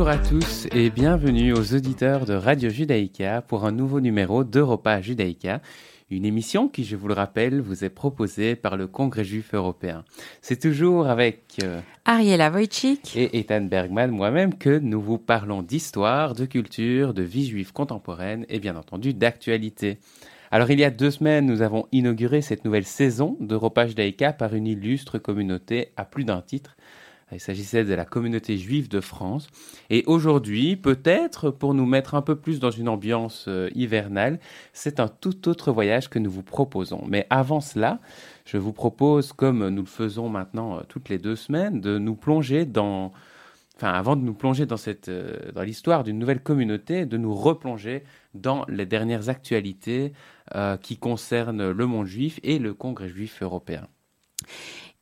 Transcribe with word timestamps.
Bonjour 0.00 0.14
à 0.14 0.16
tous 0.16 0.66
et 0.72 0.88
bienvenue 0.88 1.52
aux 1.52 1.74
auditeurs 1.74 2.24
de 2.24 2.32
Radio 2.32 2.70
Judaïka 2.70 3.42
pour 3.42 3.66
un 3.66 3.70
nouveau 3.70 4.00
numéro 4.00 4.44
d'Europa 4.44 5.02
Judaïka, 5.02 5.60
une 6.10 6.24
émission 6.24 6.68
qui, 6.68 6.84
je 6.84 6.96
vous 6.96 7.06
le 7.06 7.12
rappelle, 7.12 7.60
vous 7.60 7.84
est 7.84 7.90
proposée 7.90 8.56
par 8.56 8.78
le 8.78 8.86
Congrès 8.86 9.24
juif 9.24 9.52
européen. 9.52 10.06
C'est 10.40 10.58
toujours 10.58 11.08
avec 11.08 11.58
euh, 11.62 11.82
Ariela 12.06 12.50
Wojcik 12.50 13.14
et 13.14 13.40
Ethan 13.40 13.60
Bergman, 13.60 14.10
moi-même, 14.10 14.54
que 14.54 14.78
nous 14.78 15.02
vous 15.02 15.18
parlons 15.18 15.60
d'histoire, 15.60 16.34
de 16.34 16.46
culture, 16.46 17.12
de 17.12 17.22
vie 17.22 17.46
juive 17.46 17.74
contemporaine 17.74 18.46
et 18.48 18.58
bien 18.58 18.76
entendu 18.76 19.12
d'actualité. 19.12 19.98
Alors 20.50 20.70
il 20.70 20.80
y 20.80 20.84
a 20.84 20.90
deux 20.90 21.10
semaines, 21.10 21.44
nous 21.44 21.60
avons 21.60 21.86
inauguré 21.92 22.40
cette 22.40 22.64
nouvelle 22.64 22.86
saison 22.86 23.36
d'Europa 23.38 23.86
Judaïka 23.86 24.32
par 24.32 24.54
une 24.54 24.66
illustre 24.66 25.18
communauté 25.18 25.92
à 25.98 26.06
plus 26.06 26.24
d'un 26.24 26.40
titre. 26.40 26.74
Il 27.32 27.40
s'agissait 27.40 27.84
de 27.84 27.94
la 27.94 28.04
communauté 28.04 28.58
juive 28.58 28.88
de 28.88 29.00
France. 29.00 29.48
Et 29.88 30.02
aujourd'hui, 30.06 30.76
peut-être 30.76 31.50
pour 31.50 31.74
nous 31.74 31.86
mettre 31.86 32.14
un 32.14 32.22
peu 32.22 32.36
plus 32.36 32.58
dans 32.58 32.70
une 32.70 32.88
ambiance 32.88 33.46
euh, 33.48 33.70
hivernale, 33.74 34.40
c'est 34.72 35.00
un 35.00 35.08
tout 35.08 35.48
autre 35.48 35.72
voyage 35.72 36.10
que 36.10 36.18
nous 36.18 36.30
vous 36.30 36.42
proposons. 36.42 37.04
Mais 37.08 37.26
avant 37.30 37.60
cela, 37.60 38.00
je 38.44 38.56
vous 38.56 38.72
propose, 38.72 39.32
comme 39.32 39.68
nous 39.68 39.82
le 39.82 39.88
faisons 39.88 40.28
maintenant 40.28 40.78
euh, 40.78 40.80
toutes 40.88 41.08
les 41.08 41.18
deux 41.18 41.36
semaines, 41.36 41.80
de 41.80 41.98
nous 41.98 42.16
plonger 42.16 42.64
dans, 42.64 43.12
enfin, 43.76 43.92
avant 43.92 44.16
de 44.16 44.22
nous 44.22 44.34
plonger 44.34 44.66
dans 44.66 44.76
cette, 44.76 45.08
euh, 45.08 45.52
dans 45.54 45.62
l'histoire 45.62 46.02
d'une 46.02 46.18
nouvelle 46.18 46.42
communauté, 46.42 47.06
de 47.06 47.16
nous 47.16 47.34
replonger 47.34 48.02
dans 48.34 48.64
les 48.68 48.86
dernières 48.86 49.28
actualités 49.28 50.12
qui 50.82 50.96
concernent 50.96 51.70
le 51.70 51.86
monde 51.86 52.06
juif 52.06 52.40
et 52.42 52.58
le 52.58 52.74
Congrès 52.74 53.08
juif 53.08 53.40
européen. 53.40 53.86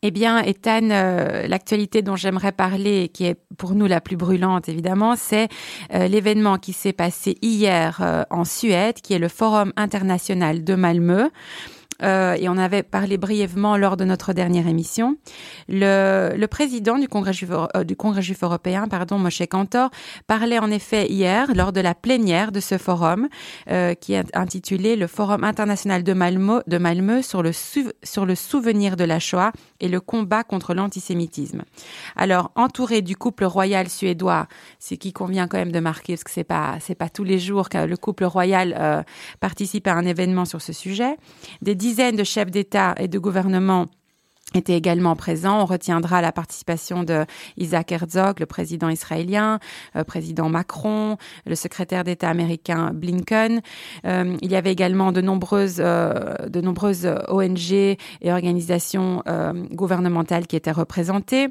Eh 0.04 0.12
bien, 0.12 0.38
Ethan, 0.44 0.90
euh, 0.90 1.48
l'actualité 1.48 2.02
dont 2.02 2.14
j'aimerais 2.14 2.52
parler, 2.52 3.08
qui 3.08 3.24
est 3.24 3.36
pour 3.56 3.74
nous 3.74 3.86
la 3.86 4.00
plus 4.00 4.16
brûlante 4.16 4.68
évidemment, 4.68 5.16
c'est 5.16 5.48
euh, 5.92 6.06
l'événement 6.06 6.56
qui 6.56 6.72
s'est 6.72 6.92
passé 6.92 7.36
hier 7.42 7.98
euh, 8.00 8.22
en 8.30 8.44
Suède, 8.44 9.00
qui 9.00 9.14
est 9.14 9.18
le 9.18 9.26
Forum 9.26 9.72
international 9.76 10.62
de 10.62 10.74
Malmö. 10.76 11.30
Euh, 12.02 12.34
et 12.34 12.48
on 12.48 12.56
avait 12.56 12.82
parlé 12.82 13.16
brièvement 13.16 13.76
lors 13.76 13.96
de 13.96 14.04
notre 14.04 14.32
dernière 14.32 14.68
émission. 14.68 15.16
Le, 15.68 16.34
le 16.36 16.46
président 16.46 16.98
du 16.98 17.08
Congrès, 17.08 17.32
juif, 17.32 17.50
euh, 17.50 17.84
du 17.84 17.96
Congrès 17.96 18.22
juif 18.22 18.42
européen, 18.42 18.86
pardon, 18.88 19.18
Moshe 19.18 19.42
Kantor, 19.50 19.90
parlait 20.26 20.58
en 20.58 20.70
effet 20.70 21.08
hier 21.08 21.54
lors 21.54 21.72
de 21.72 21.80
la 21.80 21.94
plénière 21.94 22.52
de 22.52 22.60
ce 22.60 22.78
forum 22.78 23.28
euh, 23.70 23.94
qui 23.94 24.12
est 24.12 24.24
intitulé 24.36 24.96
le 24.96 25.06
Forum 25.06 25.42
international 25.42 26.04
de 26.04 26.12
Malmö, 26.12 26.60
de 26.66 26.78
Malmö 26.78 27.22
sur, 27.22 27.42
le 27.42 27.50
sur 27.52 28.26
le 28.26 28.34
souvenir 28.34 28.96
de 28.96 29.04
la 29.04 29.18
Shoah 29.18 29.52
et 29.80 29.88
le 29.88 30.00
combat 30.00 30.44
contre 30.44 30.74
l'antisémitisme. 30.74 31.62
Alors, 32.16 32.52
entouré 32.54 33.02
du 33.02 33.16
couple 33.16 33.44
royal 33.44 33.88
suédois, 33.88 34.46
ce 34.78 34.94
qui 34.94 35.12
convient 35.12 35.48
quand 35.48 35.58
même 35.58 35.72
de 35.72 35.80
marquer, 35.80 36.14
parce 36.14 36.24
que 36.24 36.30
c'est 36.30 36.44
pas 36.44 36.78
pas 36.98 37.08
tous 37.08 37.24
les 37.24 37.38
jours 37.38 37.68
que 37.68 37.78
le 37.78 37.96
couple 37.96 38.24
royal 38.24 39.04
participe 39.40 39.86
à 39.86 39.94
un 39.94 40.04
événement 40.04 40.44
sur 40.44 40.60
ce 40.60 40.72
sujet, 40.72 41.16
des 41.62 41.74
dizaines 41.88 42.16
de 42.16 42.24
chefs 42.24 42.50
d'État 42.50 42.94
et 42.98 43.08
de 43.08 43.18
gouvernement 43.18 43.86
étaient 44.54 44.76
également 44.76 45.16
présents. 45.16 45.62
On 45.62 45.64
retiendra 45.64 46.20
la 46.20 46.32
participation 46.32 47.02
de 47.02 47.24
Isaac 47.56 47.92
Herzog, 47.92 48.40
le 48.40 48.46
président 48.46 48.90
israélien, 48.90 49.58
euh, 49.96 50.04
président 50.04 50.50
Macron, 50.50 51.16
le 51.46 51.54
secrétaire 51.54 52.04
d'État 52.04 52.28
américain 52.28 52.90
Blinken. 52.92 53.62
Euh, 54.04 54.36
il 54.42 54.50
y 54.50 54.56
avait 54.56 54.72
également 54.72 55.12
de 55.12 55.22
nombreuses, 55.22 55.80
euh, 55.80 56.34
de 56.46 56.60
nombreuses 56.60 57.08
ONG 57.28 57.72
et 57.72 57.98
organisations 58.26 59.22
gouvernementales 59.72 60.46
qui 60.46 60.56
étaient 60.56 60.70
représentées. 60.70 61.48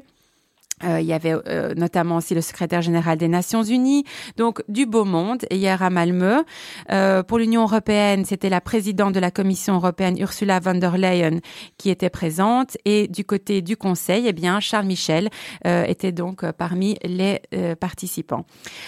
Euh, 0.84 1.00
il 1.00 1.06
y 1.06 1.12
avait 1.12 1.34
euh, 1.34 1.74
notamment 1.74 2.16
aussi 2.16 2.34
le 2.34 2.40
secrétaire 2.40 2.82
général 2.82 3.18
des 3.18 3.28
Nations 3.28 3.62
Unies, 3.62 4.04
donc 4.36 4.62
du 4.68 4.86
beau 4.86 5.04
monde. 5.04 5.44
hier 5.50 5.82
à 5.82 5.90
Malmö, 5.90 6.42
euh, 6.90 7.22
pour 7.22 7.38
l'Union 7.38 7.62
européenne, 7.62 8.24
c'était 8.24 8.48
la 8.48 8.60
présidente 8.60 9.14
de 9.14 9.20
la 9.20 9.30
Commission 9.30 9.74
européenne 9.74 10.16
Ursula 10.18 10.60
von 10.60 10.74
der 10.74 10.96
Leyen 10.96 11.40
qui 11.78 11.90
était 11.90 12.10
présente, 12.10 12.76
et 12.84 13.08
du 13.08 13.24
côté 13.24 13.62
du 13.62 13.76
Conseil, 13.76 14.24
eh 14.26 14.32
bien 14.32 14.60
Charles 14.60 14.86
Michel 14.86 15.28
était 15.64 16.12
donc 16.12 16.48
parmi 16.52 16.96
les 17.04 17.40
participants. 17.80 18.44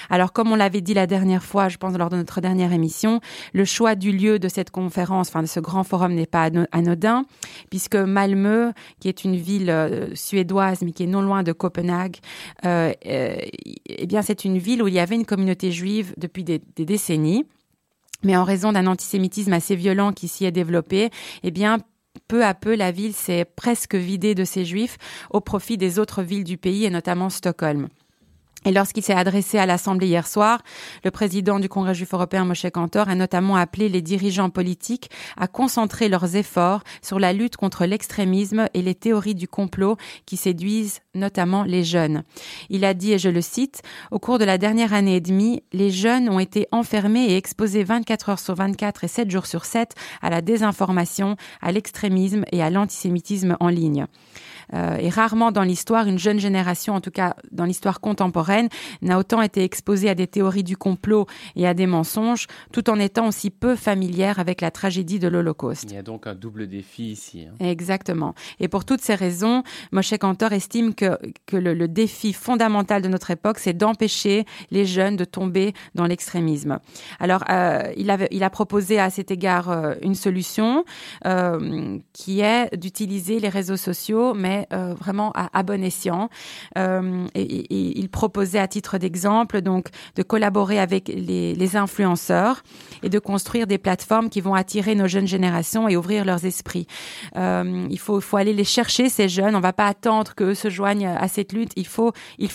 Alors, 0.08 0.32
comme 0.32 0.52
on 0.52 0.56
l'avait 0.56 0.80
dit 0.80 0.94
la 0.94 1.06
dernière 1.06 1.42
fois, 1.42 1.68
je 1.68 1.76
pense 1.76 1.96
lors 1.96 2.08
de 2.08 2.16
notre 2.16 2.40
dernière 2.40 2.72
émission, 2.72 3.20
le 3.52 3.64
choix 3.64 3.94
du 3.94 4.12
lieu 4.12 4.38
de 4.38 4.48
cette 4.48 4.70
conférence, 4.70 5.28
enfin 5.28 5.42
de 5.42 5.48
ce 5.48 5.60
grand 5.60 5.84
forum, 5.84 6.14
n'est 6.14 6.26
pas 6.26 6.50
anodin, 6.72 7.24
puisque 7.70 7.96
Malmö, 7.96 8.72
qui 9.00 9.08
est 9.08 9.24
une 9.24 9.36
ville 9.36 10.10
suédoise 10.14 10.82
mais 10.82 10.92
qui 10.92 11.04
est 11.04 11.06
non 11.06 11.22
loin 11.22 11.42
de 11.42 11.52
Copenhague 11.52 11.79
euh, 12.64 12.92
euh, 13.06 13.36
eh 13.86 14.06
bien, 14.06 14.22
c'est 14.22 14.44
une 14.44 14.58
ville 14.58 14.82
où 14.82 14.88
il 14.88 14.94
y 14.94 14.98
avait 14.98 15.14
une 15.14 15.26
communauté 15.26 15.72
juive 15.72 16.14
depuis 16.16 16.44
des, 16.44 16.60
décennies. 16.76 17.44
Mais 18.22 18.36
en 18.36 18.44
raison 18.44 18.72
d'un 18.72 18.86
antisémitisme 18.86 19.52
assez 19.52 19.76
violent 19.76 20.12
qui 20.12 20.28
s'y 20.28 20.44
est 20.44 20.50
développé, 20.50 21.10
eh 21.42 21.50
bien, 21.50 21.78
peu 22.28 22.44
à 22.44 22.54
peu, 22.54 22.74
la 22.74 22.92
ville 22.92 23.14
s'est 23.14 23.44
presque 23.44 23.94
vidée 23.94 24.34
de 24.34 24.44
ses 24.44 24.64
juifs 24.64 24.98
au 25.30 25.40
profit 25.40 25.78
des 25.78 25.98
autres 25.98 26.22
villes 26.22 26.44
du 26.44 26.58
pays 26.58 26.84
et 26.84 26.90
notamment 26.90 27.30
Stockholm. 27.30 27.88
Et 28.66 28.72
lorsqu'il 28.72 29.02
s'est 29.02 29.14
adressé 29.14 29.58
à 29.58 29.64
l'Assemblée 29.64 30.08
hier 30.08 30.26
soir, 30.26 30.62
le 31.02 31.10
président 31.10 31.58
du 31.58 31.68
Congrès 31.68 31.94
juif 31.94 32.12
européen, 32.12 32.44
Moshe 32.44 32.66
Kantor, 32.70 33.08
a 33.08 33.14
notamment 33.14 33.56
appelé 33.56 33.88
les 33.88 34.02
dirigeants 34.02 34.50
politiques 34.50 35.10
à 35.38 35.46
concentrer 35.46 36.08
leurs 36.08 36.36
efforts 36.36 36.82
sur 37.00 37.18
la 37.18 37.32
lutte 37.32 37.56
contre 37.56 37.86
l'extrémisme 37.86 38.66
et 38.74 38.82
les 38.82 38.94
théories 38.94 39.34
du 39.34 39.48
complot 39.48 39.96
qui 40.26 40.36
séduisent 40.36 41.00
notamment 41.14 41.64
les 41.64 41.84
jeunes. 41.84 42.22
Il 42.68 42.84
a 42.84 42.92
dit, 42.92 43.12
et 43.12 43.18
je 43.18 43.30
le 43.30 43.40
cite, 43.40 43.82
Au 44.10 44.18
cours 44.18 44.38
de 44.38 44.44
la 44.44 44.58
dernière 44.58 44.92
année 44.92 45.16
et 45.16 45.20
demie, 45.20 45.62
les 45.72 45.90
jeunes 45.90 46.28
ont 46.28 46.38
été 46.38 46.68
enfermés 46.70 47.30
et 47.30 47.36
exposés 47.36 47.82
24 47.82 48.28
heures 48.28 48.38
sur 48.38 48.54
24 48.54 49.04
et 49.04 49.08
7 49.08 49.30
jours 49.30 49.46
sur 49.46 49.64
7 49.64 49.94
à 50.20 50.28
la 50.28 50.42
désinformation, 50.42 51.36
à 51.62 51.72
l'extrémisme 51.72 52.44
et 52.52 52.62
à 52.62 52.68
l'antisémitisme 52.68 53.56
en 53.58 53.68
ligne. 53.68 54.06
Euh, 54.74 54.96
et 54.96 55.08
rarement 55.08 55.52
dans 55.52 55.62
l'histoire, 55.62 56.06
une 56.06 56.18
jeune 56.18 56.38
génération, 56.38 56.94
en 56.94 57.00
tout 57.00 57.10
cas 57.10 57.34
dans 57.50 57.64
l'histoire 57.64 58.00
contemporaine, 58.00 58.68
n'a 59.02 59.18
autant 59.18 59.42
été 59.42 59.64
exposée 59.64 60.08
à 60.08 60.14
des 60.14 60.26
théories 60.26 60.64
du 60.64 60.76
complot 60.76 61.26
et 61.56 61.66
à 61.66 61.74
des 61.74 61.86
mensonges, 61.86 62.46
tout 62.72 62.88
en 62.90 62.98
étant 62.98 63.28
aussi 63.28 63.50
peu 63.50 63.76
familière 63.76 64.38
avec 64.38 64.60
la 64.60 64.70
tragédie 64.70 65.18
de 65.18 65.28
l'Holocauste. 65.28 65.84
Il 65.90 65.94
y 65.94 65.98
a 65.98 66.02
donc 66.02 66.26
un 66.26 66.34
double 66.34 66.66
défi 66.66 67.12
ici. 67.12 67.46
Hein. 67.48 67.54
Exactement. 67.64 68.34
Et 68.60 68.68
pour 68.68 68.84
toutes 68.84 69.00
ces 69.00 69.14
raisons, 69.14 69.62
Moshe 69.92 70.16
Kantor 70.18 70.52
estime 70.52 70.94
que, 70.94 71.18
que 71.46 71.56
le, 71.56 71.74
le 71.74 71.88
défi 71.88 72.32
fondamental 72.32 73.02
de 73.02 73.08
notre 73.08 73.30
époque, 73.30 73.58
c'est 73.58 73.76
d'empêcher 73.76 74.44
les 74.70 74.86
jeunes 74.86 75.16
de 75.16 75.24
tomber 75.24 75.72
dans 75.94 76.06
l'extrémisme. 76.06 76.78
Alors, 77.18 77.44
euh, 77.50 77.92
il, 77.96 78.10
avait, 78.10 78.28
il 78.30 78.42
a 78.44 78.50
proposé 78.50 78.98
à 78.98 79.10
cet 79.10 79.30
égard 79.30 79.70
euh, 79.70 79.94
une 80.02 80.14
solution 80.14 80.84
qui 82.12 82.40
est 82.40 82.76
d'utiliser 82.76 83.40
les 83.40 83.48
réseaux 83.48 83.76
sociaux, 83.76 84.34
mais 84.34 84.59
euh, 84.72 84.94
vraiment 84.94 85.32
à, 85.34 85.62
bon 85.62 85.82
escient. 85.82 86.28
Euh, 86.78 87.26
et, 87.34 87.98
il 87.98 88.08
proposait 88.08 88.58
à 88.58 88.68
titre 88.68 88.98
d'exemple 88.98 89.60
donc 89.60 89.88
de 90.16 90.22
collaborer 90.22 90.78
avec 90.78 91.08
les, 91.08 91.76
influenceurs 91.76 92.62
et 93.02 93.08
de 93.08 93.18
construire 93.18 93.66
des 93.66 93.78
plateformes 93.78 94.28
qui 94.28 94.40
vont 94.40 94.54
attirer 94.54 94.96
nos 94.96 95.06
jeunes 95.06 95.28
générations 95.28 95.88
et 95.88 95.96
ouvrir 95.96 96.24
leurs 96.24 96.44
esprits. 96.44 96.86
Euh, 97.36 97.86
il 97.88 97.98
faut, 97.98 98.20
aller 98.36 98.52
les 98.52 98.64
chercher 98.64 99.08
ces 99.08 99.28
jeunes. 99.28 99.54
On 99.54 99.60
va 99.60 99.72
pas 99.72 99.86
attendre 99.86 100.34
qu'eux 100.34 100.54
se 100.54 100.68
joignent 100.68 101.06
à 101.06 101.28
cette 101.28 101.52
lutte. 101.52 101.72
Il 101.76 101.86
faut 101.86 102.12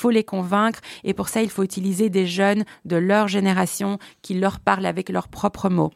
les 0.09 0.23
convaincre 0.23 0.79
et 1.03 1.13
pour 1.13 1.29
ça 1.29 1.41
il 1.41 1.49
faut 1.49 1.63
utiliser 1.63 2.09
des 2.09 2.25
jeunes 2.25 2.65
de 2.83 2.97
leur 2.97 3.27
génération 3.27 3.99
qui 4.21 4.33
leur 4.33 4.59
parlent 4.59 4.85
avec 4.85 5.09
leurs 5.09 5.27
propres 5.27 5.69
mots. 5.69 5.91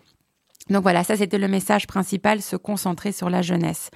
Donc 0.69 0.83
voilà, 0.83 1.04
ça 1.04 1.18
c'était 1.18 1.38
le 1.38 1.48
message 1.48 1.88
principal, 1.88 2.42
se 2.42 2.56
concentrer 2.56 3.12
sur 3.12 3.30
la 3.30 3.42
jeunesse. 3.42 3.89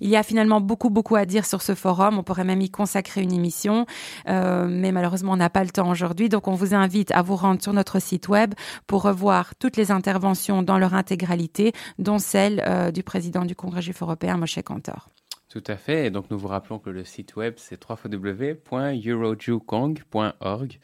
Il 0.00 0.08
y 0.08 0.16
a 0.16 0.22
finalement 0.22 0.60
beaucoup 0.60 0.90
beaucoup 0.90 1.16
à 1.16 1.26
dire 1.26 1.46
sur 1.46 1.62
ce 1.62 1.74
forum, 1.74 2.18
on 2.18 2.22
pourrait 2.22 2.44
même 2.44 2.60
y 2.60 2.70
consacrer 2.70 3.22
une 3.22 3.32
émission, 3.32 3.86
euh, 4.28 4.66
mais 4.68 4.92
malheureusement 4.92 5.32
on 5.32 5.36
n'a 5.36 5.50
pas 5.50 5.64
le 5.64 5.70
temps 5.70 5.90
aujourd'hui, 5.90 6.28
donc 6.28 6.48
on 6.48 6.54
vous 6.54 6.74
invite 6.74 7.12
à 7.12 7.22
vous 7.22 7.36
rendre 7.36 7.62
sur 7.62 7.72
notre 7.72 8.00
site 8.00 8.28
web 8.28 8.54
pour 8.86 9.02
revoir 9.02 9.54
toutes 9.56 9.76
les 9.76 9.90
interventions 9.90 10.62
dans 10.62 10.78
leur 10.78 10.94
intégralité, 10.94 11.72
dont 11.98 12.18
celle 12.18 12.62
euh, 12.66 12.90
du 12.90 13.02
président 13.02 13.44
du 13.44 13.54
Congrès 13.54 13.82
juif 13.82 14.02
européen, 14.02 14.36
Moshe 14.36 14.58
Kantor. 14.64 15.08
Tout 15.48 15.64
à 15.66 15.76
fait, 15.76 16.06
et 16.06 16.10
donc 16.10 16.30
nous 16.30 16.38
vous 16.38 16.48
rappelons 16.48 16.78
que 16.78 16.90
le 16.90 17.04
site 17.04 17.36
web 17.36 17.54
c'est 17.58 17.80
www.eurojewkong.org. 17.88 20.80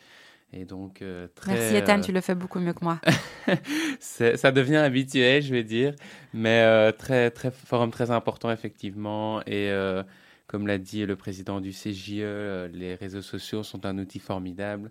Et 0.53 0.65
donc, 0.65 1.01
euh, 1.01 1.29
très, 1.35 1.55
Merci 1.55 1.77
Ethan, 1.77 2.01
tu 2.01 2.13
le 2.13 2.21
fais 2.21 2.35
beaucoup 2.35 2.59
mieux 2.59 2.73
que 2.73 2.85
moi. 2.85 3.01
ça 4.01 4.51
devient 4.51 4.77
habituel, 4.77 5.43
je 5.43 5.53
vais 5.53 5.63
dire, 5.63 5.95
mais 6.35 6.63
euh, 6.63 6.91
très, 6.91 7.31
très 7.31 7.51
forum 7.51 7.91
très 7.91 8.11
important 8.11 8.51
effectivement. 8.51 9.41
Et 9.43 9.71
euh, 9.71 10.03
comme 10.49 10.67
l'a 10.67 10.79
dit 10.79 11.07
le 11.07 11.15
président 11.15 11.61
du 11.61 11.71
CJE, 11.71 12.71
les 12.73 12.97
réseaux 12.99 13.23
sociaux 13.23 13.63
sont 13.63 13.87
un 13.87 13.97
outil 13.99 14.19
formidable. 14.19 14.91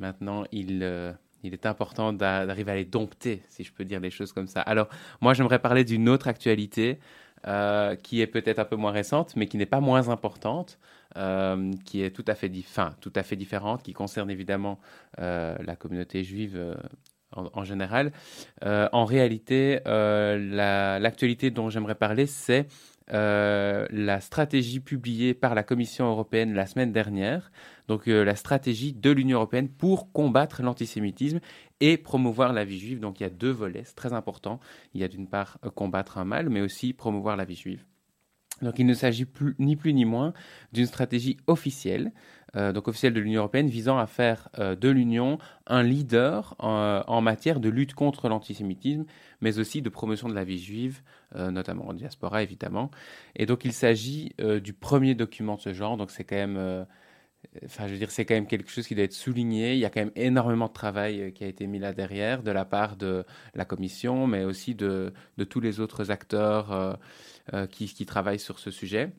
Maintenant, 0.00 0.44
il, 0.50 0.82
il 1.42 1.52
est 1.52 1.66
important 1.66 2.12
d'arriver 2.12 2.72
à 2.72 2.74
les 2.74 2.84
dompter, 2.84 3.42
si 3.48 3.62
je 3.64 3.72
peux 3.72 3.84
dire 3.84 4.00
les 4.00 4.10
choses 4.10 4.32
comme 4.32 4.48
ça. 4.48 4.60
Alors, 4.62 4.88
moi, 5.20 5.34
j'aimerais 5.34 5.60
parler 5.60 5.84
d'une 5.84 6.08
autre 6.08 6.28
actualité 6.28 6.98
euh, 7.46 7.94
qui 7.94 8.20
est 8.20 8.26
peut-être 8.26 8.58
un 8.58 8.64
peu 8.64 8.74
moins 8.74 8.90
récente, 8.90 9.36
mais 9.36 9.46
qui 9.46 9.56
n'est 9.56 9.66
pas 9.66 9.80
moins 9.80 10.08
importante, 10.08 10.78
euh, 11.16 11.72
qui 11.84 12.02
est 12.02 12.10
tout 12.10 12.24
à, 12.26 12.34
fait 12.34 12.48
différente, 12.48 13.82
qui 13.82 13.92
concerne 13.92 14.30
évidemment 14.30 14.78
euh, 15.18 15.56
la 15.64 15.76
communauté 15.76 16.24
juive 16.24 16.76
en, 17.32 17.64
général. 17.64 18.12
en 18.62 19.04
réalité, 19.04 19.80
l'actualité 19.84 21.50
dont 21.50 21.70
j'aimerais 21.70 21.94
parler, 21.94 22.26
c'est 22.26 22.66
la 23.08 24.20
stratégie 24.20 24.80
publiée 24.80 25.34
par 25.34 25.54
la 25.54 25.62
Commission 25.62 26.06
européenne 26.06 26.54
la 26.54 26.66
semaine 26.66 26.92
dernière, 26.92 27.50
donc 27.86 28.06
la 28.06 28.36
stratégie 28.36 28.92
de 28.92 29.10
l'Union 29.10 29.38
européenne 29.38 29.68
pour 29.68 30.12
combattre 30.12 30.62
l'antisémitisme 30.62 31.40
et 31.80 31.96
promouvoir 31.96 32.52
la 32.52 32.64
vie 32.64 32.78
juive. 32.78 33.00
Donc 33.00 33.20
il 33.20 33.22
y 33.22 33.26
a 33.26 33.30
deux 33.30 33.50
volets, 33.50 33.84
c'est 33.84 33.94
très 33.94 34.12
important. 34.12 34.60
Il 34.94 35.00
y 35.00 35.04
a 35.04 35.08
d'une 35.08 35.28
part 35.28 35.58
euh, 35.64 35.70
combattre 35.70 36.18
un 36.18 36.24
mal, 36.24 36.50
mais 36.50 36.60
aussi 36.60 36.92
promouvoir 36.92 37.36
la 37.36 37.44
vie 37.44 37.56
juive. 37.56 37.84
Donc 38.62 38.78
il 38.78 38.86
ne 38.86 38.94
s'agit 38.94 39.26
ni 39.58 39.76
plus 39.76 39.94
ni 39.94 40.04
moins 40.04 40.32
d'une 40.72 40.86
stratégie 40.86 41.36
officielle, 41.46 42.12
euh, 42.56 42.72
donc 42.72 42.88
officielle 42.88 43.12
de 43.12 43.20
l'Union 43.20 43.40
européenne, 43.40 43.68
visant 43.68 43.98
à 43.98 44.06
faire 44.06 44.48
euh, 44.58 44.74
de 44.74 44.88
l'Union 44.88 45.38
un 45.66 45.82
leader 45.82 46.54
en, 46.58 47.20
matière 47.20 47.60
de 47.60 47.68
lutte 47.68 47.94
contre 47.94 48.28
l'antisémitisme, 48.28 49.04
mais 49.40 49.58
aussi 49.58 49.82
de 49.82 49.88
promotion 49.88 50.28
de 50.28 50.34
la 50.34 50.44
vie 50.44 50.58
juive, 50.58 51.02
notamment 51.34 51.88
en 51.88 51.92
diaspora 51.92 52.42
évidemment. 52.42 52.90
Et 53.36 53.44
donc 53.44 53.66
il 53.66 53.74
s'agit 53.74 54.32
du 54.62 54.72
premier 54.72 55.14
document 55.14 55.56
de 55.56 55.60
ce 55.60 55.74
genre, 55.74 55.98
donc 55.98 56.10
c'est 56.10 56.24
quand 56.24 56.36
même 56.36 56.86
Enfin, 57.64 57.86
je 57.86 57.92
veux 57.92 57.98
dire, 57.98 58.10
c'est 58.10 58.24
quand 58.24 58.34
même 58.34 58.46
quelque 58.46 58.70
chose 58.70 58.86
qui 58.86 58.94
doit 58.94 59.04
être 59.04 59.12
souligné. 59.12 59.74
Il 59.74 59.78
y 59.78 59.84
a 59.84 59.90
quand 59.90 60.00
même 60.00 60.12
énormément 60.16 60.66
de 60.66 60.72
travail 60.72 61.20
euh, 61.20 61.30
qui 61.30 61.44
a 61.44 61.46
été 61.46 61.66
mis 61.66 61.78
là 61.78 61.92
derrière, 61.92 62.42
de 62.42 62.50
la 62.50 62.64
part 62.64 62.96
de 62.96 63.24
la 63.54 63.64
Commission, 63.64 64.26
mais 64.26 64.44
aussi 64.44 64.74
de, 64.74 65.12
tous 65.48 65.60
les 65.60 65.80
autres 65.80 66.10
acteurs 66.10 66.72
euh, 66.72 66.92
euh, 67.54 67.66
qui, 67.66 68.06
travaillent 68.06 68.38
sur 68.38 68.58
ce 68.58 68.70
sujet. 68.70 69.12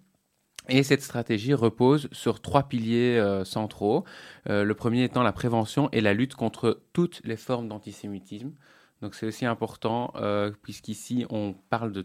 Et 0.68 0.84
cette 0.84 1.02
stratégie 1.02 1.54
repose 1.54 2.10
sur 2.12 2.42
trois 2.42 2.64
piliers 2.64 3.20
centraux. 3.44 4.04
le 4.46 4.74
premier 4.74 5.04
étant 5.04 5.24
la 5.24 5.32
prévention 5.32 5.90
et 5.92 6.02
la 6.02 6.14
lutte 6.14 6.36
contre 6.36 6.84
toutes 6.94 7.22
les 7.24 7.38
formes 7.38 7.68
d'antisémitisme. 7.68 8.52
Donc 9.02 9.16
c'est 9.16 9.26
aussi 9.26 9.46
important, 9.46 10.14
puisqu'ici 10.62 11.26
on 11.32 11.54
parle 11.54 12.04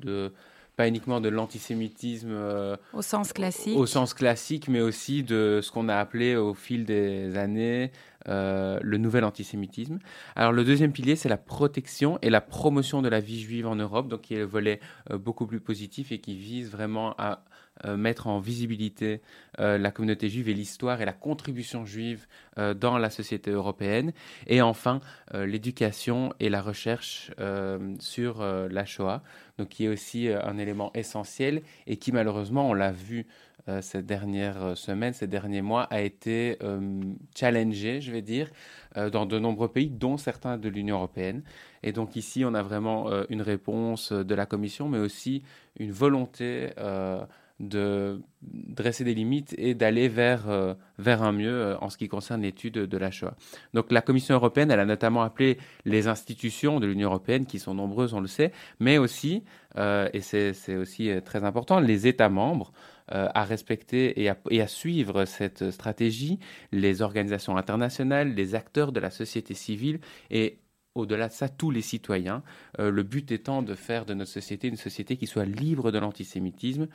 de 0.00 0.32
pas 0.80 0.88
uniquement 0.88 1.20
de 1.20 1.28
l'antisémitisme 1.28 2.30
euh, 2.32 2.74
au 2.94 3.02
sens 3.02 3.34
classique, 3.34 3.76
au 3.76 3.84
sens 3.84 4.14
classique, 4.14 4.66
mais 4.66 4.80
aussi 4.80 5.22
de 5.22 5.60
ce 5.62 5.70
qu'on 5.70 5.90
a 5.90 5.96
appelé 5.96 6.36
au 6.36 6.54
fil 6.54 6.86
des 6.86 7.36
années 7.36 7.92
euh, 8.28 8.78
le 8.82 8.96
nouvel 8.96 9.24
antisémitisme. 9.24 9.98
Alors 10.36 10.52
le 10.52 10.64
deuxième 10.64 10.92
pilier, 10.92 11.16
c'est 11.16 11.28
la 11.28 11.36
protection 11.36 12.18
et 12.22 12.30
la 12.30 12.40
promotion 12.40 13.02
de 13.02 13.10
la 13.10 13.20
vie 13.20 13.40
juive 13.40 13.66
en 13.66 13.76
Europe, 13.76 14.08
donc 14.08 14.22
qui 14.22 14.32
est 14.32 14.38
le 14.38 14.44
volet 14.44 14.80
euh, 15.10 15.18
beaucoup 15.18 15.46
plus 15.46 15.60
positif 15.60 16.12
et 16.12 16.18
qui 16.18 16.34
vise 16.34 16.70
vraiment 16.70 17.14
à 17.18 17.44
mettre 17.86 18.26
en 18.26 18.38
visibilité 18.38 19.20
la 19.58 19.90
communauté 19.90 20.28
juive 20.28 20.48
et 20.48 20.54
l'histoire 20.54 21.00
et 21.00 21.04
la 21.04 21.12
contribution 21.12 21.84
juive 21.84 22.26
dans 22.56 22.98
la 22.98 23.10
société 23.10 23.50
européenne. 23.50 24.12
Et 24.46 24.62
enfin, 24.62 25.00
l'éducation 25.34 26.32
et 26.40 26.48
la 26.48 26.62
recherche 26.62 27.30
sur 27.98 28.42
la 28.42 28.84
Shoah 28.84 29.22
donc 29.60 29.68
qui 29.68 29.84
est 29.84 29.88
aussi 29.88 30.28
euh, 30.28 30.42
un 30.42 30.56
élément 30.56 30.90
essentiel 30.94 31.62
et 31.86 31.98
qui 31.98 32.12
malheureusement, 32.12 32.68
on 32.68 32.72
l'a 32.72 32.92
vu 32.92 33.26
euh, 33.68 33.82
ces 33.82 34.02
dernières 34.02 34.62
euh, 34.62 34.74
semaines, 34.74 35.12
ces 35.12 35.26
derniers 35.26 35.60
mois, 35.60 35.82
a 35.90 36.00
été 36.00 36.58
challengé, 37.36 38.00
je 38.00 38.10
vais 38.10 38.22
dire, 38.22 38.48
dans 39.12 39.26
de 39.26 39.38
nombreux 39.38 39.68
pays, 39.68 39.90
dont 39.90 40.16
certains 40.16 40.56
de 40.56 40.68
l'Union 40.68 40.96
européenne. 40.96 41.42
Et 41.82 41.92
donc 41.92 42.16
ici, 42.16 42.44
on 42.44 42.54
a 42.54 42.62
vraiment 42.62 43.10
une 43.28 43.42
réponse 43.42 44.12
de 44.12 44.34
la 44.34 44.46
Commission, 44.46 44.88
mais 44.88 44.98
aussi 44.98 45.42
une 45.78 45.92
volonté 45.92 46.70
de 47.60 48.22
dresser 48.42 49.04
des 49.04 49.14
limites 49.14 49.54
et 49.58 49.74
d'aller 49.74 50.08
vers, 50.08 50.48
euh, 50.48 50.74
vers 50.98 51.22
un 51.22 51.32
mieux 51.32 51.52
euh, 51.52 51.78
en 51.78 51.90
ce 51.90 51.98
qui 51.98 52.08
concerne 52.08 52.40
l'étude 52.40 52.72
de 52.74 52.98
la 52.98 53.10
Shoah. 53.10 53.36
Donc 53.74 53.92
la 53.92 54.00
Commission 54.00 54.34
européenne, 54.34 54.70
elle 54.70 54.80
a 54.80 54.86
notamment 54.86 55.22
appelé 55.22 55.58
les 55.84 56.08
institutions 56.08 56.80
de 56.80 56.86
l'Union 56.86 57.10
européenne, 57.10 57.44
qui 57.44 57.58
sont 57.58 57.74
nombreuses, 57.74 58.14
on 58.14 58.20
le 58.20 58.28
sait, 58.28 58.52
mais 58.80 58.96
aussi, 58.96 59.44
euh, 59.76 60.08
et 60.14 60.22
c'est 60.22 60.76
aussi 60.76 61.10
très 61.24 61.44
important, 61.44 61.80
les 61.80 62.06
États 62.06 62.30
membres 62.30 62.72
à 63.12 63.42
respecter 63.42 64.22
et 64.22 64.28
à, 64.28 64.36
et 64.50 64.62
à, 64.62 64.68
suivre 64.68 65.24
cette 65.24 65.72
stratégie, 65.72 66.38
les 66.70 67.02
organisations 67.02 67.56
internationales, 67.56 68.34
les 68.34 68.54
acteurs 68.54 68.92
de 68.92 69.00
la 69.00 69.10
société 69.10 69.54
civile 69.54 69.98
et 70.30 70.60
au-delà 70.96 71.28
de 71.28 71.32
ça, 71.32 71.48
tous 71.48 71.70
les 71.70 71.82
citoyens, 71.82 72.42
euh, 72.80 72.90
le 72.90 73.02
but 73.04 73.30
étant 73.30 73.62
de 73.62 73.74
faire 73.74 74.04
de 74.04 74.14
notre 74.14 74.30
société 74.30 74.66
une 74.66 74.76
société 74.76 75.16
qui 75.16 75.26
soit 75.26 75.44
libre 75.44 75.92
de 75.92 75.98
l'antisémitisme. 75.98 76.88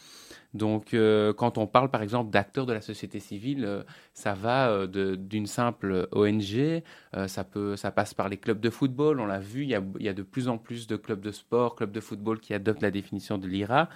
Donc, 0.54 0.94
euh, 0.94 1.34
quand 1.34 1.58
on 1.58 1.66
parle 1.66 1.90
par 1.90 2.02
exemple 2.02 2.30
d'acteurs 2.30 2.66
de 2.66 2.74
la 2.74 2.82
société 2.82 3.22
civile, 3.22 3.64
euh, 3.66 3.84
ça 4.14 4.34
va 4.34 4.86
d'une 4.88 5.48
simple 5.48 6.08
ONG, 6.12 6.82
ça, 7.28 7.44
peut, 7.44 7.76
ça 7.76 7.92
passe 7.92 8.14
par 8.14 8.30
les 8.30 8.38
clubs 8.38 8.60
de 8.60 8.70
football, 8.70 9.20
on 9.20 9.26
l'a 9.26 9.40
vu, 9.40 9.64
il 9.64 9.70
y, 9.70 9.76
a, 9.76 9.84
il 10.00 10.06
y, 10.06 10.10
a, 10.10 10.14
de 10.14 10.24
plus 10.24 10.48
en 10.48 10.58
plus 10.58 10.88
de 10.88 10.96
clubs 10.96 11.22
de 11.22 11.32
sport, 11.32 11.76
clubs 11.76 11.92
de 11.92 12.00
football 12.00 12.40
qui 12.40 12.54
adoptent 12.54 12.82
la 12.82 12.92
définition 12.92 13.38
de 13.38 13.48
l'IRA, 13.48 13.90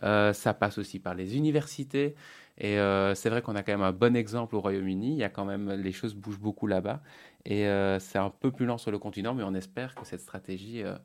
ça 0.00 0.54
passe 0.54 0.78
aussi 0.78 0.98
par 0.98 1.14
les 1.14 1.36
universités. 1.36 2.14
Et 2.58 2.76
c'est 3.14 3.30
vrai 3.30 3.42
qu'on 3.42 3.56
a 3.56 3.62
quand 3.62 3.72
même 3.72 3.82
un 3.82 3.92
bon 3.92 4.14
exemple 4.14 4.54
au 4.54 4.60
Royaume-Uni. 4.60 5.12
Il 5.12 5.18
y 5.18 5.24
a 5.24 5.30
quand 5.30 5.44
même 5.44 5.70
les 5.70 5.92
choses 5.92 6.14
bougent 6.14 6.40
beaucoup 6.40 6.66
là-bas. 6.66 7.00
Et 7.44 7.66
euh, 7.66 7.98
c'est 7.98 8.18
un 8.18 8.30
peu 8.30 8.50
plus 8.50 8.66
lent 8.66 8.78
sur 8.78 8.90
le 8.90 8.98
continent, 8.98 9.34
mais 9.34 9.42
on 9.42 9.54
espère 9.54 9.94
que 9.94 10.06
cette 10.06 10.20
stratégie 10.20 10.82
euh, 10.82 10.96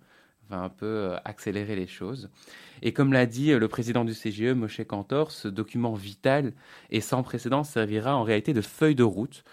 va 0.49 0.57
un 0.57 0.69
peu 0.69 0.85
euh, 0.85 1.17
accélérer 1.23 1.75
les 1.75 1.87
choses. 1.87 2.29
Et 2.81 2.93
comme 2.93 3.13
l'a 3.13 3.25
dit 3.25 3.53
le 3.53 3.67
président 3.67 4.03
du 4.05 4.13
CGE, 4.13 4.53
Moshe 4.53 4.81
Kantor, 4.85 5.31
ce 5.31 5.47
document 5.47 5.93
vital 5.93 6.53
et 6.89 7.01
sans 7.01 7.23
précédent 7.23 7.63
servira 7.63 8.15
en 8.15 8.23
réalité 8.23 8.53
de 8.53 8.61
feuille 8.61 8.95
de 8.95 9.03
route 9.03 9.43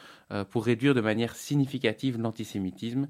pour 0.49 0.65
réduire 0.65 0.95
de 0.95 1.03
manière 1.03 1.37
significative 1.37 2.19
l'antisémitisme. 2.19 3.07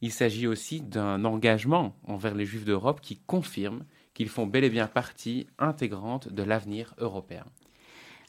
Il 0.00 0.10
s'agit 0.10 0.46
aussi 0.46 0.80
d'un 0.80 1.26
engagement 1.26 1.94
envers 2.04 2.34
les 2.34 2.46
Juifs 2.46 2.64
d'Europe 2.64 3.02
qui 3.02 3.18
confirme 3.18 3.84
qu'ils 4.14 4.30
font 4.30 4.46
bel 4.46 4.64
et 4.64 4.70
bien 4.70 4.86
partie 4.86 5.46
intégrante 5.58 6.32
de 6.32 6.42
l'avenir 6.42 6.94
européen. 6.98 7.44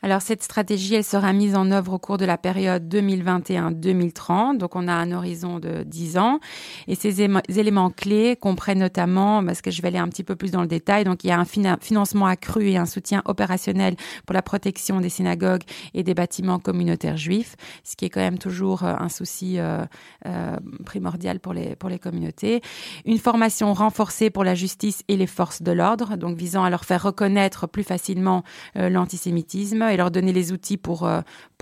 Alors 0.05 0.21
cette 0.21 0.43
stratégie, 0.43 0.93
elle 0.93 1.03
sera 1.03 1.33
mise 1.33 1.55
en 1.55 1.71
œuvre 1.71 1.93
au 1.93 1.97
cours 1.97 2.17
de 2.17 2.25
la 2.25 2.37
période 2.37 2.87
2021-2030, 2.93 4.59
donc 4.59 4.75
on 4.75 4.87
a 4.87 4.93
un 4.93 5.11
horizon 5.11 5.57
de 5.57 5.81
10 5.81 6.19
ans. 6.19 6.39
Et 6.87 6.93
ces 6.93 7.23
éléments 7.23 7.89
clés 7.89 8.35
comprennent 8.35 8.81
notamment, 8.81 9.43
parce 9.43 9.63
que 9.63 9.71
je 9.71 9.81
vais 9.81 9.87
aller 9.87 9.97
un 9.97 10.07
petit 10.07 10.23
peu 10.23 10.35
plus 10.35 10.51
dans 10.51 10.61
le 10.61 10.67
détail, 10.67 11.05
donc 11.05 11.23
il 11.23 11.29
y 11.29 11.31
a 11.31 11.39
un 11.39 11.45
financement 11.45 12.27
accru 12.27 12.69
et 12.69 12.77
un 12.77 12.85
soutien 12.85 13.23
opérationnel 13.25 13.95
pour 14.27 14.35
la 14.35 14.43
protection 14.43 15.01
des 15.01 15.09
synagogues 15.09 15.63
et 15.95 16.03
des 16.03 16.13
bâtiments 16.13 16.59
communautaires 16.59 17.17
juifs, 17.17 17.55
ce 17.83 17.95
qui 17.95 18.05
est 18.05 18.11
quand 18.11 18.21
même 18.21 18.37
toujours 18.37 18.83
euh, 18.83 18.93
un 18.99 19.09
souci 19.09 19.57
euh, 19.57 19.85
euh, 20.27 20.55
primordial 20.85 21.39
pour 21.39 21.53
les, 21.53 21.75
pour 21.75 21.89
les 21.89 21.97
communautés. 21.97 22.61
Une 23.05 23.17
formation 23.17 23.73
renforcée 23.73 24.29
pour 24.29 24.43
la 24.43 24.53
justice 24.53 25.01
et 25.07 25.17
les 25.17 25.25
forces 25.25 25.63
de 25.63 25.71
l'ordre, 25.71 26.15
donc 26.15 26.37
visant 26.37 26.63
à 26.63 26.69
leur 26.69 26.85
faire 26.85 27.01
reconnaître 27.01 27.65
plus 27.65 27.83
facilement 27.83 28.43
l'antisémitisme 28.75 29.94
et 29.95 29.97
leur 29.97 30.11
donner 30.11 30.33
les 30.33 30.51
outils 30.51 30.77
pour, 30.77 31.07
euh, 31.07 31.21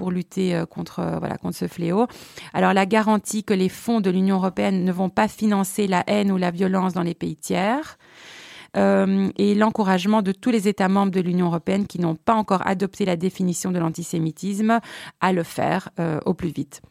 lutter 0.10 0.54
euh, 0.54 0.64
euh, 0.64 0.66
contre 0.66 1.54
ce 1.54 1.68
fléau. 1.68 2.08
Alors 2.54 2.74
la 2.74 2.86
garantie 2.86 3.44
que 3.44 3.54
les 3.54 3.70
fonds 3.70 4.02
de 4.02 4.10
l'Union 4.10 4.36
européenne 4.36 4.84
ne 4.84 4.92
vont 4.92 5.10
pas 5.10 5.30
financer 5.30 5.88
la 5.88 6.04
haine 6.08 6.32
ou 6.32 6.38
la 6.38 6.52
violence 6.52 6.94
dans 6.94 7.04
les 7.04 7.14
pays 7.14 7.38
tiers. 7.38 7.98
et 8.76 9.56
l'encouragement 9.56 10.24
de 10.24 10.32
tous 10.32 10.50
les 10.50 10.68
États 10.68 10.90
membres 10.90 11.12
de 11.12 11.22
l'Union 11.22 11.46
européenne 11.46 11.86
qui 11.86 12.00
n'ont 12.02 12.16
pas 12.16 12.34
encore 12.34 12.66
adopté 12.66 13.06
la 13.06 13.16
définition 13.16 13.72
de 13.72 13.78
l'antisémitisme 13.78 14.80
à 15.22 15.32
le 15.32 15.44
faire 15.44 15.90
au 16.26 16.34
plus 16.34 16.50
vite. 16.50 16.82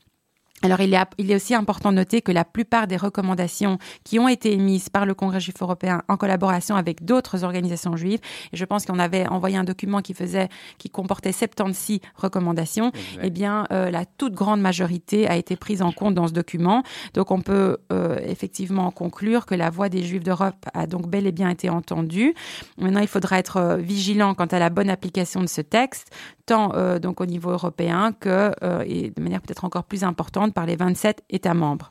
Alors, 0.64 0.80
il 0.80 0.94
est, 0.94 0.98
il 1.18 1.28
est 1.32 1.34
aussi 1.34 1.56
important 1.56 1.90
de 1.90 1.96
noter 1.96 2.22
que 2.22 2.30
la 2.30 2.44
plupart 2.44 2.86
des 2.86 2.96
recommandations 2.96 3.78
qui 4.04 4.20
ont 4.20 4.28
été 4.28 4.52
émises 4.52 4.88
par 4.88 5.06
le 5.06 5.14
Congrès 5.14 5.40
juif 5.40 5.56
européen 5.60 6.02
en 6.06 6.16
collaboration 6.16 6.76
avec 6.76 7.04
d'autres 7.04 7.42
organisations 7.42 7.96
juives, 7.96 8.20
et 8.52 8.56
je 8.56 8.64
pense 8.64 8.86
qu'on 8.86 9.00
avait 9.00 9.26
envoyé 9.26 9.56
un 9.56 9.64
document 9.64 10.02
qui 10.02 10.14
faisait, 10.14 10.48
qui 10.78 10.88
comportait 10.88 11.32
76 11.32 11.98
recommandations, 12.14 12.92
eh 13.20 13.30
bien, 13.30 13.66
euh, 13.72 13.90
la 13.90 14.04
toute 14.04 14.34
grande 14.34 14.60
majorité 14.60 15.26
a 15.26 15.36
été 15.36 15.56
prise 15.56 15.82
en 15.82 15.90
compte 15.90 16.14
dans 16.14 16.28
ce 16.28 16.32
document. 16.32 16.84
Donc, 17.14 17.32
on 17.32 17.40
peut 17.40 17.78
euh, 17.92 18.20
effectivement 18.24 18.92
conclure 18.92 19.46
que 19.46 19.56
la 19.56 19.68
voix 19.68 19.88
des 19.88 20.04
juifs 20.04 20.22
d'Europe 20.22 20.64
a 20.74 20.86
donc 20.86 21.08
bel 21.08 21.26
et 21.26 21.32
bien 21.32 21.48
été 21.48 21.70
entendue. 21.70 22.34
Maintenant, 22.78 23.00
il 23.00 23.08
faudra 23.08 23.40
être 23.40 23.56
euh, 23.56 23.76
vigilant 23.78 24.34
quant 24.34 24.46
à 24.46 24.60
la 24.60 24.70
bonne 24.70 24.90
application 24.90 25.40
de 25.40 25.48
ce 25.48 25.60
texte, 25.60 26.14
tant 26.46 26.72
donc 27.00 27.20
au 27.20 27.26
niveau 27.26 27.50
européen 27.50 28.12
que, 28.18 28.50
et 28.84 29.10
de 29.10 29.22
manière 29.22 29.40
peut-être 29.40 29.64
encore 29.64 29.84
plus 29.84 30.02
importante, 30.02 30.51
par 30.52 30.66
les 30.66 30.76
27 30.76 31.24
États 31.30 31.54
membres. 31.54 31.90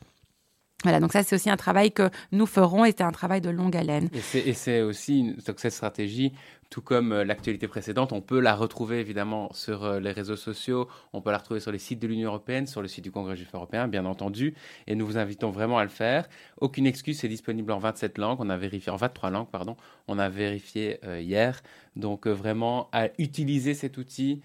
Voilà, 0.82 0.98
donc 0.98 1.12
ça 1.12 1.22
c'est 1.22 1.36
aussi 1.36 1.48
un 1.48 1.56
travail 1.56 1.92
que 1.92 2.10
nous 2.32 2.46
ferons 2.46 2.84
et 2.84 2.90
c'est 2.90 3.04
un 3.04 3.12
travail 3.12 3.40
de 3.40 3.50
longue 3.50 3.76
haleine. 3.76 4.08
Et 4.12 4.52
c'est 4.52 4.82
aussi 4.82 5.20
une 5.20 5.36
stratégie, 5.70 6.32
tout 6.70 6.80
comme 6.80 7.12
euh, 7.12 7.24
l'actualité 7.24 7.68
précédente, 7.68 8.12
on 8.12 8.20
peut 8.20 8.40
la 8.40 8.56
retrouver 8.56 8.98
évidemment 8.98 9.52
sur 9.52 9.84
euh, 9.84 10.00
les 10.00 10.10
réseaux 10.10 10.36
sociaux, 10.36 10.88
on 11.12 11.20
peut 11.20 11.30
la 11.30 11.38
retrouver 11.38 11.60
sur 11.60 11.70
les 11.70 11.78
sites 11.78 12.00
de 12.00 12.08
l'Union 12.08 12.30
européenne, 12.30 12.66
sur 12.66 12.82
le 12.82 12.88
site 12.88 13.04
du 13.04 13.12
Congrès 13.12 13.36
juif 13.36 13.50
européen, 13.54 13.86
bien 13.86 14.04
entendu, 14.06 14.54
et 14.88 14.96
nous 14.96 15.06
vous 15.06 15.18
invitons 15.18 15.50
vraiment 15.50 15.78
à 15.78 15.84
le 15.84 15.90
faire. 15.90 16.28
Aucune 16.60 16.86
excuse, 16.86 17.20
c'est 17.20 17.28
disponible 17.28 17.70
en 17.70 17.78
27 17.78 18.18
langues, 18.18 18.38
on 18.40 18.50
a 18.50 18.56
vérifié, 18.56 18.90
en 18.90 18.96
23 18.96 19.30
langues, 19.30 19.50
pardon, 19.52 19.76
on 20.08 20.18
a 20.18 20.28
vérifié 20.28 20.98
euh, 21.04 21.20
hier. 21.20 21.62
Donc 21.94 22.26
vraiment 22.26 22.88
à 22.92 23.08
utiliser 23.18 23.74
cet 23.74 23.98
outil. 23.98 24.42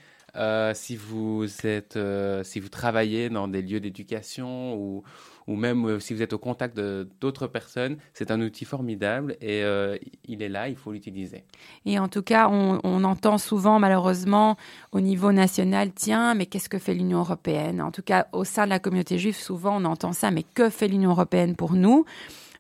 Si 0.74 0.96
vous 0.96 1.46
êtes, 1.64 1.98
si 2.44 2.60
vous 2.60 2.70
travaillez 2.70 3.30
dans 3.30 3.48
des 3.48 3.62
lieux 3.62 3.80
d'éducation 3.80 4.76
ou, 4.76 5.04
ou 5.48 5.56
même 5.56 5.86
euh, 5.86 6.00
si 6.00 6.14
vous 6.14 6.22
êtes 6.22 6.34
au 6.34 6.38
contact 6.38 6.80
d'autres 7.22 7.48
personnes, 7.48 7.98
c'est 8.14 8.32
un 8.32 8.42
outil 8.42 8.66
formidable 8.66 9.38
et 9.42 9.64
euh, 9.64 9.98
il 10.26 10.44
est 10.44 10.50
là, 10.50 10.70
il 10.70 10.76
faut 10.76 10.92
l'utiliser. 10.92 11.44
Et 11.86 11.98
en 12.00 12.10
tout 12.10 12.22
cas, 12.22 12.50
on, 12.50 13.04
entend 13.04 13.38
souvent 13.38 13.80
malheureusement 13.80 14.58
au 14.92 15.00
niveau 15.00 15.32
national, 15.32 15.92
tiens, 15.94 16.34
mais 16.34 16.46
qu'est-ce 16.46 16.68
que 16.68 16.80
fait 16.80 16.94
l'Union 16.94 17.20
européenne? 17.20 17.82
En 17.82 17.92
tout 17.92 18.02
cas, 18.02 18.28
au 18.34 18.44
sein 18.44 18.66
de 18.66 18.70
la 18.70 18.80
communauté 18.80 19.18
juive, 19.18 19.36
souvent 19.36 19.82
on 19.82 19.86
entend 19.86 20.14
ça, 20.14 20.32
mais 20.32 20.44
que 20.44 20.70
fait 20.70 20.88
l'Union 20.88 21.12
européenne 21.12 21.56
pour 21.56 21.74
nous? 21.74 22.06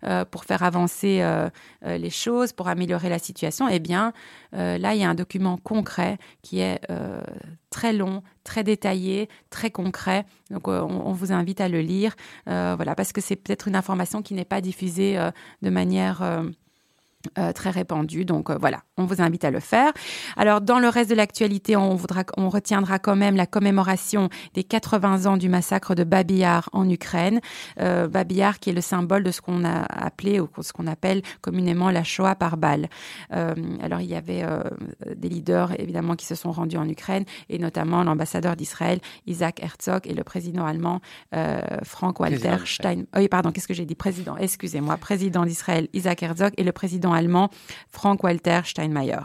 Euh, 0.03 0.25
pour 0.25 0.45
faire 0.45 0.63
avancer 0.63 1.21
euh, 1.21 1.49
euh, 1.85 1.97
les 1.97 2.09
choses, 2.09 2.53
pour 2.53 2.67
améliorer 2.67 3.09
la 3.09 3.19
situation, 3.19 3.67
eh 3.67 3.79
bien, 3.79 4.13
là, 4.53 4.95
il 4.95 5.01
y 5.01 5.03
a 5.03 5.09
un 5.09 5.15
document 5.15 5.57
concret 5.57 6.17
qui 6.41 6.59
est 6.59 6.79
très 7.69 7.93
long, 7.93 8.23
très 8.43 8.63
détaillé, 8.63 9.29
très 9.49 9.69
concret. 9.69 10.25
Donc, 10.49 10.67
on, 10.67 11.11
vous 11.11 11.31
invite 11.31 11.61
à 11.61 11.69
le 11.69 11.81
lire, 11.81 12.15
voilà, 12.45 12.95
parce 12.95 13.11
que 13.11 13.21
c'est 13.21 13.35
peut-être 13.35 13.67
une 13.67 13.75
information 13.75 14.21
qui 14.21 14.33
n'est 14.33 14.45
pas 14.45 14.61
diffusée 14.61 15.19
de 15.61 15.69
manière 15.69 16.23
euh, 17.37 17.51
très 17.51 17.69
répandu. 17.69 18.25
Donc 18.25 18.49
euh, 18.49 18.57
voilà, 18.59 18.81
on 18.97 19.05
vous 19.05 19.21
invite 19.21 19.43
à 19.43 19.51
le 19.51 19.59
faire. 19.59 19.91
Alors 20.35 20.61
dans 20.61 20.79
le 20.79 20.89
reste 20.89 21.09
de 21.09 21.15
l'actualité, 21.15 21.75
on, 21.75 21.95
voudra, 21.95 22.23
on 22.37 22.49
retiendra 22.49 22.99
quand 22.99 23.15
même 23.15 23.35
la 23.35 23.45
commémoration 23.45 24.29
des 24.53 24.63
80 24.63 25.25
ans 25.25 25.37
du 25.37 25.49
massacre 25.49 25.95
de 25.95 26.03
Babiyar 26.03 26.69
en 26.73 26.89
Ukraine. 26.89 27.39
Euh, 27.79 28.07
Babiyar 28.07 28.59
qui 28.59 28.69
est 28.69 28.73
le 28.73 28.81
symbole 28.81 29.23
de 29.23 29.31
ce 29.31 29.41
qu'on 29.41 29.63
a 29.63 29.83
appelé 29.83 30.39
ou 30.39 30.49
ce 30.61 30.73
qu'on 30.73 30.87
appelle 30.87 31.21
communément 31.41 31.91
la 31.91 32.03
Shoah 32.03 32.35
par 32.35 32.57
balle. 32.57 32.89
Euh, 33.33 33.53
alors 33.81 34.01
il 34.01 34.07
y 34.07 34.15
avait 34.15 34.45
des 35.15 35.29
leaders 35.29 35.79
évidemment 35.79 36.15
qui 36.15 36.25
se 36.25 36.35
sont 36.35 36.51
rendus 36.51 36.77
en 36.77 36.87
Ukraine 36.87 37.25
et 37.49 37.59
notamment 37.59 38.03
l'ambassadeur 38.03 38.55
d'Israël 38.55 38.99
Isaac 39.25 39.61
Herzog 39.63 40.01
et 40.05 40.13
le 40.13 40.23
président 40.23 40.65
allemand 40.65 41.01
Frank-Walter 41.83 42.57
Stein. 42.65 43.03
oui, 43.15 43.27
pardon, 43.27 43.51
qu'est-ce 43.51 43.67
que 43.67 43.73
j'ai 43.73 43.85
dit? 43.85 43.95
Président, 43.95 44.37
excusez-moi, 44.37 44.97
président 44.97 45.45
d'Israël 45.45 45.87
Isaac 45.93 46.23
Herzog 46.23 46.53
et 46.57 46.63
le 46.63 46.71
président 46.71 47.13
allemand 47.17 47.49
Frank-Walter 47.91 48.61
Steinmeier. 48.63 49.19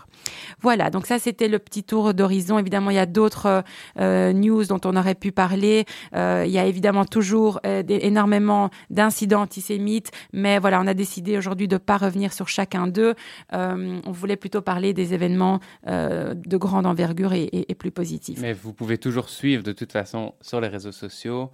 Voilà, 0.60 0.90
donc 0.90 1.06
ça 1.06 1.18
c'était 1.18 1.48
le 1.48 1.58
petit 1.58 1.84
tour 1.84 2.14
d'horizon. 2.14 2.58
Évidemment, 2.58 2.90
il 2.90 2.96
y 2.96 3.00
a 3.00 3.06
d'autres 3.06 3.64
euh, 3.98 4.32
news 4.32 4.64
dont 4.64 4.80
on 4.84 4.96
aurait 4.96 5.14
pu 5.14 5.32
parler. 5.32 5.84
Euh, 6.14 6.44
il 6.46 6.52
y 6.52 6.58
a 6.58 6.66
évidemment 6.66 7.04
toujours 7.04 7.60
euh, 7.66 7.82
énormément 7.88 8.70
d'incidents 8.90 9.42
antisémites, 9.42 10.10
mais 10.32 10.58
voilà, 10.58 10.80
on 10.80 10.86
a 10.86 10.94
décidé 10.94 11.36
aujourd'hui 11.36 11.68
de 11.68 11.74
ne 11.74 11.78
pas 11.78 11.96
revenir 11.96 12.32
sur 12.32 12.48
chacun 12.48 12.86
d'eux. 12.86 13.14
on 13.52 14.12
voulait 14.12 14.36
plutôt 14.36 14.62
parler 14.62 14.92
des 14.92 15.14
événements 15.14 15.60
de 15.86 16.56
grande 16.56 16.86
envergure 16.86 17.32
et, 17.32 17.76
plus 17.78 17.90
positifs. 17.90 18.38
Mais 18.40 18.52
vous 18.52 18.72
pouvez 18.72 18.98
toujours 18.98 19.28
suivre 19.28 19.62
de 19.62 19.72
toute 19.72 19.92
façon 19.92 20.34
sur 20.40 20.60
les 20.60 20.68
réseaux 20.68 20.92
sociaux. 20.92 21.50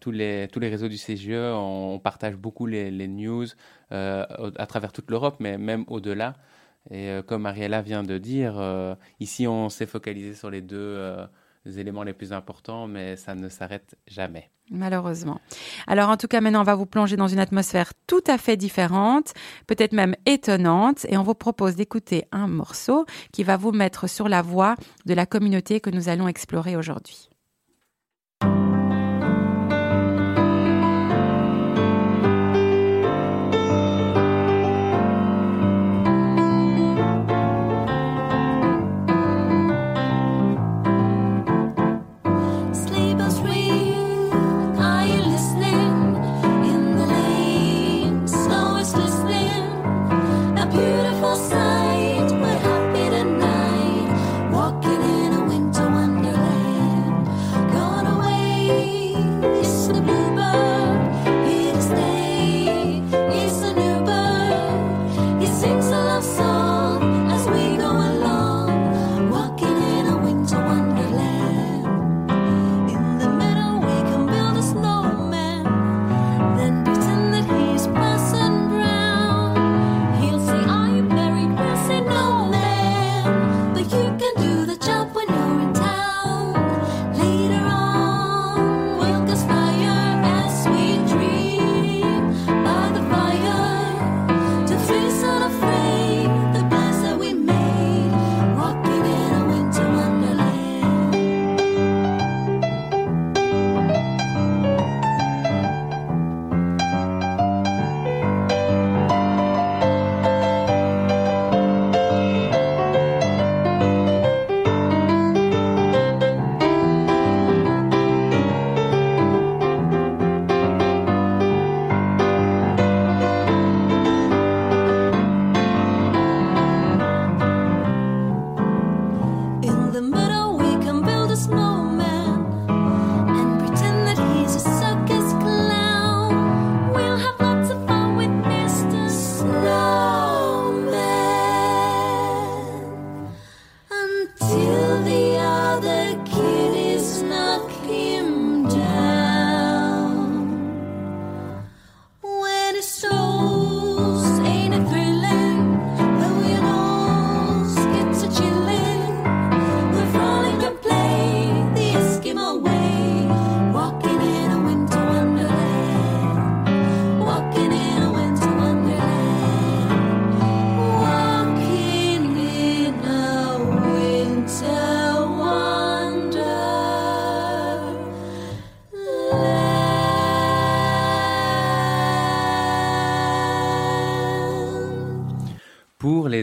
Tous, 0.00 0.10
les, 0.10 0.48
tous 0.52 0.60
les 0.60 0.68
réseaux 0.68 0.88
du 0.88 0.96
CGE, 0.96 1.30
on, 1.30 1.98
partage 2.02 2.36
beaucoup 2.36 2.66
les, 2.66 3.08
news 3.08 3.46
euh, 3.92 4.26
à 4.56 4.66
travers 4.66 4.92
toute 4.92 5.10
l'Europe, 5.10 5.36
mais 5.40 5.58
même 5.58 5.84
au-delà. 5.88 6.34
Et 6.90 7.08
euh, 7.08 7.22
comme 7.22 7.42
Mariella 7.42 7.82
vient 7.82 8.02
de 8.02 8.18
dire, 8.18 8.58
euh, 8.58 8.94
ici 9.20 9.46
on 9.46 9.68
s'est 9.68 9.86
focalisé 9.86 10.34
sur 10.34 10.50
les 10.50 10.62
deux 10.62 11.16
éléments 11.66 12.02
les 12.02 12.14
plus 12.14 12.32
importants, 12.32 12.86
mais 12.86 13.16
ça 13.16 13.34
ne 13.34 13.48
s'arrête 13.48 13.96
jamais. 14.06 14.50
Malheureusement. 14.70 15.40
Alors 15.88 16.10
en 16.10 16.16
tout 16.16 16.28
cas, 16.28 16.40
maintenant, 16.40 16.60
on 16.60 16.64
va 16.64 16.76
vous 16.76 16.86
plonger 16.86 17.16
dans 17.16 17.26
une 17.26 17.40
atmosphère 17.40 17.92
tout 18.06 18.22
à 18.28 18.38
fait 18.38 18.56
différente, 18.56 19.34
peut-être 19.66 19.92
même 19.92 20.14
étonnante, 20.26 21.04
et 21.08 21.16
on 21.16 21.24
vous 21.24 21.34
propose 21.34 21.74
d'écouter 21.74 22.24
un 22.30 22.46
morceau 22.46 23.04
qui 23.32 23.42
va 23.42 23.56
vous 23.56 23.72
mettre 23.72 24.08
sur 24.08 24.28
la 24.28 24.42
voie 24.42 24.76
de 25.06 25.14
la 25.14 25.26
communauté 25.26 25.80
que 25.80 25.90
nous 25.90 26.08
allons 26.08 26.28
explorer 26.28 26.76
aujourd'hui. 26.76 27.30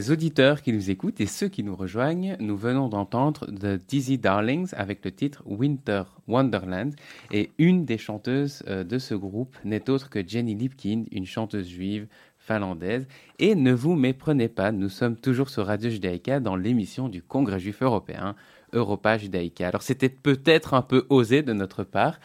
Les 0.08 0.14
auditeurs 0.14 0.62
qui 0.62 0.72
nous 0.72 0.90
écoutent 0.90 1.20
et 1.20 1.26
ceux 1.26 1.50
qui 1.50 1.64
nous 1.64 1.76
rejoignent, 1.76 2.38
nous 2.40 2.56
venons 2.56 2.88
d'entendre 2.88 3.46
The 3.48 3.78
Dizzy 3.90 4.18
Darlings 4.18 4.70
avec 4.72 5.04
le 5.04 5.12
titre 5.12 5.44
Winter 5.46 6.04
Wonderland. 6.30 6.94
Et 7.34 7.52
une 7.58 7.84
des 7.84 7.98
chanteuses 7.98 8.64
euh, 8.70 8.86
de 8.86 9.00
ce 9.00 9.16
groupe 9.16 9.58
n'est 9.66 9.90
autre 9.90 10.10
que 10.10 10.26
Jenny 10.26 10.56
Lipkin, 10.56 11.04
une 11.12 11.26
chanteuse 11.26 11.68
juive 11.68 12.08
finlandaise. 12.38 13.06
Et 13.40 13.54
ne 13.54 13.74
vous 13.74 13.96
méprenez 13.96 14.48
pas, 14.48 14.72
nous 14.72 14.88
sommes 14.88 15.18
toujours 15.18 15.50
sur 15.50 15.66
Radio 15.66 15.90
Judaïka 15.90 16.40
dans 16.40 16.56
l'émission 16.56 17.10
du 17.10 17.22
Congrès 17.22 17.60
juif 17.60 17.82
européen, 17.82 18.36
Europa 18.72 19.18
Judaïka. 19.18 19.68
Alors 19.68 19.82
c'était 19.82 20.08
peut-être 20.08 20.74
un 20.74 20.84
peu 20.84 21.06
osé 21.10 21.42
de 21.42 21.52
notre 21.52 21.84
part, 21.84 22.22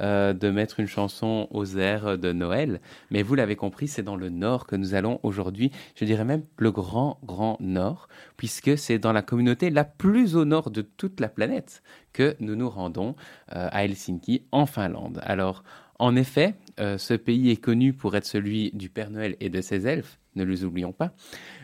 euh, 0.00 0.32
de 0.32 0.50
mettre 0.50 0.80
une 0.80 0.86
chanson 0.86 1.48
aux 1.50 1.76
airs 1.76 2.18
de 2.18 2.32
Noël. 2.32 2.80
Mais 3.10 3.22
vous 3.22 3.34
l'avez 3.34 3.56
compris, 3.56 3.88
c'est 3.88 4.02
dans 4.02 4.16
le 4.16 4.28
Nord 4.28 4.66
que 4.66 4.76
nous 4.76 4.94
allons 4.94 5.20
aujourd'hui, 5.22 5.70
je 5.94 6.04
dirais 6.04 6.24
même 6.24 6.42
le 6.56 6.70
grand, 6.70 7.18
grand 7.24 7.56
Nord, 7.60 8.08
puisque 8.36 8.76
c'est 8.78 8.98
dans 8.98 9.12
la 9.12 9.22
communauté 9.22 9.70
la 9.70 9.84
plus 9.84 10.36
au 10.36 10.44
nord 10.44 10.70
de 10.70 10.82
toute 10.82 11.20
la 11.20 11.28
planète 11.28 11.82
que 12.12 12.36
nous 12.40 12.56
nous 12.56 12.68
rendons 12.68 13.14
euh, 13.54 13.68
à 13.70 13.84
Helsinki, 13.84 14.46
en 14.52 14.66
Finlande. 14.66 15.20
Alors, 15.24 15.62
en 15.98 16.16
effet, 16.16 16.54
euh, 16.80 16.98
ce 16.98 17.14
pays 17.14 17.50
est 17.50 17.56
connu 17.56 17.92
pour 17.92 18.16
être 18.16 18.26
celui 18.26 18.70
du 18.72 18.88
Père 18.88 19.10
Noël 19.10 19.36
et 19.40 19.50
de 19.50 19.60
ses 19.60 19.86
elfes, 19.86 20.18
ne 20.34 20.44
les 20.44 20.64
oublions 20.64 20.92
pas, 20.92 21.12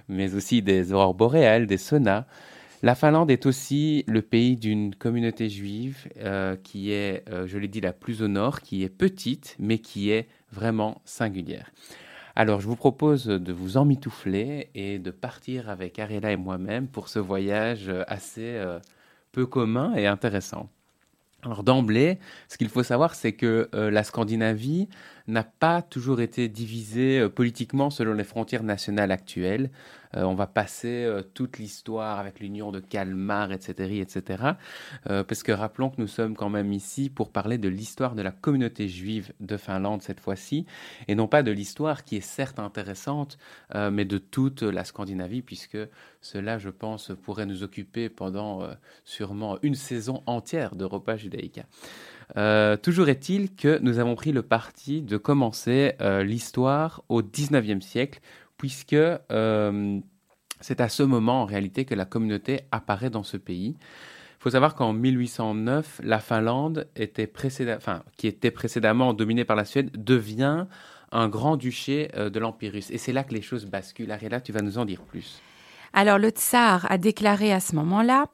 mais 0.08 0.35
aussi 0.35 0.62
des 0.62 0.92
aurores 0.92 1.14
boréales, 1.14 1.66
des 1.66 1.76
saunas, 1.76 2.25
la 2.82 2.94
Finlande 2.94 3.30
est 3.30 3.47
aussi 3.47 4.04
le 4.06 4.23
pays 4.23 4.56
d'une 4.56 4.94
communauté 4.94 5.49
juive 5.49 6.08
euh, 6.18 6.54
qui 6.54 6.92
est, 6.92 7.25
euh, 7.28 7.47
je 7.47 7.58
l'ai 7.58 7.66
dit, 7.66 7.80
la 7.80 7.92
plus 7.92 8.23
au 8.23 8.28
nord, 8.28 8.61
qui 8.61 8.85
est 8.85 8.88
petite, 8.88 9.56
mais 9.58 9.78
qui 9.78 10.11
est 10.11 10.28
vraiment 10.52 11.02
singulière. 11.04 11.73
Alors, 12.37 12.61
je 12.61 12.68
vous 12.68 12.76
propose 12.76 13.26
de 13.26 13.52
vous 13.52 13.78
emmitoufler 13.78 14.70
et 14.76 15.00
de 15.00 15.11
partir 15.11 15.68
avec 15.68 15.99
Ariela 15.99 16.30
et 16.30 16.37
moi-même 16.37 16.87
pour 16.87 17.08
ce 17.08 17.18
voyage 17.18 17.90
assez 18.06 18.54
euh, 18.54 18.78
peu 19.32 19.44
commun 19.44 19.94
et 19.94 20.06
intéressant. 20.06 20.68
Alors 21.42 21.62
d'emblée, 21.62 22.18
ce 22.49 22.58
qu'il 22.58 22.68
faut 22.68 22.82
savoir, 22.82 23.14
c'est 23.14 23.32
que 23.32 23.68
la 23.73 24.02
Scandinavie 24.02 24.88
n'a 25.28 25.44
pas 25.44 25.82
toujours 25.82 26.20
été 26.20 26.49
divisée 26.49 27.28
politiquement 27.28 27.90
selon 27.90 28.14
les 28.14 28.25
frontières 28.25 28.64
nationales 28.64 29.12
actuelles. 29.12 29.70
Euh, 30.17 30.23
on 30.23 30.35
va 30.35 30.47
passer 30.47 31.05
euh, 31.05 31.23
toute 31.23 31.59
l'histoire 31.59 32.19
avec 32.19 32.41
l'union 32.41 32.73
de 32.73 32.81
Kalmar, 32.81 33.53
etc., 33.53 34.00
etc. 34.00 34.43
Euh, 35.09 35.25
parce 35.25 35.43
que 35.43 35.53
rappelons 35.53 35.91
que 35.91 36.00
nous 36.00 36.07
sommes 36.07 36.35
quand 36.35 36.49
même 36.49 36.73
ici 36.73 37.11
pour 37.11 37.31
parler 37.31 37.59
de 37.59 37.69
l'histoire 37.69 38.15
de 38.15 38.23
la 38.23 38.31
communauté 38.31 38.88
juive 38.88 39.33
de 39.41 39.57
Finlande 39.57 40.03
cette 40.03 40.21
fois-ci, 40.21 40.67
et 41.09 41.15
non 41.15 41.29
pas 41.29 41.43
de 41.43 41.50
l'histoire 41.50 42.05
qui 42.05 42.17
est 42.17 42.21
certes 42.21 42.59
intéressante, 42.59 43.38
mais 43.75 44.05
de 44.05 44.19
toute 44.19 44.62
la 44.62 44.85
Scandinavie, 44.85 45.43
puisque 45.43 45.79
cela, 46.21 46.59
je 46.59 46.71
pense, 46.71 47.12
pourrait 47.23 47.47
nous 47.47 47.62
occuper 47.62 48.09
pendant 48.09 48.69
sûrement 49.05 49.59
une 49.62 49.75
saison 49.75 50.23
entière 50.27 50.75
d'Europa 50.75 51.17
Judaïca. 51.17 51.65
toujours 52.83 53.09
est-il 53.09 53.55
que 53.55 53.79
nous 53.81 53.99
avons 53.99 54.15
pris 54.15 54.33
le 54.33 54.43
parti 54.43 55.03
de 55.03 55.17
commencer 55.17 55.95
l'histoire 56.25 57.03
au 57.09 57.23
19e 57.23 57.81
siècle 57.81 58.21
puisque 58.59 58.93
euh, 58.93 60.00
c'est 60.61 60.81
à 60.81 60.88
ce 60.88 61.03
moment 61.03 61.43
en 61.43 61.45
réalité 61.47 61.85
que 61.85 61.95
la 61.95 62.05
communauté 62.05 62.62
apparaît 62.71 63.11
dans 63.11 63.23
ce 63.23 63.37
pays. 63.37 63.77
Il 63.79 64.43
faut 64.43 64.50
savoir 64.50 64.75
qu'en 64.75 64.93
1809, 64.93 66.00
la 66.05 66.21
Finlande, 66.21 66.87
était 66.95 67.33
enfin, 67.77 68.03
qui 68.17 68.27
était 68.27 68.50
précédemment 68.50 69.15
dominée 69.15 69.45
par 69.45 69.57
la 69.57 69.65
Suède, 69.65 69.91
devient 69.93 70.67
un 71.11 71.29
grand-duché 71.29 72.11
euh, 72.17 72.29
de 72.31 72.38
l'Empire 72.38 72.73
russe. 72.73 72.91
Et 72.91 72.99
c'est 72.99 73.12
là 73.12 73.25
que 73.25 73.33
les 73.33 73.43
choses 73.43 73.65
basculent. 73.67 74.12
Ariela, 74.12 74.41
tu 74.41 74.53
vas 74.53 74.61
nous 74.61 74.79
en 74.79 74.85
dire 74.85 75.00
plus. 75.00 75.41
Alors 75.95 76.19
le 76.19 76.29
tsar 76.29 76.87
a 76.91 76.99
déclaré 76.99 77.50
à 77.50 77.61
ce 77.61 77.75
moment-là, 77.77 78.27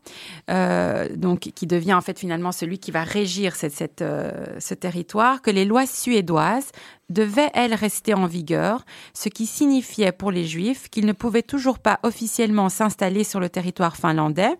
euh, 0.50 1.08
donc 1.14 1.38
qui 1.54 1.68
devient 1.68 1.94
en 1.94 2.00
fait 2.00 2.18
finalement 2.18 2.50
celui 2.50 2.80
qui 2.80 2.90
va 2.90 3.04
régir 3.04 3.54
cette, 3.54 3.80
ce 4.00 4.74
territoire, 4.74 5.40
que 5.40 5.52
les 5.52 5.64
lois 5.64 5.86
suédoises 5.86 6.72
devait, 7.10 7.50
elle, 7.54 7.74
rester 7.74 8.14
en 8.14 8.26
vigueur, 8.26 8.84
ce 9.12 9.28
qui 9.28 9.46
signifiait 9.46 10.12
pour 10.12 10.30
les 10.30 10.44
Juifs 10.44 10.88
qu'ils 10.88 11.06
ne 11.06 11.12
pouvaient 11.12 11.42
toujours 11.42 11.78
pas 11.78 12.00
officiellement 12.02 12.68
s'installer 12.68 13.24
sur 13.24 13.40
le 13.40 13.48
territoire 13.48 13.96
finlandais, 13.96 14.56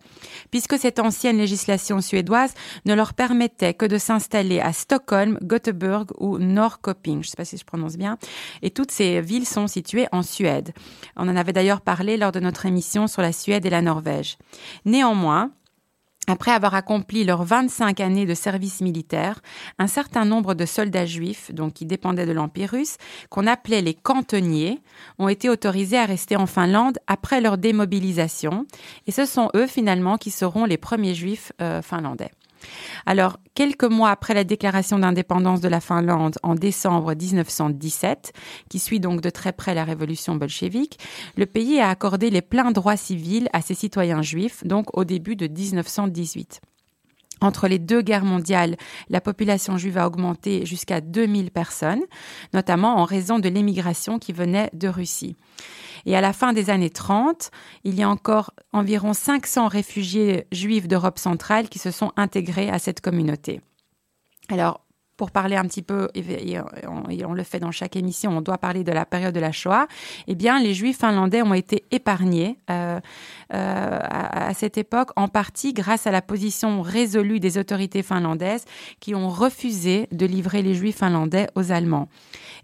puisque 0.50 0.78
cette 0.78 0.98
ancienne 0.98 1.38
législation 1.38 2.00
suédoise 2.00 2.54
ne 2.84 2.94
leur 2.94 3.14
permettait 3.14 3.74
que 3.74 3.86
de 3.86 3.98
s'installer 3.98 4.60
à 4.60 4.72
Stockholm, 4.72 5.38
Göteborg 5.42 6.10
ou 6.18 6.38
Norrköping, 6.38 7.22
je 7.22 7.28
ne 7.28 7.30
sais 7.30 7.36
pas 7.36 7.44
si 7.44 7.56
je 7.56 7.64
prononce 7.64 7.96
bien, 7.96 8.18
et 8.62 8.70
toutes 8.70 8.90
ces 8.90 9.20
villes 9.20 9.46
sont 9.46 9.66
situées 9.66 10.06
en 10.12 10.22
Suède. 10.22 10.72
On 11.16 11.28
en 11.28 11.36
avait 11.36 11.52
d'ailleurs 11.52 11.80
parlé 11.80 12.16
lors 12.16 12.32
de 12.32 12.40
notre 12.40 12.66
émission 12.66 13.06
sur 13.06 13.22
la 13.22 13.32
Suède 13.32 13.66
et 13.66 13.70
la 13.70 13.82
Norvège. 13.82 14.36
Néanmoins, 14.84 15.50
après 16.26 16.52
avoir 16.52 16.74
accompli 16.74 17.24
leurs 17.24 17.44
25 17.44 18.00
années 18.00 18.26
de 18.26 18.34
service 18.34 18.80
militaire, 18.80 19.40
un 19.78 19.86
certain 19.86 20.24
nombre 20.24 20.54
de 20.54 20.64
soldats 20.64 21.06
juifs, 21.06 21.52
donc 21.52 21.74
qui 21.74 21.86
dépendaient 21.86 22.26
de 22.26 22.32
l'Empire 22.32 22.70
russe, 22.70 22.96
qu'on 23.30 23.46
appelait 23.46 23.82
les 23.82 23.94
cantonniers, 23.94 24.80
ont 25.18 25.28
été 25.28 25.48
autorisés 25.48 25.98
à 25.98 26.06
rester 26.06 26.36
en 26.36 26.46
Finlande 26.46 26.98
après 27.06 27.40
leur 27.40 27.58
démobilisation. 27.58 28.66
Et 29.06 29.12
ce 29.12 29.26
sont 29.26 29.50
eux 29.54 29.66
finalement 29.66 30.16
qui 30.16 30.30
seront 30.30 30.64
les 30.64 30.78
premiers 30.78 31.14
juifs 31.14 31.52
euh, 31.60 31.82
finlandais. 31.82 32.30
Alors, 33.06 33.38
quelques 33.54 33.84
mois 33.84 34.10
après 34.10 34.34
la 34.34 34.44
déclaration 34.44 34.98
d'indépendance 34.98 35.60
de 35.60 35.68
la 35.68 35.80
Finlande 35.80 36.36
en 36.42 36.54
décembre 36.54 37.14
1917, 37.14 38.32
qui 38.68 38.78
suit 38.78 39.00
donc 39.00 39.20
de 39.20 39.30
très 39.30 39.52
près 39.52 39.74
la 39.74 39.84
révolution 39.84 40.36
bolchevique, 40.36 40.98
le 41.36 41.46
pays 41.46 41.80
a 41.80 41.88
accordé 41.88 42.30
les 42.30 42.42
pleins 42.42 42.70
droits 42.70 42.96
civils 42.96 43.48
à 43.52 43.60
ses 43.60 43.74
citoyens 43.74 44.22
juifs, 44.22 44.64
donc 44.64 44.96
au 44.96 45.04
début 45.04 45.36
de 45.36 45.46
1918. 45.46 46.60
Entre 47.40 47.68
les 47.68 47.78
deux 47.78 48.00
guerres 48.00 48.24
mondiales, 48.24 48.76
la 49.08 49.20
population 49.20 49.76
juive 49.76 49.98
a 49.98 50.06
augmenté 50.06 50.64
jusqu'à 50.66 51.00
2000 51.00 51.50
personnes, 51.50 52.02
notamment 52.52 52.96
en 52.96 53.04
raison 53.04 53.38
de 53.38 53.48
l'émigration 53.48 54.18
qui 54.18 54.32
venait 54.32 54.70
de 54.72 54.88
Russie. 54.88 55.36
Et 56.06 56.16
à 56.16 56.20
la 56.20 56.32
fin 56.32 56.52
des 56.52 56.70
années 56.70 56.90
30, 56.90 57.50
il 57.84 57.94
y 57.94 58.02
a 58.02 58.08
encore 58.08 58.52
environ 58.72 59.14
500 59.14 59.68
réfugiés 59.68 60.46
juifs 60.52 60.86
d'Europe 60.86 61.18
centrale 61.18 61.68
qui 61.68 61.78
se 61.78 61.90
sont 61.90 62.12
intégrés 62.16 62.70
à 62.70 62.78
cette 62.78 63.00
communauté. 63.00 63.60
Alors, 64.50 64.83
pour 65.16 65.30
parler 65.30 65.56
un 65.56 65.64
petit 65.64 65.82
peu, 65.82 66.08
et 66.14 66.58
on, 67.24 67.34
le 67.34 67.42
fait 67.44 67.60
dans 67.60 67.70
chaque 67.70 67.94
émission, 67.94 68.36
on 68.36 68.40
doit 68.40 68.58
parler 68.58 68.82
de 68.82 68.90
la 68.90 69.06
période 69.06 69.34
de 69.34 69.40
la 69.40 69.52
Shoah, 69.52 69.86
eh 70.26 70.34
bien, 70.34 70.60
les 70.60 70.74
Juifs 70.74 70.98
finlandais 70.98 71.42
ont 71.42 71.54
été 71.54 71.84
épargnés 71.92 72.58
euh, 72.70 72.98
euh, 73.52 73.98
à, 74.02 74.52
cette 74.54 74.76
époque, 74.76 75.10
en 75.14 75.28
partie 75.28 75.72
grâce 75.72 76.06
à 76.06 76.10
la 76.10 76.22
position 76.22 76.82
résolue 76.82 77.38
des 77.38 77.58
autorités 77.58 78.02
finlandaises 78.02 78.64
qui 78.98 79.14
ont 79.14 79.28
refusé 79.28 80.08
de 80.10 80.26
livrer 80.26 80.62
les 80.62 80.74
Juifs 80.74 80.98
finlandais 80.98 81.46
aux 81.54 81.70
Allemands. 81.70 82.08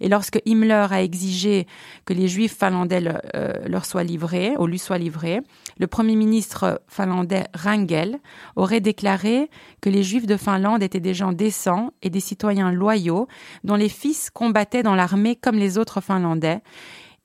Et 0.00 0.08
lorsque 0.08 0.40
Himmler 0.46 0.86
a 0.90 1.02
exigé 1.02 1.66
que 2.04 2.14
les 2.14 2.26
Juifs 2.26 2.56
finlandais 2.58 3.02
euh, 3.34 3.52
leur 3.66 3.84
soient 3.84 4.04
livrés, 4.04 4.54
ou 4.58 4.66
lui 4.66 4.78
soient 4.78 4.98
livrés, 4.98 5.40
le 5.78 5.86
Premier 5.86 6.16
ministre 6.16 6.82
finlandais 6.88 7.44
Rangel 7.54 8.18
aurait 8.56 8.80
déclaré 8.80 9.50
que 9.80 9.90
les 9.90 10.02
Juifs 10.02 10.26
de 10.26 10.36
Finlande 10.36 10.82
étaient 10.82 11.00
des 11.00 11.14
gens 11.14 11.32
décents 11.32 11.92
et 12.02 12.10
des 12.10 12.20
citoyens 12.20 12.39
loyaux 12.48 13.29
dont 13.64 13.76
les 13.76 13.88
fils 13.88 14.31
combattaient 14.31 14.83
dans 14.83 14.94
l'armée 14.94 15.37
comme 15.37 15.57
les 15.57 15.79
autres 15.79 16.00
Finlandais. 16.00 16.61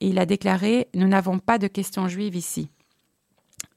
Et 0.00 0.08
il 0.08 0.18
a 0.18 0.26
déclaré 0.26 0.88
Nous 0.94 1.08
n'avons 1.08 1.38
pas 1.38 1.58
de 1.58 1.66
questions 1.66 2.08
juives 2.08 2.36
ici. 2.36 2.70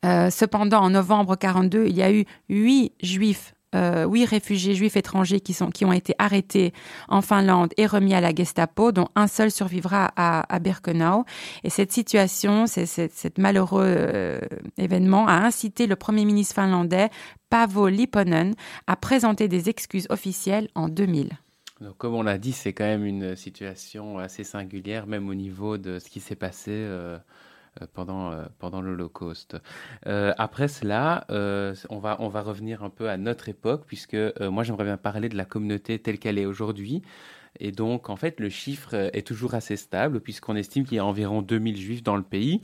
Euh, 0.05 0.29
cependant, 0.29 0.81
en 0.81 0.89
novembre 0.91 1.35
42, 1.35 1.87
il 1.87 1.95
y 1.95 2.01
a 2.01 2.11
eu 2.11 2.25
huit 2.47 2.93
juifs 3.01 3.53
euh, 3.75 4.05
huit 4.07 4.25
réfugiés 4.25 4.73
juifs 4.73 4.97
étrangers 4.97 5.39
qui, 5.39 5.53
sont, 5.53 5.69
qui 5.69 5.85
ont 5.85 5.93
été 5.93 6.15
arrêtés 6.17 6.73
en 7.07 7.21
Finlande 7.21 7.71
et 7.77 7.85
remis 7.85 8.13
à 8.13 8.21
la 8.21 8.33
Gestapo, 8.33 8.91
dont 8.91 9.09
un 9.15 9.27
seul 9.27 9.51
survivra 9.51 10.11
à, 10.15 10.59
Birkenau. 10.59 11.25
Et 11.63 11.69
cette 11.69 11.91
situation, 11.91 12.65
cet 12.67 13.37
malheureux 13.37 13.85
euh, 13.85 14.39
événement 14.77 15.27
a 15.27 15.33
incité 15.33 15.87
le 15.87 15.95
Premier 15.95 16.25
ministre 16.25 16.55
finlandais, 16.55 17.09
Paavo 17.49 17.87
Lipponen, 17.87 18.55
à 18.87 18.95
présenter 18.95 19.47
des 19.47 19.69
excuses 19.69 20.07
officielles 20.09 20.69
en 20.75 20.89
2000. 20.89 21.29
Donc, 21.81 21.97
comme 21.97 22.15
on 22.15 22.23
l'a 22.23 22.37
dit, 22.37 22.51
c'est 22.51 22.73
quand 22.73 22.85
même 22.85 23.05
une 23.05 23.35
situation 23.35 24.17
assez 24.19 24.43
singulière, 24.43 25.07
même 25.07 25.29
au 25.29 25.35
niveau 25.35 25.77
de 25.77 25.99
ce 25.99 26.09
qui 26.09 26.19
s'est 26.19 26.35
passé. 26.35 26.71
Euh, 26.71 27.17
pendant, 27.93 28.31
euh, 28.31 28.45
pendant 28.59 28.81
l'Holocauste. 28.81 29.57
Euh, 30.07 30.33
après 30.37 30.67
cela, 30.67 31.25
on 31.29 31.99
va 31.99 32.41
revenir 32.41 32.83
un 32.83 32.89
peu 32.89 33.09
à 33.09 33.17
notre 33.17 33.49
époque, 33.49 33.83
puisque 33.85 34.17
moi 34.41 34.63
j'aimerais 34.63 34.85
bien 34.85 34.97
parler 34.97 35.29
de 35.29 35.37
la 35.37 35.45
communauté 35.45 35.99
telle 35.99 36.19
qu'elle 36.19 36.37
est 36.37 36.45
aujourd'hui. 36.45 37.01
Et 37.59 37.71
donc, 37.71 38.09
en 38.09 38.15
fait, 38.15 38.39
le 38.39 38.49
chiffre 38.49 38.93
est 39.13 39.25
toujours 39.25 39.55
assez 39.55 39.75
stable, 39.75 40.21
puisqu'on 40.21 40.55
estime 40.55 40.85
qu'il 40.85 40.97
y 40.97 40.99
a 40.99 41.05
environ 41.05 41.41
2000 41.41 41.77
juifs 41.77 42.03
dans 42.03 42.15
le 42.15 42.23
pays. 42.23 42.61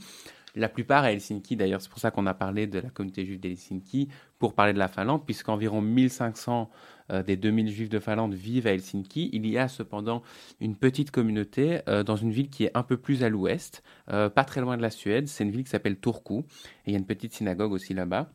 La 0.56 0.68
plupart 0.68 1.04
à 1.04 1.12
Helsinki. 1.12 1.54
D'ailleurs, 1.54 1.80
c'est 1.80 1.90
pour 1.90 1.98
ça 1.98 2.10
qu'on 2.10 2.26
a 2.26 2.34
parlé 2.34 2.66
de 2.66 2.78
la 2.78 2.90
communauté 2.90 3.24
juive 3.24 3.38
d'Helsinki 3.38 4.08
pour 4.38 4.54
parler 4.54 4.72
de 4.72 4.78
la 4.78 4.88
Finlande, 4.88 5.24
puisqu'environ 5.24 5.80
1500 5.80 6.70
euh, 7.12 7.22
des 7.22 7.36
2000 7.36 7.70
juifs 7.70 7.88
de 7.88 7.98
Finlande 7.98 8.34
vivent 8.34 8.66
à 8.66 8.72
Helsinki. 8.72 9.30
Il 9.32 9.46
y 9.46 9.58
a 9.58 9.68
cependant 9.68 10.22
une 10.60 10.74
petite 10.74 11.10
communauté 11.10 11.80
euh, 11.88 12.02
dans 12.02 12.16
une 12.16 12.30
ville 12.30 12.50
qui 12.50 12.64
est 12.64 12.70
un 12.74 12.82
peu 12.82 12.96
plus 12.96 13.22
à 13.22 13.28
l'ouest, 13.28 13.82
euh, 14.10 14.28
pas 14.28 14.44
très 14.44 14.60
loin 14.60 14.76
de 14.76 14.82
la 14.82 14.90
Suède. 14.90 15.28
C'est 15.28 15.44
une 15.44 15.50
ville 15.50 15.64
qui 15.64 15.70
s'appelle 15.70 16.00
Turku. 16.00 16.40
Et 16.40 16.44
il 16.88 16.92
y 16.92 16.96
a 16.96 16.98
une 16.98 17.06
petite 17.06 17.34
synagogue 17.34 17.72
aussi 17.72 17.94
là-bas. 17.94 18.30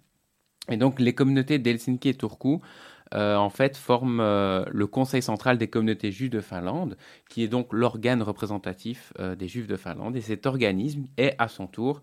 Et 0.70 0.78
donc 0.78 1.00
les 1.00 1.14
communautés 1.14 1.58
d'Helsinki 1.58 2.10
et 2.10 2.14
Turku 2.14 2.62
en 3.14 3.50
fait, 3.50 3.78
forment 3.78 4.22
le 4.22 4.88
Conseil 4.88 5.22
central 5.22 5.58
des 5.58 5.68
communautés 5.68 6.12
juives 6.12 6.30
de 6.30 6.42
Finlande, 6.42 6.98
qui 7.30 7.44
est 7.44 7.48
donc 7.48 7.74
l'organe 7.74 8.22
représentatif 8.22 9.14
des 9.20 9.48
juifs 9.48 9.68
de 9.68 9.76
Finlande. 9.76 10.16
Et 10.16 10.22
cet 10.22 10.46
organisme 10.46 11.06
est 11.18 11.36
à 11.38 11.48
son 11.48 11.68
tour 11.68 12.02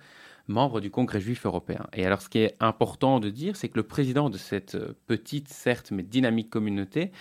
membre 0.48 0.80
du 0.80 0.90
Congrès 0.90 1.20
juif 1.20 1.46
européen. 1.46 1.86
Et 1.92 2.04
alors, 2.04 2.22
ce 2.22 2.28
qui 2.28 2.38
est 2.38 2.56
important 2.58 3.20
de 3.20 3.30
dire, 3.30 3.56
c'est 3.56 3.68
que 3.68 3.76
le 3.76 3.82
président 3.84 4.30
de 4.30 4.38
cette 4.38 4.74
euh, 4.74 4.94
petite, 5.06 5.48
certes, 5.48 5.90
mais 5.90 6.02
dynamique 6.02 6.50
communauté, 6.50 7.12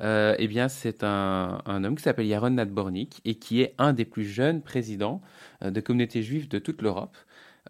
euh, 0.00 0.34
eh 0.38 0.48
bien, 0.48 0.68
c'est 0.68 1.04
un, 1.04 1.60
homme 1.66 1.94
qui 1.94 2.02
s'appelle 2.02 2.26
Yaron 2.26 2.50
Nadbornik 2.50 3.20
et 3.24 3.34
qui 3.34 3.60
est 3.60 3.74
un 3.78 3.92
des 3.92 4.06
plus 4.06 4.24
jeunes 4.24 4.62
présidents 4.62 5.20
euh, 5.62 5.70
de 5.70 5.80
communautés 5.80 6.22
juives 6.22 6.48
de 6.48 6.58
toute 6.58 6.82
l'Europe. 6.82 7.16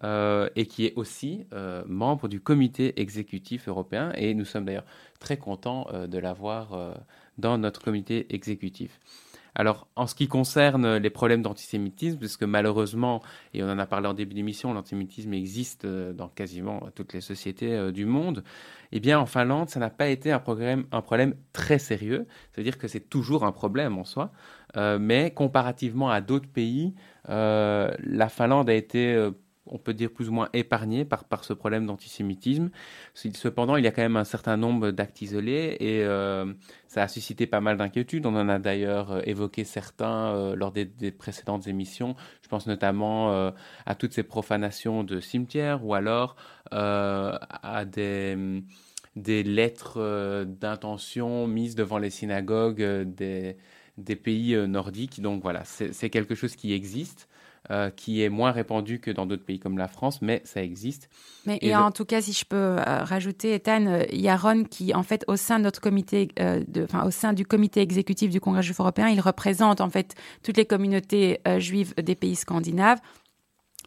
Et 0.03 0.67
qui 0.67 0.87
est 0.87 0.95
aussi 0.97 1.47
membre 1.87 2.29
du 2.29 2.41
comité 2.41 3.01
exécutif 3.01 3.69
européen. 3.69 4.13
Et 4.17 4.35
nous 4.35 4.45
sommes 4.45 4.65
d'ailleurs 4.65 4.87
très 5.19 5.37
contents 5.37 5.87
de 5.93 6.19
l'avoir 6.19 6.95
dans 7.39 7.59
notre 7.59 7.83
comité 7.83 8.27
exécutif. 8.35 8.99
Alors, 9.55 9.89
en 9.97 10.07
ce 10.07 10.15
qui 10.15 10.29
concerne 10.29 10.97
les 10.97 11.11
problèmes 11.11 11.43
d'antisémitisme, 11.43 12.19
puisque 12.19 12.45
malheureusement, 12.45 13.23
et 13.53 13.63
on 13.63 13.71
en 13.71 13.79
a 13.79 13.87
parlé 13.87 14.07
en 14.07 14.15
début 14.15 14.35
d'émission, 14.35 14.73
l'antisémitisme 14.73 15.33
existe 15.35 15.85
euh, 15.85 16.13
dans 16.13 16.29
quasiment 16.29 16.81
toutes 16.95 17.13
les 17.13 17.21
sociétés 17.21 17.75
euh, 17.75 17.91
du 17.91 18.05
monde, 18.05 18.45
eh 18.93 19.01
bien, 19.01 19.19
en 19.19 19.27
Finlande, 19.27 19.69
ça 19.69 19.81
n'a 19.81 19.91
pas 19.91 20.09
été 20.09 20.31
un 20.31 20.39
problème, 20.39 20.85
très 21.53 21.79
sérieux. 21.79 22.27
C'est-à-dire 22.53 22.79
que 22.79 22.89
c'est 22.89 23.09
toujours 23.09 23.45
un 23.45 23.53
problème 23.53 23.99
en 23.99 24.05
soi, 24.05 24.33
euh, 24.77 24.99
mais 25.01 25.33
comparativement 25.33 26.11
à 26.11 26.21
d'autres 26.21 26.49
pays, 26.49 26.95
la 27.27 28.29
Finlande 28.29 28.69
a 28.69 28.75
été 28.75 29.31
on 29.67 29.79
peut 29.79 29.95
dire 29.95 30.11
plus 30.11 30.29
ou 30.29 30.33
moins 30.33 30.49
épargné 30.53 31.05
par, 31.05 31.45
ce 31.45 31.53
problème 31.53 31.87
d'antisémitisme. 31.87 32.71
Cependant, 33.15 33.77
il 33.77 33.85
y 33.85 33.87
a 33.87 33.93
quand 33.93 34.03
même 34.03 34.17
un 34.17 34.25
certain 34.25 34.57
nombre 34.57 34.91
d'actes 34.91 35.23
isolés 35.23 35.77
et 35.81 36.03
euh, 36.03 36.53
ça 36.89 37.03
a 37.03 37.09
suscité 37.09 37.47
pas 37.47 37.61
mal 37.61 37.77
d'inquiétudes. 37.77 38.27
On 38.27 38.35
en 38.37 38.49
a 38.49 38.59
d'ailleurs 38.59 39.13
euh, 39.13 39.21
évoqué 39.25 39.65
certains 39.65 40.35
euh, 40.35 40.57
lors 40.57 40.73
des, 40.73 40.87
précédentes 41.13 41.67
émissions. 41.67 42.17
Je 42.43 42.49
pense 42.49 42.67
notamment 42.67 43.53
à 43.87 43.95
toutes 43.95 44.13
ces 44.13 44.23
profanations 44.23 45.05
de 45.05 45.21
cimetières 45.21 45.85
ou 45.85 45.95
alors 45.95 46.37
à 46.71 47.85
des, 47.85 48.65
lettres 49.17 50.45
d'intention 50.45 51.47
mises 51.47 51.75
devant 51.75 51.99
les 51.99 52.11
synagogues 52.11 52.83
des 52.83 54.17
pays 54.17 54.57
nordiques. 54.69 55.21
Donc 55.21 55.43
voilà, 55.43 55.65
c'est 55.65 56.11
quelque 56.11 56.35
chose 56.35 56.57
qui 56.57 56.73
existe. 56.73 57.29
Euh, 57.71 57.89
qui 57.89 58.21
est 58.21 58.29
moins 58.29 58.51
répandu 58.51 58.99
que 58.99 59.13
dans 59.13 59.27
d'autres 59.27 59.45
pays 59.45 59.61
comme 59.61 59.79
la 59.79 59.87
France, 59.87 60.23
mais 60.23 60.43
ça 60.45 60.61
existe. 60.61 61.09
Mais 61.47 61.57
et, 61.63 61.77
en 61.77 61.93
tout 61.93 62.05
cas, 62.05 62.21
si 62.21 62.33
je 62.33 62.45
peux 62.45 62.57
euh, 62.57 63.05
rajouter, 63.05 63.55
Ethan, 63.55 63.87
euh, 63.87 64.03
Yaron, 64.11 64.65
qui 64.65 64.93
en 64.93 65.05
fait 65.05 65.25
au 65.29 65.37
sein 65.37 65.61
de 65.61 65.65
notre 65.65 65.81
comité, 65.81 66.31
de, 66.37 66.83
enfin 66.83 67.05
au 67.05 67.13
sein 67.13 67.33
du 67.33 67.47
comité 67.47 67.81
exécutif 67.81 68.29
du 68.29 68.41
Congrès 68.41 68.65
juif 68.65 68.81
européen, 68.81 69.09
il 69.09 69.21
représente 69.21 69.81
en 69.81 69.89
fait 69.89 70.17
toutes 70.43 70.57
les 70.57 70.65
communautés 70.65 71.39
juives 71.59 71.95
des 71.95 72.17
pays 72.17 72.35
scandinaves. 72.35 72.99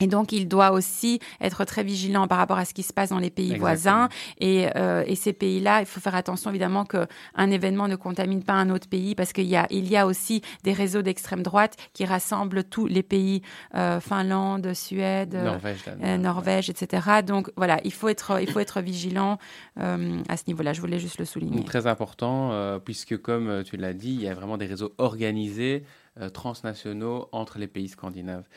Et 0.01 0.08
donc, 0.08 0.32
il 0.32 0.47
doit 0.47 0.71
aussi 0.71 1.19
être 1.39 1.65
très 1.65 1.84
vigilant 1.84 2.27
par 2.27 2.39
rapport 2.39 2.58
à 2.58 2.65
ce 2.65 2.73
qui 2.73 2.84
se 2.84 2.91
passe 2.93 3.10
dans 3.10 3.19
les 3.19 3.29
pays 3.29 3.56
voisins. 3.58 4.10
Et, 4.39 4.67
euh, 4.75 5.03
et 5.06 5.15
ces 5.15 5.34
pays-là, 5.34 5.82
il 5.82 5.86
faut 5.86 5.99
faire 5.99 6.15
attention 6.15 6.49
évidemment 6.49 6.84
qu'un 6.84 7.51
événement 7.51 7.88
ne 7.88 7.95
contamine 7.95 8.43
pas 8.43 8.53
un 8.53 8.69
autre 8.71 8.89
pays 8.89 9.13
parce 9.13 9.34
qu'il 9.34 9.45
y 9.45 9.56
a, 9.56 9.67
il 9.69 9.88
y 9.88 9.95
a 9.95 10.08
aussi 10.08 10.41
des 10.63 10.73
réseaux 10.73 11.03
d'extrême 11.03 11.43
droite 11.43 11.77
qui 11.93 12.06
rassemblent 12.06 12.63
tous 12.63 12.88
les 12.88 13.03
pays, 13.03 13.43
euh, 13.75 13.99
Finlande, 13.99 14.73
Suède, 14.73 15.36
Norvège, 15.36 15.84
euh, 15.88 16.17
Norvège 16.17 16.69
etc. 16.69 17.21
Donc 17.25 17.51
voilà, 17.56 17.79
il 17.84 17.93
faut 17.93 18.10
être, 18.10 18.41
il 18.41 18.49
faut 18.49 18.60
être 18.60 18.82
vigilant 18.82 19.38
euh, 19.79 20.17
à 20.27 20.38
ce 20.38 20.43
niveau-là. 20.47 20.73
Je 20.73 20.82
voulais 20.82 20.99
juste 20.99 21.19
le 21.19 21.25
souligner. 21.25 21.63
Très 21.65 21.86
important, 21.86 22.51
euh, 22.51 22.79
puisque 22.79 23.17
comme 23.17 23.63
tu 23.63 23.77
l'as 23.77 23.93
dit, 23.93 24.13
il 24.13 24.21
y 24.21 24.27
a 24.27 24.34
vraiment 24.34 24.58
des 24.58 24.65
réseaux 24.65 24.93
organisés 24.97 25.84
euh, 25.84 26.03
transnationaux 26.30 27.28
entre 27.32 27.60
les 27.60 27.67
pays 27.67 27.88
scandinaves. 27.88 28.47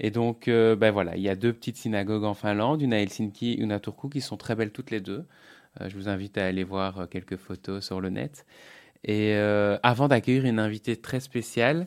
Et 0.00 0.10
donc, 0.10 0.48
euh, 0.48 0.76
ben 0.76 0.90
voilà, 0.90 1.16
il 1.16 1.22
y 1.22 1.28
a 1.28 1.36
deux 1.36 1.52
petites 1.52 1.76
synagogues 1.76 2.24
en 2.24 2.34
Finlande, 2.34 2.82
une 2.82 2.92
à 2.92 3.00
Helsinki, 3.00 3.54
une 3.54 3.72
à 3.72 3.80
Turku, 3.80 4.08
qui 4.08 4.20
sont 4.20 4.36
très 4.36 4.54
belles 4.54 4.72
toutes 4.72 4.90
les 4.90 5.00
deux. 5.00 5.24
Euh, 5.80 5.88
je 5.88 5.96
vous 5.96 6.08
invite 6.08 6.38
à 6.38 6.46
aller 6.46 6.64
voir 6.64 7.08
quelques 7.08 7.36
photos 7.36 7.84
sur 7.84 8.00
le 8.00 8.10
net. 8.10 8.46
Et 9.04 9.36
avant 9.84 10.08
d'accueillir 10.08 10.46
une 10.46 10.58
invitée 10.58 10.96
très 10.96 11.20
spéciale, 11.20 11.86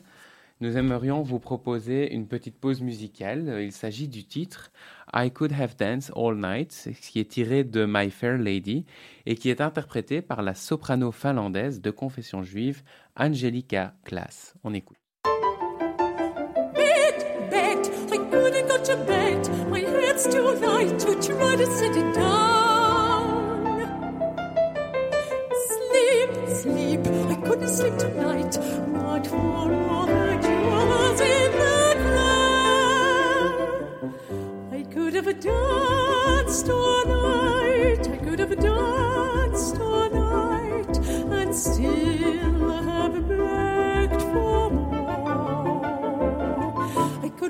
nous 0.60 0.76
aimerions 0.76 1.22
vous 1.22 1.38
proposer 1.38 2.12
une 2.12 2.26
petite 2.26 2.58
pause 2.58 2.82
musicale. 2.82 3.58
Il 3.62 3.72
s'agit 3.72 4.08
du 4.08 4.24
titre 4.24 4.70
I 5.14 5.30
Could 5.30 5.52
Have 5.52 5.76
Danced 5.76 6.12
All 6.16 6.36
Night, 6.36 6.90
qui 7.00 7.18
est 7.18 7.30
tiré 7.30 7.64
de 7.64 7.86
My 7.88 8.10
Fair 8.10 8.36
Lady 8.36 8.84
et 9.26 9.36
qui 9.36 9.48
est 9.48 9.60
interprété 9.60 10.20
par 10.22 10.42
la 10.42 10.54
soprano 10.54 11.12
finlandaise 11.12 11.80
de 11.80 11.90
confession 11.90 12.42
juive 12.42 12.82
Angelica 13.16 13.94
Klaas. 14.04 14.54
On 14.64 14.74
écoute. 14.74 14.99
Too 20.88 21.14
to 21.14 21.14
try 21.22 21.56
to 21.56 21.66
sit 21.66 21.96
it 21.96 22.14
down. 22.14 23.86
Sleep, 25.68 26.30
sleep, 26.48 27.00
I 27.28 27.34
couldn't 27.46 27.68
sleep 27.68 27.96
tonight. 27.98 28.58
Not 28.88 29.26
for 29.26 29.36
all 29.36 30.06
the 30.06 30.38
jewels 30.42 31.20
in 31.20 31.52
the 31.52 31.96
crown. 32.04 33.54
I 34.72 34.82
could 34.94 35.14
have 35.14 35.40
danced 35.40 36.70
all 36.70 37.04
night. 37.06 38.08
I 38.08 38.16
could 38.16 38.38
have 38.38 38.58
danced 38.58 39.78
all 39.80 40.08
night 40.10 40.98
and 41.38 41.54
still 41.54 42.59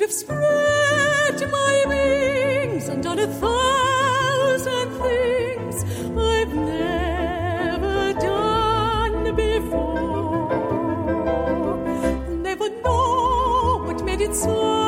I 0.00 0.02
could 0.02 0.08
have 0.08 0.18
spread 0.18 1.50
my 1.50 1.84
wings 1.86 2.88
and 2.88 3.02
done 3.02 3.18
a 3.18 3.26
thousand 3.26 4.92
things 4.98 5.84
I've 6.16 6.54
never 6.54 8.14
done 8.14 9.36
before. 9.36 10.48
Never 12.30 12.70
know 12.82 13.82
what 13.84 14.02
made 14.02 14.22
it 14.22 14.34
so 14.34 14.79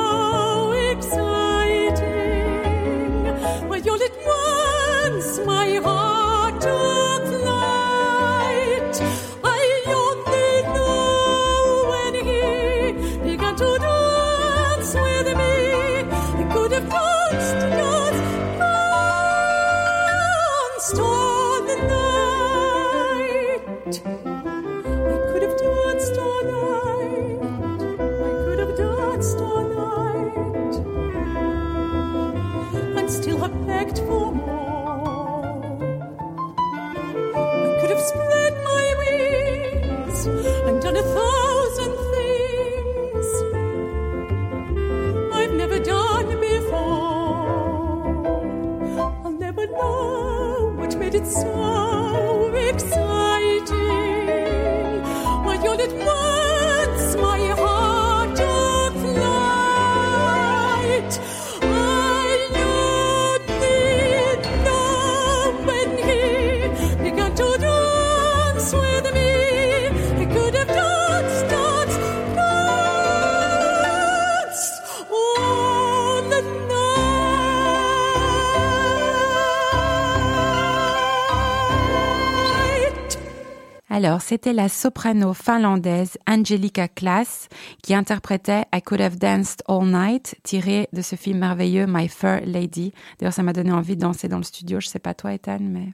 Alors, 83.95 84.23
c'était 84.23 84.55
la 84.55 84.71
soprano 84.71 85.35
finlandaise 85.35 86.17
Angelica 86.27 86.89
Klaas 86.89 87.49
qui 87.83 87.93
interprétait 87.93 88.65
I 88.75 88.81
Could 88.81 89.03
Have 89.03 89.19
Danced 89.19 89.63
All 89.69 89.85
Night, 89.85 90.35
tiré 90.45 90.89
de 90.95 91.03
ce 91.03 91.15
film 91.15 91.41
merveilleux 91.41 91.85
My 91.87 92.09
Fair 92.09 92.41
Lady. 92.47 92.95
D'ailleurs, 93.19 93.35
ça 93.35 93.43
m'a 93.43 93.53
donné 93.53 93.71
envie 93.71 93.97
de 93.97 94.01
danser 94.01 94.29
dans 94.29 94.39
le 94.39 94.45
studio. 94.45 94.81
Je 94.81 94.87
sais 94.87 94.99
pas 94.99 95.13
toi, 95.13 95.35
Ethan, 95.35 95.59
mais 95.61 95.89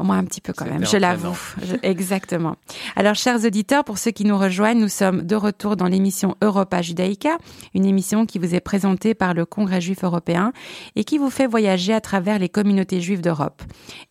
moi 0.00 0.16
un 0.16 0.24
petit 0.24 0.40
peu 0.40 0.52
quand 0.52 0.66
même, 0.66 0.84
je 0.84 0.96
l'avoue. 0.96 1.38
Exactement. 1.82 2.56
Alors, 2.96 3.14
chers 3.14 3.44
auditeurs, 3.44 3.84
pour 3.84 3.98
ceux 3.98 4.10
qui 4.10 4.24
nous 4.24 4.38
rejoignent, 4.38 4.80
nous 4.80 4.88
sommes 4.88 5.22
de 5.22 5.36
retour 5.36 5.76
dans 5.76 5.86
l'émission 5.86 6.36
Europa 6.42 6.82
Judaica, 6.82 7.38
une 7.74 7.84
émission 7.84 8.26
qui 8.26 8.38
vous 8.38 8.54
est 8.54 8.60
présentée 8.60 9.14
par 9.14 9.34
le 9.34 9.46
Congrès 9.46 9.80
juif 9.80 10.02
européen 10.04 10.52
et 10.96 11.04
qui 11.04 11.18
vous 11.18 11.30
fait 11.30 11.46
voyager 11.46 11.92
à 11.92 12.00
travers 12.00 12.38
les 12.38 12.48
communautés 12.48 13.00
juives 13.00 13.20
d'Europe. 13.20 13.62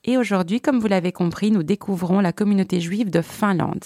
Et 0.05 0.17
aujourd'hui, 0.17 0.61
comme 0.61 0.79
vous 0.79 0.87
l'avez 0.87 1.11
compris, 1.11 1.51
nous 1.51 1.63
découvrons 1.63 2.19
la 2.19 2.31
communauté 2.31 2.79
juive 2.79 3.09
de 3.09 3.21
Finlande. 3.21 3.83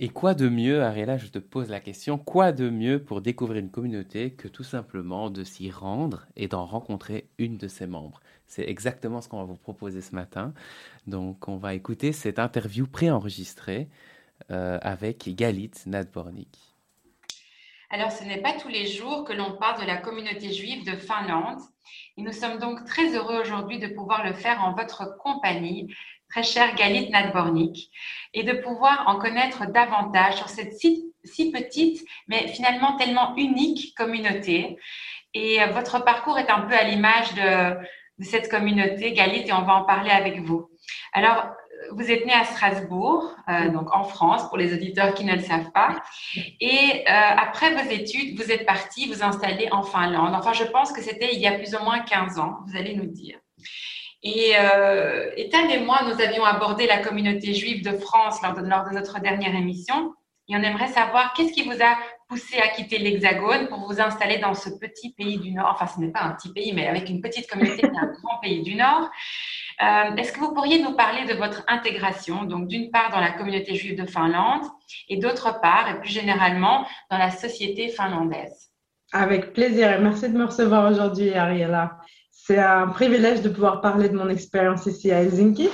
Et 0.00 0.10
quoi 0.10 0.34
de 0.34 0.48
mieux, 0.48 0.84
Ariella, 0.84 1.16
je 1.16 1.26
te 1.26 1.40
pose 1.40 1.70
la 1.70 1.80
question, 1.80 2.18
quoi 2.18 2.52
de 2.52 2.70
mieux 2.70 3.02
pour 3.02 3.20
découvrir 3.20 3.58
une 3.58 3.70
communauté 3.70 4.30
que 4.30 4.46
tout 4.46 4.62
simplement 4.62 5.28
de 5.28 5.42
s'y 5.42 5.72
rendre 5.72 6.28
et 6.36 6.46
d'en 6.46 6.66
rencontrer 6.66 7.28
une 7.38 7.56
de 7.56 7.66
ses 7.66 7.88
membres? 7.88 8.20
C'est 8.48 8.66
exactement 8.66 9.20
ce 9.20 9.28
qu'on 9.28 9.38
va 9.38 9.44
vous 9.44 9.56
proposer 9.56 10.00
ce 10.00 10.14
matin. 10.14 10.54
Donc 11.06 11.48
on 11.48 11.58
va 11.58 11.74
écouter 11.74 12.12
cette 12.12 12.38
interview 12.38 12.86
préenregistrée 12.86 13.88
euh, 14.50 14.78
avec 14.80 15.28
Galit 15.34 15.72
Nadbornik. 15.86 16.56
Alors 17.90 18.10
ce 18.10 18.24
n'est 18.24 18.40
pas 18.40 18.54
tous 18.54 18.68
les 18.68 18.86
jours 18.86 19.24
que 19.24 19.34
l'on 19.34 19.56
parle 19.58 19.82
de 19.82 19.86
la 19.86 19.98
communauté 19.98 20.52
juive 20.52 20.84
de 20.84 20.96
Finlande. 20.96 21.60
Et 22.16 22.22
nous 22.22 22.32
sommes 22.32 22.58
donc 22.58 22.84
très 22.86 23.14
heureux 23.14 23.38
aujourd'hui 23.40 23.78
de 23.78 23.88
pouvoir 23.88 24.24
le 24.24 24.32
faire 24.32 24.64
en 24.64 24.74
votre 24.74 25.18
compagnie 25.18 25.94
très 26.30 26.42
cher 26.42 26.74
Galit 26.74 27.08
Nadbornik, 27.10 27.90
et 28.34 28.42
de 28.42 28.52
pouvoir 28.52 29.04
en 29.08 29.18
connaître 29.18 29.66
davantage 29.66 30.36
sur 30.36 30.48
cette 30.48 30.74
si, 30.74 31.10
si, 31.24 31.50
petite, 31.50 32.04
mais 32.26 32.48
finalement 32.48 32.96
tellement 32.96 33.34
unique 33.36 33.94
communauté. 33.96 34.76
Et 35.34 35.62
euh, 35.62 35.68
votre 35.68 36.04
parcours 36.04 36.38
est 36.38 36.50
un 36.50 36.60
peu 36.60 36.74
à 36.74 36.84
l'image 36.84 37.34
de, 37.34 37.76
de, 38.18 38.24
cette 38.24 38.50
communauté, 38.50 39.12
Galit, 39.12 39.44
et 39.46 39.52
on 39.52 39.62
va 39.62 39.74
en 39.74 39.84
parler 39.84 40.10
avec 40.10 40.40
vous. 40.40 40.70
Alors, 41.12 41.50
vous 41.92 42.10
êtes 42.10 42.26
né 42.26 42.32
à 42.32 42.44
Strasbourg, 42.44 43.34
euh, 43.48 43.70
donc 43.70 43.94
en 43.94 44.04
France, 44.04 44.48
pour 44.48 44.58
les 44.58 44.74
auditeurs 44.74 45.14
qui 45.14 45.24
ne 45.24 45.34
le 45.34 45.40
savent 45.40 45.70
pas. 45.72 45.96
Et 46.60 47.04
euh, 47.06 47.10
après 47.10 47.72
vos 47.74 47.90
études, 47.90 48.36
vous 48.36 48.50
êtes 48.50 48.66
parti 48.66 49.08
vous 49.12 49.22
installer 49.22 49.68
en 49.70 49.82
Finlande. 49.82 50.34
Enfin, 50.34 50.52
je 50.52 50.64
pense 50.64 50.92
que 50.92 51.00
c'était 51.00 51.34
il 51.34 51.40
y 51.40 51.46
a 51.46 51.52
plus 51.52 51.74
ou 51.74 51.82
moins 51.82 52.00
15 52.00 52.38
ans, 52.38 52.58
vous 52.66 52.76
allez 52.76 52.94
nous 52.94 53.06
dire. 53.06 53.38
Et 54.22 54.54
euh, 54.58 55.30
Ethan 55.36 55.68
et 55.68 55.78
moi, 55.78 56.00
nous 56.04 56.20
avions 56.20 56.44
abordé 56.44 56.86
la 56.86 56.98
communauté 56.98 57.54
juive 57.54 57.84
de 57.84 57.96
France 57.96 58.42
lors 58.42 58.54
de, 58.54 58.62
lors 58.62 58.84
de 58.84 58.90
notre 58.90 59.20
dernière 59.20 59.54
émission. 59.54 60.12
Et 60.48 60.56
on 60.56 60.62
aimerait 60.62 60.88
savoir 60.88 61.34
qu'est-ce 61.34 61.52
qui 61.52 61.62
vous 61.62 61.80
a 61.82 61.96
poussé 62.28 62.58
à 62.58 62.68
quitter 62.68 62.98
l'Hexagone 62.98 63.68
pour 63.68 63.86
vous 63.86 64.00
installer 64.00 64.38
dans 64.38 64.54
ce 64.54 64.70
petit 64.70 65.12
pays 65.12 65.38
du 65.38 65.52
Nord. 65.52 65.70
Enfin, 65.74 65.86
ce 65.86 65.98
n'est 65.98 66.12
pas 66.12 66.22
un 66.22 66.30
petit 66.30 66.52
pays, 66.52 66.72
mais 66.72 66.86
avec 66.86 67.08
une 67.08 67.20
petite 67.20 67.48
communauté 67.48 67.82
d'un 67.82 68.06
grand 68.22 68.38
pays 68.40 68.62
du 68.62 68.74
Nord. 68.74 69.10
Euh, 69.82 70.16
Est-ce 70.16 70.32
que 70.32 70.40
vous 70.40 70.52
pourriez 70.52 70.82
nous 70.82 70.94
parler 70.94 71.24
de 71.24 71.34
votre 71.34 71.64
intégration, 71.68 72.44
donc 72.44 72.68
d'une 72.68 72.90
part 72.90 73.10
dans 73.10 73.20
la 73.20 73.30
communauté 73.30 73.74
juive 73.74 73.98
de 73.98 74.06
Finlande 74.06 74.64
et 75.08 75.16
d'autre 75.16 75.60
part, 75.60 75.88
et 75.90 76.00
plus 76.00 76.10
généralement, 76.10 76.86
dans 77.10 77.18
la 77.18 77.30
société 77.30 77.88
finlandaise? 77.88 78.70
Avec 79.12 79.54
plaisir 79.54 79.90
et 79.90 79.98
merci 79.98 80.28
de 80.28 80.36
me 80.36 80.44
recevoir 80.44 80.90
aujourd'hui, 80.90 81.32
Ariella. 81.32 81.98
C'est 82.30 82.58
un 82.58 82.88
privilège 82.88 83.40
de 83.42 83.48
pouvoir 83.48 83.80
parler 83.80 84.08
de 84.08 84.16
mon 84.16 84.28
expérience 84.28 84.84
ici 84.86 85.10
à 85.10 85.22
Helsinki. 85.22 85.70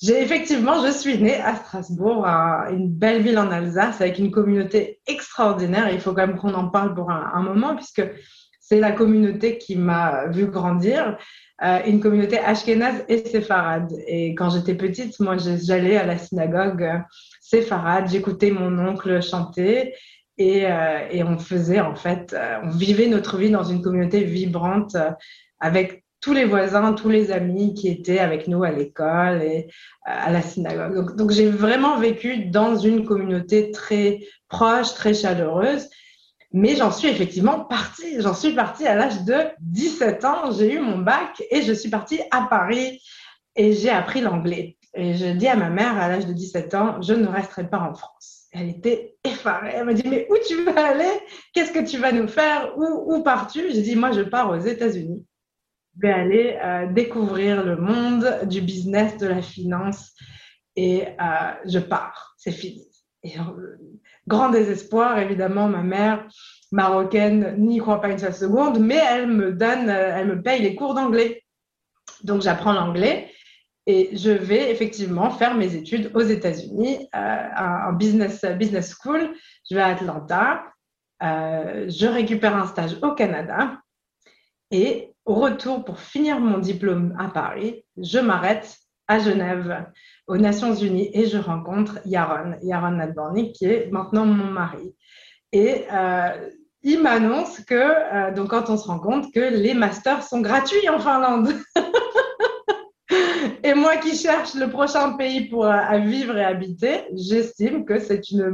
J'ai 0.00 0.22
effectivement, 0.22 0.86
je 0.86 0.92
suis 0.92 1.18
née 1.18 1.40
à 1.40 1.56
Strasbourg, 1.56 2.24
à 2.24 2.70
une 2.70 2.88
belle 2.88 3.20
ville 3.20 3.38
en 3.38 3.50
Alsace, 3.50 4.00
avec 4.00 4.18
une 4.18 4.30
communauté 4.30 5.00
extraordinaire. 5.08 5.92
il 5.92 6.00
faut 6.00 6.12
quand 6.12 6.24
même 6.24 6.36
qu'on 6.36 6.54
en 6.54 6.68
parle 6.68 6.94
pour 6.94 7.10
un, 7.10 7.42
moment, 7.42 7.74
puisque 7.74 8.02
c'est 8.60 8.78
la 8.78 8.92
communauté 8.92 9.58
qui 9.58 9.74
m'a 9.74 10.26
vu 10.26 10.46
grandir, 10.46 11.18
euh, 11.64 11.80
une 11.84 11.98
communauté 11.98 12.38
ashkénaze 12.38 13.04
et 13.08 13.18
séfarade. 13.28 13.92
Et 14.06 14.36
quand 14.36 14.50
j'étais 14.50 14.74
petite, 14.74 15.18
moi, 15.18 15.36
j'allais 15.36 15.96
à 15.96 16.06
la 16.06 16.16
synagogue 16.16 16.82
euh, 16.84 16.98
séfarade, 17.40 18.08
j'écoutais 18.08 18.52
mon 18.52 18.78
oncle 18.78 19.20
chanter. 19.20 19.94
Et, 20.36 20.64
euh, 20.66 21.24
on 21.26 21.38
faisait 21.38 21.80
en 21.80 21.96
fait, 21.96 22.36
on 22.62 22.70
vivait 22.70 23.08
notre 23.08 23.36
vie 23.36 23.50
dans 23.50 23.64
une 23.64 23.82
communauté 23.82 24.22
vibrante 24.22 24.96
avec 25.58 26.04
tous 26.20 26.32
les 26.32 26.44
voisins, 26.44 26.92
tous 26.94 27.08
les 27.08 27.30
amis 27.30 27.74
qui 27.74 27.88
étaient 27.88 28.18
avec 28.18 28.48
nous 28.48 28.64
à 28.64 28.70
l'école 28.70 29.42
et 29.42 29.66
euh, 29.66 29.66
à 30.04 30.30
la 30.30 30.42
synagogue. 30.42 31.16
Donc, 31.16 31.30
j'ai 31.30 31.48
vraiment 31.48 31.98
vécu 31.98 32.46
dans 32.46 32.76
une 32.76 33.04
communauté 33.04 33.70
très 33.70 34.20
proche, 34.48 34.94
très 34.94 35.14
chaleureuse. 35.14 35.88
Mais 36.52 36.76
j'en 36.76 36.90
suis 36.90 37.08
effectivement 37.08 37.60
partie. 37.60 38.20
J'en 38.20 38.34
suis 38.34 38.54
partie 38.54 38.86
à 38.86 38.94
l'âge 38.94 39.22
de 39.24 39.34
17 39.60 40.24
ans. 40.24 40.50
J'ai 40.50 40.74
eu 40.74 40.80
mon 40.80 40.98
bac 40.98 41.42
et 41.50 41.62
je 41.62 41.72
suis 41.72 41.90
partie 41.90 42.20
à 42.30 42.46
Paris 42.48 43.00
et 43.54 43.74
j'ai 43.74 43.90
appris 43.90 44.20
l'anglais. 44.20 44.78
Et 44.94 45.14
je 45.14 45.26
dis 45.26 45.46
à 45.46 45.56
ma 45.56 45.68
mère 45.68 45.98
à 45.98 46.08
l'âge 46.08 46.26
de 46.26 46.32
17 46.32 46.74
ans, 46.74 47.02
je 47.02 47.12
ne 47.12 47.26
resterai 47.26 47.68
pas 47.68 47.78
en 47.78 47.94
France. 47.94 48.46
Elle 48.52 48.70
était 48.70 49.16
effarée. 49.24 49.72
Elle 49.74 49.84
m'a 49.84 49.92
dit, 49.92 50.08
mais 50.08 50.26
où 50.30 50.36
tu 50.48 50.64
vas 50.64 50.86
aller? 50.86 51.20
Qu'est-ce 51.52 51.70
que 51.70 51.86
tu 51.86 51.98
vas 51.98 52.12
nous 52.12 52.28
faire? 52.28 52.72
Où, 52.78 53.14
où 53.14 53.22
pars-tu 53.22 53.70
J'ai 53.70 53.82
dit, 53.82 53.94
moi, 53.94 54.12
je 54.12 54.22
pars 54.22 54.50
aux 54.50 54.58
États-Unis 54.58 55.26
vais 55.98 56.12
aller 56.12 56.58
euh, 56.62 56.86
découvrir 56.86 57.64
le 57.64 57.76
monde 57.76 58.40
du 58.44 58.60
business, 58.60 59.16
de 59.18 59.26
la 59.26 59.42
finance 59.42 60.14
et 60.76 61.06
euh, 61.20 61.52
je 61.66 61.78
pars, 61.78 62.34
c'est 62.36 62.52
fini. 62.52 62.86
Et, 63.24 63.38
euh, 63.38 63.76
grand 64.26 64.50
désespoir, 64.50 65.18
évidemment, 65.18 65.68
ma 65.68 65.82
mère 65.82 66.28
marocaine 66.70 67.56
n'y 67.58 67.78
croit 67.78 68.00
pas 68.00 68.10
une 68.10 68.18
seule 68.18 68.34
seconde, 68.34 68.78
mais 68.78 69.00
elle 69.10 69.26
me 69.26 69.52
donne, 69.52 69.88
elle 69.88 70.28
me 70.28 70.42
paye 70.42 70.62
les 70.62 70.74
cours 70.74 70.94
d'anglais. 70.94 71.42
Donc 72.22 72.42
j'apprends 72.42 72.72
l'anglais 72.72 73.32
et 73.86 74.10
je 74.16 74.30
vais 74.30 74.70
effectivement 74.70 75.30
faire 75.30 75.54
mes 75.54 75.74
études 75.74 76.10
aux 76.14 76.20
États-Unis, 76.20 77.08
en 77.14 77.92
business, 77.94 78.44
business 78.58 78.94
school. 78.94 79.32
Je 79.70 79.74
vais 79.74 79.80
à 79.80 79.86
Atlanta, 79.86 80.62
je 81.22 82.06
récupère 82.06 82.54
un 82.54 82.66
stage 82.66 82.98
au 83.02 83.14
Canada 83.14 83.80
et 84.70 85.14
au 85.28 85.34
retour 85.34 85.84
pour 85.84 86.00
finir 86.00 86.40
mon 86.40 86.56
diplôme 86.56 87.14
à 87.18 87.28
Paris, 87.28 87.84
je 87.98 88.18
m'arrête 88.18 88.78
à 89.08 89.18
Genève, 89.18 89.84
aux 90.26 90.38
Nations 90.38 90.74
Unies, 90.74 91.10
et 91.12 91.26
je 91.26 91.36
rencontre 91.36 91.98
Yaron, 92.06 92.54
Yaron 92.62 92.92
Nadbornik, 92.92 93.54
qui 93.54 93.66
est 93.66 93.90
maintenant 93.92 94.24
mon 94.24 94.46
mari. 94.46 94.94
Et 95.52 95.84
euh, 95.92 96.30
il 96.82 97.02
m'annonce 97.02 97.60
que, 97.60 97.74
euh, 97.74 98.34
donc 98.34 98.48
quand 98.48 98.70
on 98.70 98.78
se 98.78 98.86
rend 98.86 98.98
compte, 98.98 99.30
que 99.32 99.40
les 99.40 99.74
masters 99.74 100.22
sont 100.22 100.40
gratuits 100.40 100.88
en 100.88 100.98
Finlande. 100.98 101.52
et 103.62 103.74
moi 103.74 103.98
qui 103.98 104.16
cherche 104.16 104.54
le 104.54 104.70
prochain 104.70 105.12
pays 105.12 105.46
pour 105.48 105.66
euh, 105.66 105.98
vivre 105.98 106.38
et 106.38 106.44
habiter, 106.44 107.02
j'estime 107.14 107.84
que 107.84 107.98
c'est 107.98 108.22
un 108.32 108.50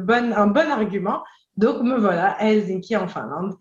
bon 0.48 0.70
argument. 0.72 1.22
Donc 1.56 1.82
me 1.82 1.96
voilà 1.96 2.32
à 2.32 2.46
Helsinki 2.46 2.96
en 2.96 3.06
Finlande 3.06 3.54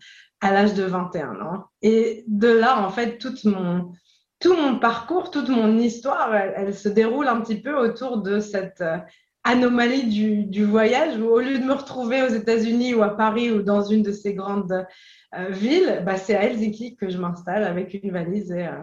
à 0.44 0.52
l'âge 0.52 0.74
de 0.74 0.84
21 0.84 1.40
ans. 1.40 1.64
Et 1.80 2.22
de 2.28 2.48
là, 2.48 2.78
en 2.86 2.90
fait, 2.90 3.16
tout 3.16 3.32
mon, 3.46 4.78
parcours, 4.78 5.30
toute 5.30 5.48
mon 5.48 5.78
histoire, 5.78 6.34
elle, 6.34 6.74
se 6.74 6.90
déroule 6.90 7.28
un 7.28 7.40
petit 7.40 7.62
peu 7.62 7.74
autour 7.74 8.18
de 8.18 8.40
cette 8.40 8.82
euh, 8.82 8.98
anomalie 9.42 10.44
du, 10.46 10.64
voyage 10.66 11.18
où 11.18 11.28
au 11.28 11.40
lieu 11.40 11.58
de 11.58 11.64
me 11.64 11.72
retrouver 11.72 12.22
aux 12.22 12.28
États-Unis 12.28 12.92
ou 12.92 13.02
à 13.02 13.16
Paris 13.16 13.50
ou 13.50 13.62
dans 13.62 13.84
une 13.84 14.02
de 14.02 14.12
ces 14.12 14.34
grandes 14.34 14.86
euh, 15.34 15.48
villes, 15.48 16.02
bah, 16.04 16.18
c'est 16.18 16.36
à 16.36 16.42
Helsinki 16.42 16.96
que 16.96 17.08
je 17.08 17.16
m'installe 17.16 17.64
avec 17.64 17.94
une 17.94 18.12
valise 18.12 18.52
et 18.52 18.66
euh, 18.66 18.82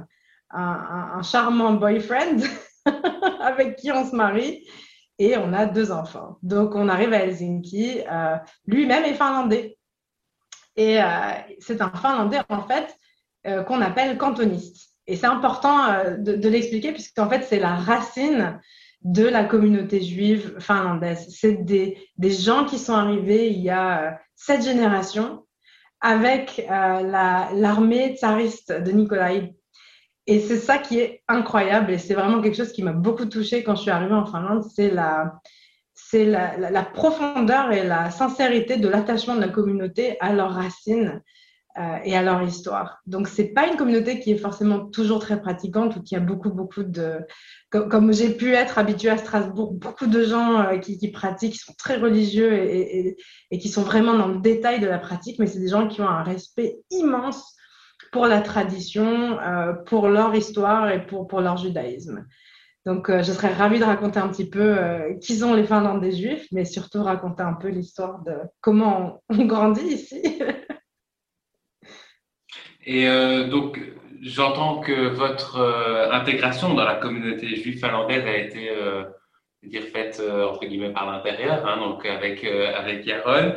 un, 0.50 1.22
charmant 1.22 1.74
boyfriend 1.74 2.42
avec 3.40 3.76
qui 3.76 3.92
on 3.92 4.04
se 4.04 4.16
marie 4.16 4.66
et 5.20 5.38
on 5.38 5.54
a 5.54 5.68
deux 5.68 5.92
enfants. 5.92 6.40
Donc 6.42 6.74
on 6.74 6.90
arrive 6.90 7.14
à 7.14 7.18
Helsinki. 7.18 8.00
Lui-même 8.66 9.04
est 9.04 9.14
finlandais. 9.14 9.78
Et 10.76 11.02
euh, 11.02 11.06
c'est 11.60 11.82
un 11.82 11.90
Finlandais, 11.90 12.40
en 12.50 12.64
fait, 12.64 12.96
euh, 13.48 13.64
qu'on 13.64 13.82
appelle 13.82 14.18
cantoniste. 14.18 14.96
Et 15.08 15.16
c'est 15.16 15.28
important 15.28 15.86
euh, 15.86 16.18
de, 16.18 16.36
de 16.36 16.50
l'expliquer, 16.50 16.92
puisqu'en 16.92 17.30
fait, 17.30 17.44
c'est 17.44 17.60
la 17.60 17.76
racine 17.76 18.60
de 19.04 19.26
la 19.26 19.44
communauté 19.44 20.02
juive 20.02 20.56
finlandaise. 20.60 21.28
C'est 21.30 21.66
des, 21.66 21.98
gens 22.22 22.66
qui 22.66 22.78
sont 22.78 22.94
arrivés 22.94 23.50
il 23.50 23.60
y 23.60 23.70
a 23.70 24.20
sept 24.36 24.64
générations 24.64 25.46
avec 26.02 26.64
l'armée 26.68 28.10
la, 28.10 28.16
tsariste 28.16 28.72
de 28.72 28.92
Nikolai. 28.92 29.56
Et 30.28 30.40
c'est 30.40 30.60
ça 30.60 30.78
qui 30.78 31.00
est 31.00 31.24
incroyable 31.28 31.92
et 31.92 31.98
c'est 31.98 32.14
vraiment 32.14 32.42
quelque 32.42 32.56
chose 32.58 32.72
qui 32.72 32.84
m'a 32.84 32.94
beaucoup 32.94 33.26
touchée 33.26 33.64
quand 33.64 33.76
je 33.76 33.82
suis 33.82 33.92
arrivée 33.92 34.14
en 34.14 34.26
Finlande, 34.26 34.64
c'est 34.64 34.92
la, 34.92 35.34
c'est 36.12 36.26
la, 36.26 36.84
profondeur 36.84 37.72
et 37.72 37.84
la 37.88 38.12
sincérité 38.12 38.76
de 38.76 38.90
l'attachement 38.90 39.36
de 39.36 39.42
la 39.42 39.48
communauté 39.48 40.18
à 40.20 40.34
leurs 40.34 40.52
racines. 40.52 41.22
euh, 41.78 42.00
et 42.04 42.18
à 42.18 42.22
leur 42.22 42.42
histoire. 42.42 43.00
Donc, 43.06 43.30
c'est 43.30 43.54
pas 43.54 43.66
une 43.66 43.78
communauté 43.78 44.20
qui 44.20 44.32
est 44.32 44.38
forcément 44.38 44.88
toujours 44.88 45.20
très 45.20 45.40
pratiquante 45.40 45.96
ou 45.96 46.04
qui 46.04 46.18
a 46.18 46.20
beaucoup, 46.20 46.50
beaucoup 46.50 46.84
de... 46.84 47.20
Comme, 47.70 48.12
j'ai 48.12 48.32
pu 48.36 48.54
être 48.54 48.78
habituée 48.78 49.10
à 49.10 49.18
Strasbourg, 49.18 49.72
beaucoup 49.72 50.08
de 50.08 50.22
gens 50.26 50.60
euh, 50.60 50.80
qui, 50.80 51.12
pratiquent, 51.12 51.54
qui 51.54 51.60
sont 51.60 51.74
très 51.78 51.96
religieux 51.96 52.54
et, 52.54 53.16
qui 53.58 53.70
sont 53.70 53.84
vraiment 53.84 54.16
dans 54.16 54.28
le 54.28 54.42
détail 54.42 54.82
de 54.82 54.88
la 54.88 55.00
pratique, 55.00 55.40
mais 55.40 55.48
c'est 55.48 55.62
des 55.62 55.70
gens 55.70 55.88
qui 55.88 56.02
ont 56.02 56.10
un 56.10 56.24
respect 56.24 56.80
immense 56.90 57.56
pour 58.12 58.26
la 58.26 58.42
tradition, 58.42 59.40
euh, 59.40 59.72
pour 59.72 60.10
leur 60.10 60.36
histoire 60.36 60.90
et 60.90 61.08
pour 61.08 61.40
leur 61.40 61.56
judaïsme. 61.56 62.26
Donc, 62.86 63.10
euh, 63.10 63.22
je 63.22 63.32
serais 63.32 63.54
ravie 63.54 63.80
de 63.80 63.84
raconter 63.84 64.20
un 64.20 64.28
petit 64.28 64.50
peu 64.50 64.76
euh, 64.78 65.14
qui 65.22 65.36
sont 65.36 65.54
les 65.54 65.66
Finlandais 65.66 66.12
juifs, 66.12 66.48
mais 66.52 66.66
surtout 66.66 67.04
raconter 67.04 67.44
un 67.44 67.54
peu 67.54 67.68
l'histoire 67.68 68.24
de 68.24 68.34
comment 68.60 69.22
on, 69.30 69.38
on 69.38 69.46
grandit 69.46 69.86
ici. 69.86 70.22
Et 72.84 73.08
euh, 73.08 73.48
donc, 73.48 73.80
j'entends 74.24 74.80
que 74.80 75.10
votre 75.10 75.58
euh, 75.58 76.12
intégration 76.12 76.74
dans 76.74 76.84
la 76.84 76.96
communauté 76.96 77.56
juive 77.56 77.80
finlandaise 77.80 78.26
a 78.26 78.36
été 78.36 78.72
dire 79.62 79.84
faite 79.94 80.20
entre 80.20 80.66
guillemets 80.66 80.92
par 80.92 81.12
l'intérieur, 81.12 81.64
hein, 81.68 81.78
donc 81.78 82.04
avec 82.08 82.44
avec 82.44 83.06
Yaron, 83.06 83.54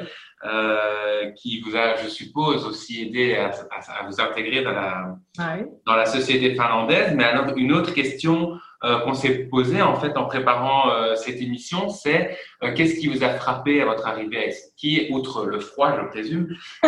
qui 1.35 1.63
vous 1.63 1.75
a, 1.75 1.97
je 1.97 2.09
suppose, 2.09 2.67
aussi 2.67 3.07
aidé 3.07 3.35
à, 3.37 3.51
à, 3.71 4.01
à 4.01 4.07
vous 4.07 4.21
intégrer 4.21 4.63
dans 4.63 4.73
la 4.73 5.17
Ah 5.39 5.57
oui. 5.59 5.65
dans 5.87 5.97
la 5.97 6.05
société 6.05 6.51
finlandaise. 6.51 7.15
Mais 7.17 7.25
alors, 7.25 7.57
une 7.57 7.73
autre 7.73 7.95
question 7.95 8.59
qu'on 8.83 9.15
s'est 9.15 9.47
posée 9.47 9.81
en 9.81 9.95
fait 9.95 10.17
en 10.17 10.27
préparant 10.27 10.91
cette 11.17 11.41
émission, 11.41 11.89
c'est 11.89 12.37
qu'est-ce 12.75 13.01
qui 13.01 13.09
vous 13.09 13.25
a 13.25 13.31
frappé 13.31 13.81
à 13.81 13.87
votre 13.87 14.07
arrivée 14.07 14.39
à 14.39 14.45
Helsinki, 14.47 15.09
outre 15.11 15.47
le 15.47 15.61
froid, 15.61 15.97
je 15.99 16.07
présume. 16.09 16.55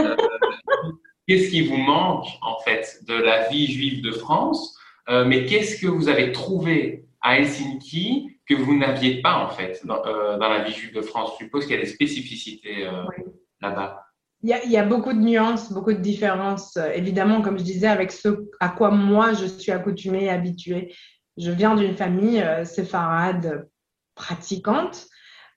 qu'est-ce 1.27 1.51
qui 1.51 1.67
vous 1.67 1.77
manque 1.77 2.27
en 2.43 2.59
fait 2.61 3.01
de 3.07 3.15
la 3.15 3.49
vie 3.49 3.67
juive 3.67 4.03
de 4.03 4.13
France, 4.13 4.79
euh, 5.09 5.25
mais 5.25 5.45
qu'est-ce 5.45 5.81
que 5.81 5.87
vous 5.87 6.09
avez 6.09 6.33
trouvé 6.33 7.05
à 7.21 7.39
Helsinki 7.39 8.31
que 8.49 8.55
vous 8.55 8.77
n'aviez 8.77 9.21
pas 9.23 9.45
en 9.45 9.49
fait 9.49 9.85
dans, 9.85 10.05
euh, 10.07 10.39
dans, 10.39 10.49
la 10.49 10.63
vie 10.63 10.73
juive 10.73 10.95
de 10.95 11.03
France? 11.03 11.33
Je 11.39 11.45
suppose 11.45 11.67
qu'il 11.67 11.75
y 11.75 11.79
a 11.79 11.83
des 11.83 11.89
spécificités 11.89 12.87
euh, 12.87 13.05
oui. 13.09 13.25
là-bas. 13.61 14.03
Il 14.43 14.51
y, 14.51 14.53
a, 14.53 14.65
il 14.65 14.71
y, 14.71 14.77
a, 14.77 14.85
beaucoup 14.85 15.13
de 15.13 15.19
nuances, 15.19 15.73
beaucoup 15.73 15.93
de 15.93 15.99
différences. 15.99 16.79
Évidemment, 16.95 17.41
comme 17.41 17.59
je 17.59 17.65
disais, 17.65 17.89
avec 17.89 18.13
ce 18.13 18.47
à 18.61 18.69
quoi 18.69 18.91
moi 18.91 19.33
je 19.33 19.47
suis 19.47 19.73
accoutumée, 19.73 20.29
habituée. 20.29 20.95
Je 21.37 21.51
viens 21.51 21.75
d'une 21.75 21.97
famille 21.97 22.41
euh, 22.41 22.65
séfarade 22.65 23.69
pratiquante. 24.17 25.07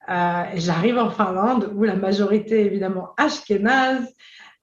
Euh, 0.09 0.43
J'arrive 0.55 0.97
en 0.97 1.09
Finlande 1.09 1.71
où 1.75 1.83
la 1.83 1.95
majorité, 1.95 2.65
évidemment, 2.65 3.13
ashkénaze, 3.17 4.07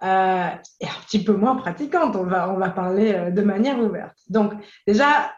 euh, 0.02 0.48
et 0.80 0.86
un 0.86 1.00
petit 1.06 1.24
peu 1.24 1.32
moins 1.32 1.56
pratiquante. 1.56 2.14
On 2.16 2.24
va, 2.24 2.50
on 2.52 2.58
va 2.58 2.70
parler 2.70 3.14
euh, 3.14 3.30
de 3.30 3.42
manière 3.42 3.78
ouverte. 3.80 4.18
Donc, 4.28 4.52
déjà, 4.86 5.32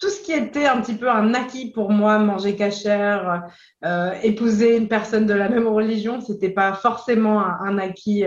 tout 0.00 0.08
ce 0.08 0.20
qui 0.20 0.32
était 0.32 0.66
un 0.66 0.80
petit 0.80 0.94
peu 0.94 1.08
un 1.08 1.32
acquis 1.32 1.70
pour 1.70 1.90
moi, 1.90 2.18
manger 2.18 2.56
cachère, 2.56 3.44
épouser 4.24 4.76
une 4.76 4.88
personne 4.88 5.26
de 5.26 5.32
la 5.34 5.48
même 5.48 5.68
religion, 5.68 6.20
c'était 6.20 6.50
pas 6.50 6.72
forcément 6.72 7.38
un, 7.40 7.78
acquis 7.78 8.24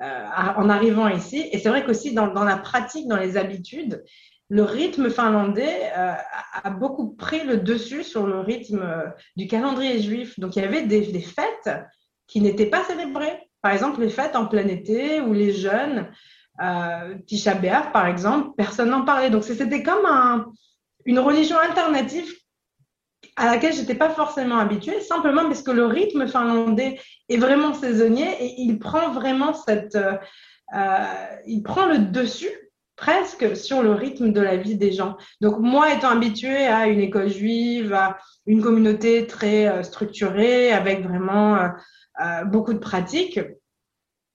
en 0.00 0.68
arrivant 0.68 1.06
ici. 1.06 1.48
Et 1.52 1.60
c'est 1.60 1.68
vrai 1.68 1.84
qu'aussi 1.84 2.14
dans, 2.14 2.26
dans, 2.26 2.42
la 2.42 2.56
pratique, 2.56 3.06
dans 3.06 3.16
les 3.16 3.36
habitudes, 3.36 4.02
le 4.48 4.62
rythme 4.62 5.10
finlandais 5.10 5.90
euh, 5.96 6.14
a 6.62 6.70
beaucoup 6.70 7.10
pris 7.10 7.44
le 7.44 7.58
dessus 7.58 8.02
sur 8.02 8.26
le 8.26 8.40
rythme 8.40 9.12
du 9.36 9.46
calendrier 9.46 10.00
juif. 10.00 10.38
Donc 10.40 10.56
il 10.56 10.62
y 10.62 10.66
avait 10.66 10.86
des, 10.86 11.12
des 11.12 11.20
fêtes 11.20 11.70
qui 12.26 12.40
n'étaient 12.40 12.66
pas 12.66 12.84
célébrées 12.84 13.48
par 13.62 13.72
exemple, 13.72 14.00
les 14.00 14.10
fêtes 14.10 14.36
en 14.36 14.46
plein 14.46 14.66
été 14.68 15.20
ou 15.20 15.32
les 15.32 15.52
jeunes, 15.52 16.10
euh, 16.62 17.16
Tisha 17.26 17.54
B'Av, 17.54 17.92
par 17.92 18.06
exemple, 18.06 18.50
personne 18.56 18.90
n'en 18.90 19.04
parlait. 19.04 19.30
Donc, 19.30 19.44
c'était 19.44 19.82
comme 19.82 20.06
un, 20.06 20.52
une 21.04 21.18
religion 21.18 21.58
alternative 21.58 22.32
à 23.34 23.46
laquelle 23.46 23.72
j'étais 23.72 23.94
pas 23.94 24.10
forcément 24.10 24.58
habituée, 24.58 25.00
simplement 25.00 25.44
parce 25.44 25.62
que 25.62 25.70
le 25.72 25.86
rythme 25.86 26.28
finlandais 26.28 27.00
est 27.28 27.36
vraiment 27.36 27.74
saisonnier 27.74 28.28
et 28.40 28.60
il 28.60 28.78
prend 28.78 29.10
vraiment 29.10 29.54
cette, 29.54 29.96
euh, 29.96 31.04
il 31.46 31.62
prend 31.62 31.86
le 31.86 31.98
dessus 31.98 32.67
presque 32.98 33.56
sur 33.56 33.82
le 33.82 33.92
rythme 33.92 34.32
de 34.32 34.40
la 34.40 34.56
vie 34.56 34.76
des 34.76 34.92
gens. 34.92 35.16
Donc 35.40 35.58
moi, 35.60 35.94
étant 35.94 36.10
habituée 36.10 36.66
à 36.66 36.88
une 36.88 37.00
école 37.00 37.28
juive, 37.28 37.94
à 37.94 38.18
une 38.44 38.60
communauté 38.60 39.26
très 39.26 39.68
euh, 39.68 39.82
structurée, 39.82 40.72
avec 40.72 41.02
vraiment 41.04 41.56
euh, 41.56 41.68
euh, 42.20 42.44
beaucoup 42.44 42.74
de 42.74 42.78
pratiques, 42.78 43.40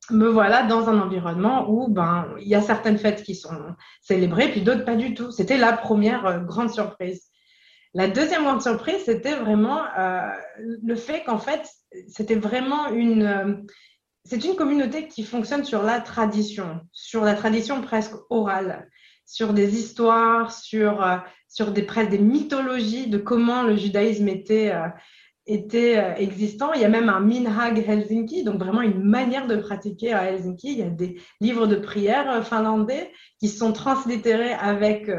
me 0.10 0.28
voilà 0.28 0.64
dans 0.64 0.90
un 0.90 1.00
environnement 1.00 1.70
où 1.70 1.88
ben 1.88 2.28
il 2.42 2.48
y 2.48 2.56
a 2.56 2.62
certaines 2.62 2.98
fêtes 2.98 3.24
qui 3.24 3.36
sont 3.36 3.76
célébrées, 4.02 4.50
puis 4.50 4.62
d'autres 4.62 4.86
pas 4.86 4.96
du 4.96 5.14
tout. 5.14 5.32
C'était 5.32 5.58
la 5.58 5.74
première 5.74 6.42
grande 6.46 6.70
surprise. 6.70 7.30
La 7.94 8.08
deuxième 8.08 8.44
grande 8.44 8.62
surprise, 8.62 9.04
c'était 9.06 9.36
vraiment 9.36 9.82
le 10.58 10.96
fait 10.96 11.24
qu'en 11.24 11.38
fait, 11.38 11.70
c'était 12.08 12.36
vraiment 12.36 12.90
une 12.90 13.66
c'est 14.26 14.46
une 14.46 14.56
communauté 14.56 15.08
qui 15.08 15.24
fonctionne 15.24 15.64
sur 15.64 15.84
la 15.84 16.00
tradition, 16.00 16.82
sur 16.92 17.24
la 17.24 17.36
tradition 17.36 17.82
presque 17.82 18.16
orale, 18.30 18.90
sur 19.26 19.54
des 19.54 19.78
histoires, 19.78 20.52
sur 20.52 21.04
euh, 21.04 21.18
sur 21.54 21.72
des 21.72 21.84
presque 21.84 22.10
des 22.10 22.18
mythologies 22.18 23.08
de 23.08 23.20
comment 23.20 23.62
le 23.62 23.76
judaïsme 23.76 24.28
était 24.28 24.72
euh, 24.72 24.88
était 25.46 26.00
euh, 26.00 26.16
existant. 26.16 26.74
Il 26.74 26.82
y 26.82 26.86
a 26.86 26.90
même 26.90 27.10
un 27.10 27.20
Minhag 27.20 27.78
Helsinki, 27.78 28.44
donc 28.44 28.58
vraiment 28.60 28.82
une 28.82 29.04
manière 29.04 29.46
de 29.46 29.58
pratiquer 29.58 30.14
à 30.14 30.24
Helsinki. 30.24 30.72
Il 30.72 30.80
y 30.80 30.84
a 30.84 30.90
des 30.90 31.22
livres 31.42 31.68
de 31.68 31.76
prière 31.76 32.32
euh, 32.32 32.42
finlandais 32.42 33.12
qui 33.40 33.50
sont 33.50 33.72
translittérés 33.72 34.54
avec 34.54 35.12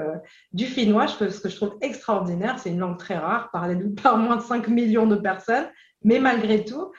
du 0.53 0.65
finnois, 0.65 1.07
ce 1.07 1.41
que 1.41 1.49
je 1.49 1.57
trouve 1.57 1.77
extraordinaire. 1.83 2.59
C'est 2.59 2.71
une 2.71 2.81
langue 2.81 2.99
très 2.99 3.17
rare, 3.17 3.51
parlée 3.53 3.77
par 4.03 4.17
moins 4.17 4.37
de 4.37 4.43
5 4.43 4.67
millions 4.69 5.07
de 5.07 5.17
personnes, 5.17 5.69
mais 6.03 6.19
malgré 6.19 6.65
tout, 6.65 6.91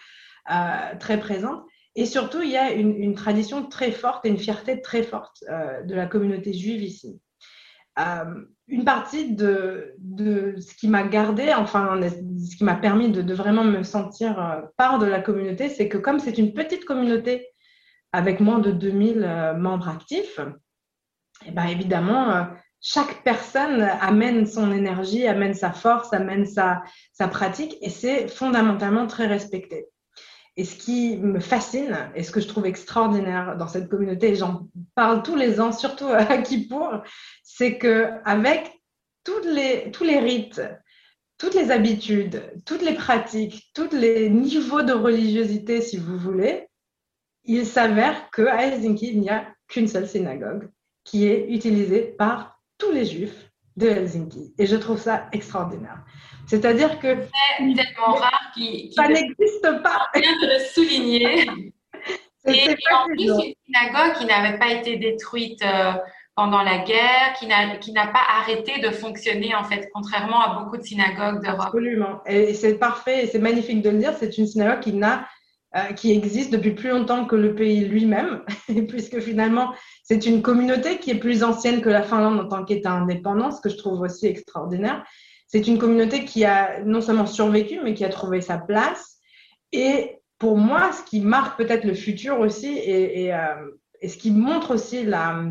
très 0.99 1.19
présente. 1.19 1.65
Et 1.95 2.05
surtout, 2.05 2.41
il 2.41 2.49
y 2.49 2.57
a 2.57 2.71
une, 2.71 2.95
une, 2.95 3.15
tradition 3.15 3.65
très 3.65 3.91
forte 3.91 4.25
et 4.25 4.29
une 4.29 4.37
fierté 4.37 4.81
très 4.81 5.01
forte 5.01 5.43
euh, 5.49 5.81
de 5.83 5.95
la 5.95 6.07
communauté 6.07 6.51
juive 6.53 6.83
ici. 6.83 7.21
Euh, 7.99 8.45
une 8.67 8.83
partie 8.83 9.33
de, 9.33 9.93
de 9.99 10.55
ce 10.59 10.73
qui 10.75 10.87
m'a 10.87 11.03
gardé, 11.03 11.53
enfin, 11.55 11.97
ce 12.01 12.55
qui 12.57 12.63
m'a 12.63 12.75
permis 12.75 13.09
de, 13.09 13.21
de, 13.21 13.33
vraiment 13.33 13.63
me 13.63 13.83
sentir 13.83 14.39
euh, 14.39 14.61
part 14.75 14.99
de 14.99 15.05
la 15.05 15.21
communauté, 15.21 15.69
c'est 15.69 15.87
que 15.87 15.97
comme 15.97 16.19
c'est 16.19 16.37
une 16.37 16.53
petite 16.53 16.83
communauté 16.83 17.47
avec 18.11 18.39
moins 18.39 18.59
de 18.59 18.71
2000 18.71 19.23
euh, 19.23 19.53
membres 19.53 19.87
actifs, 19.87 20.39
et 21.43 21.49
eh 21.49 21.51
ben 21.51 21.65
évidemment, 21.65 22.47
chaque 22.81 23.23
personne 23.23 23.81
amène 23.81 24.45
son 24.45 24.71
énergie, 24.71 25.27
amène 25.27 25.53
sa 25.53 25.71
force, 25.71 26.13
amène 26.13 26.45
sa, 26.45 26.81
sa 27.11 27.27
pratique, 27.27 27.77
et 27.81 27.89
c'est 27.89 28.29
fondamentalement 28.29 29.05
très 29.05 29.27
respecté. 29.27 29.87
Et 30.57 30.63
ce 30.63 30.75
qui 30.77 31.17
me 31.17 31.39
fascine 31.39 32.09
et 32.15 32.23
ce 32.23 32.31
que 32.31 32.39
je 32.39 32.47
trouve 32.47 32.65
extraordinaire 32.65 33.57
dans 33.57 33.67
cette 33.67 33.89
communauté, 33.89 34.35
j'en 34.35 34.67
parle 34.95 35.21
tous 35.21 35.35
les 35.35 35.59
ans, 35.59 35.71
surtout 35.71 36.07
à 36.07 36.37
Kippour, 36.37 37.03
c'est 37.43 37.77
que 37.77 38.09
avec 38.23 38.71
tous 39.23 39.41
les 39.43 40.19
rites, 40.19 40.61
toutes 41.37 41.55
les 41.55 41.71
habitudes, 41.71 42.61
toutes 42.65 42.81
les 42.81 42.93
pratiques, 42.93 43.69
tous 43.73 43.91
les 43.91 44.29
niveaux 44.29 44.83
de 44.83 44.93
religiosité, 44.93 45.81
si 45.81 45.97
vous 45.97 46.17
voulez, 46.17 46.67
il 47.43 47.65
s'avère 47.65 48.31
qu'à 48.31 48.63
Helsinki, 48.63 49.09
il 49.09 49.21
n'y 49.21 49.29
a 49.29 49.53
qu'une 49.67 49.87
seule 49.87 50.07
synagogue 50.07 50.69
qui 51.03 51.27
est 51.27 51.47
utilisée 51.49 52.01
par 52.01 52.59
tous 52.77 52.91
les 52.91 53.05
juifs 53.05 53.44
de 53.75 53.87
Helsinki. 53.87 54.53
Et 54.57 54.65
je 54.65 54.75
trouve 54.75 54.99
ça 54.99 55.27
extraordinaire. 55.31 55.99
C'est-à-dire 56.47 56.99
que 56.99 57.17
c'est 57.59 57.73
tellement 57.73 58.13
rare 58.13 58.51
qui, 58.53 58.93
ça 58.95 59.07
n'existe 59.07 59.81
pas. 59.83 60.07
On 60.15 60.19
vient 60.19 60.39
de 60.41 60.53
le 60.53 60.59
souligner. 60.59 61.71
et, 62.47 62.69
et 62.69 62.77
en 62.93 63.05
plus, 63.07 63.23
une 63.23 63.53
synagogue 63.65 64.15
qui 64.17 64.25
n'avait 64.25 64.57
pas 64.59 64.71
été 64.71 64.97
détruite 64.97 65.63
euh, 65.65 65.93
pendant 66.35 66.61
la 66.61 66.79
guerre, 66.79 67.33
qui 67.39 67.47
n'a 67.47 67.77
qui 67.77 67.93
n'a 67.93 68.07
pas 68.07 68.21
arrêté 68.39 68.79
de 68.79 68.89
fonctionner 68.91 69.55
en 69.55 69.63
fait, 69.63 69.89
contrairement 69.93 70.41
à 70.41 70.59
beaucoup 70.59 70.77
de 70.77 70.83
synagogues 70.83 71.41
d'Europe. 71.41 71.67
Absolument. 71.67 72.21
Et 72.25 72.53
c'est 72.53 72.75
parfait, 72.75 73.23
et 73.23 73.27
c'est 73.27 73.39
magnifique 73.39 73.81
de 73.81 73.89
le 73.89 73.97
dire. 73.97 74.13
C'est 74.19 74.37
une 74.37 74.45
synagogue 74.45 74.81
qui 74.81 74.93
n'a 74.93 75.27
euh, 75.75 75.91
qui 75.93 76.11
existe 76.11 76.51
depuis 76.51 76.71
plus 76.71 76.89
longtemps 76.89 77.25
que 77.25 77.35
le 77.35 77.53
pays 77.53 77.83
lui-même, 77.83 78.43
puisque 78.87 79.19
finalement, 79.19 79.73
c'est 80.03 80.25
une 80.25 80.41
communauté 80.41 80.99
qui 80.99 81.11
est 81.11 81.19
plus 81.19 81.43
ancienne 81.43 81.81
que 81.81 81.89
la 81.89 82.01
Finlande 82.01 82.39
en 82.39 82.47
tant 82.47 82.63
qu'État 82.63 82.91
indépendant, 82.91 83.51
ce 83.51 83.59
que 83.59 83.69
je 83.69 83.75
trouve 83.75 83.99
aussi 83.99 84.27
extraordinaire. 84.27 85.05
C'est 85.47 85.67
une 85.67 85.77
communauté 85.77 86.23
qui 86.23 86.45
a 86.45 86.81
non 86.83 87.01
seulement 87.01 87.25
survécu, 87.25 87.81
mais 87.83 87.93
qui 87.93 88.05
a 88.05 88.09
trouvé 88.09 88.39
sa 88.39 88.57
place. 88.57 89.17
Et 89.73 90.17
pour 90.39 90.57
moi, 90.57 90.91
ce 90.93 91.03
qui 91.03 91.19
marque 91.19 91.57
peut-être 91.57 91.83
le 91.83 91.93
futur 91.93 92.39
aussi, 92.39 92.77
et, 92.77 93.33
euh, 93.33 93.55
ce 94.01 94.15
qui 94.15 94.31
montre 94.31 94.73
aussi 94.73 95.03
la, 95.03 95.43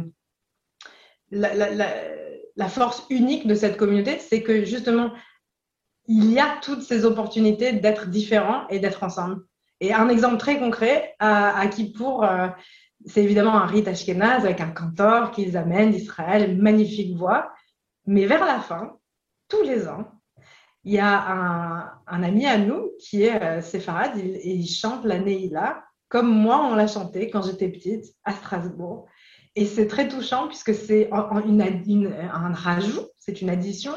la 1.30 2.68
force 2.68 3.04
unique 3.10 3.46
de 3.46 3.54
cette 3.54 3.76
communauté, 3.76 4.18
c'est 4.20 4.42
que 4.42 4.64
justement, 4.64 5.12
il 6.06 6.32
y 6.32 6.38
a 6.38 6.58
toutes 6.62 6.82
ces 6.82 7.04
opportunités 7.04 7.72
d'être 7.72 8.08
différents 8.08 8.66
et 8.68 8.78
d'être 8.78 9.02
ensemble. 9.02 9.42
Et 9.84 9.92
un 9.92 10.08
exemple 10.08 10.38
très 10.38 10.58
concret, 10.58 11.14
à, 11.18 11.58
à 11.58 11.66
Kippour, 11.66 12.24
euh, 12.24 12.48
c'est 13.04 13.22
évidemment 13.22 13.54
un 13.54 13.66
rite 13.66 13.86
ashkénaze 13.86 14.46
avec 14.46 14.62
un 14.62 14.70
cantor 14.70 15.30
qu'ils 15.30 15.58
amènent 15.58 15.90
d'Israël, 15.90 16.56
magnifique 16.56 17.14
voix. 17.18 17.52
Mais 18.06 18.24
vers 18.24 18.46
la 18.46 18.60
fin, 18.60 18.96
tous 19.48 19.62
les 19.62 19.86
ans, 19.86 20.06
il 20.84 20.94
y 20.94 20.98
a 20.98 21.92
un, 22.06 22.22
ami 22.22 22.46
à 22.46 22.56
nous 22.56 22.92
qui 22.98 23.24
est 23.24 23.42
euh, 23.42 23.60
et 24.16 24.50
il 24.54 24.66
chante 24.66 25.04
la 25.04 25.18
Neila 25.18 25.84
comme 26.08 26.28
moi 26.28 26.64
on 26.64 26.74
l'a 26.74 26.86
chanté 26.86 27.28
quand 27.28 27.42
j'étais 27.42 27.68
petite 27.68 28.06
à 28.24 28.32
Strasbourg. 28.32 29.06
Et 29.54 29.66
c'est 29.66 29.86
très 29.86 30.08
touchant 30.08 30.48
puisque 30.48 30.74
c'est 30.74 31.10
un 31.12 32.52
rajout, 32.54 33.06
c'est 33.18 33.42
une 33.42 33.50
addition 33.50 33.92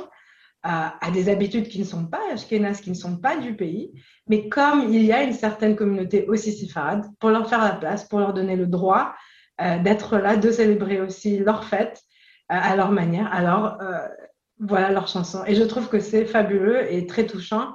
à, 0.70 1.11
des 1.11 1.30
habitudes 1.30 1.70
qui 1.70 1.80
ne 1.80 1.86
sont 1.86 2.05
pas 2.05 2.20
ashkénazes, 2.34 2.82
qui 2.82 2.89
ne 2.89 2.95
sont 2.95 3.18
pas 3.18 3.38
du 3.38 3.55
pays. 3.55 3.93
Mais 4.28 4.49
comme 4.49 4.93
il 4.93 5.01
y 5.03 5.13
a 5.13 5.24
une 5.24 5.34
certaine 5.34 5.78
communauté 5.78 6.28
aussi 6.28 6.51
séfarade, 6.51 7.05
pour 7.20 7.30
leur 7.30 7.47
faire 7.49 7.63
la 7.63 7.76
place, 7.76 8.05
pour 8.05 8.20
leur 8.20 8.34
donner 8.34 8.57
le 8.57 8.68
droit 8.68 9.13
euh, 9.61 9.80
d'être 9.80 10.18
là, 10.18 10.36
de 10.36 10.51
célébrer 10.51 10.99
aussi 10.99 11.39
leur 11.39 11.63
fête 11.63 12.01
euh, 12.51 12.57
à 12.59 12.76
leur 12.76 12.91
manière. 12.91 13.34
Alors, 13.34 13.82
euh, 13.82 14.05
voilà 14.59 14.91
leur 14.91 15.07
chanson. 15.07 15.43
Et 15.47 15.55
je 15.55 15.63
trouve 15.63 15.88
que 15.88 15.99
c'est 15.99 16.26
fabuleux 16.26 16.91
et 16.91 17.07
très 17.07 17.26
touchant. 17.26 17.74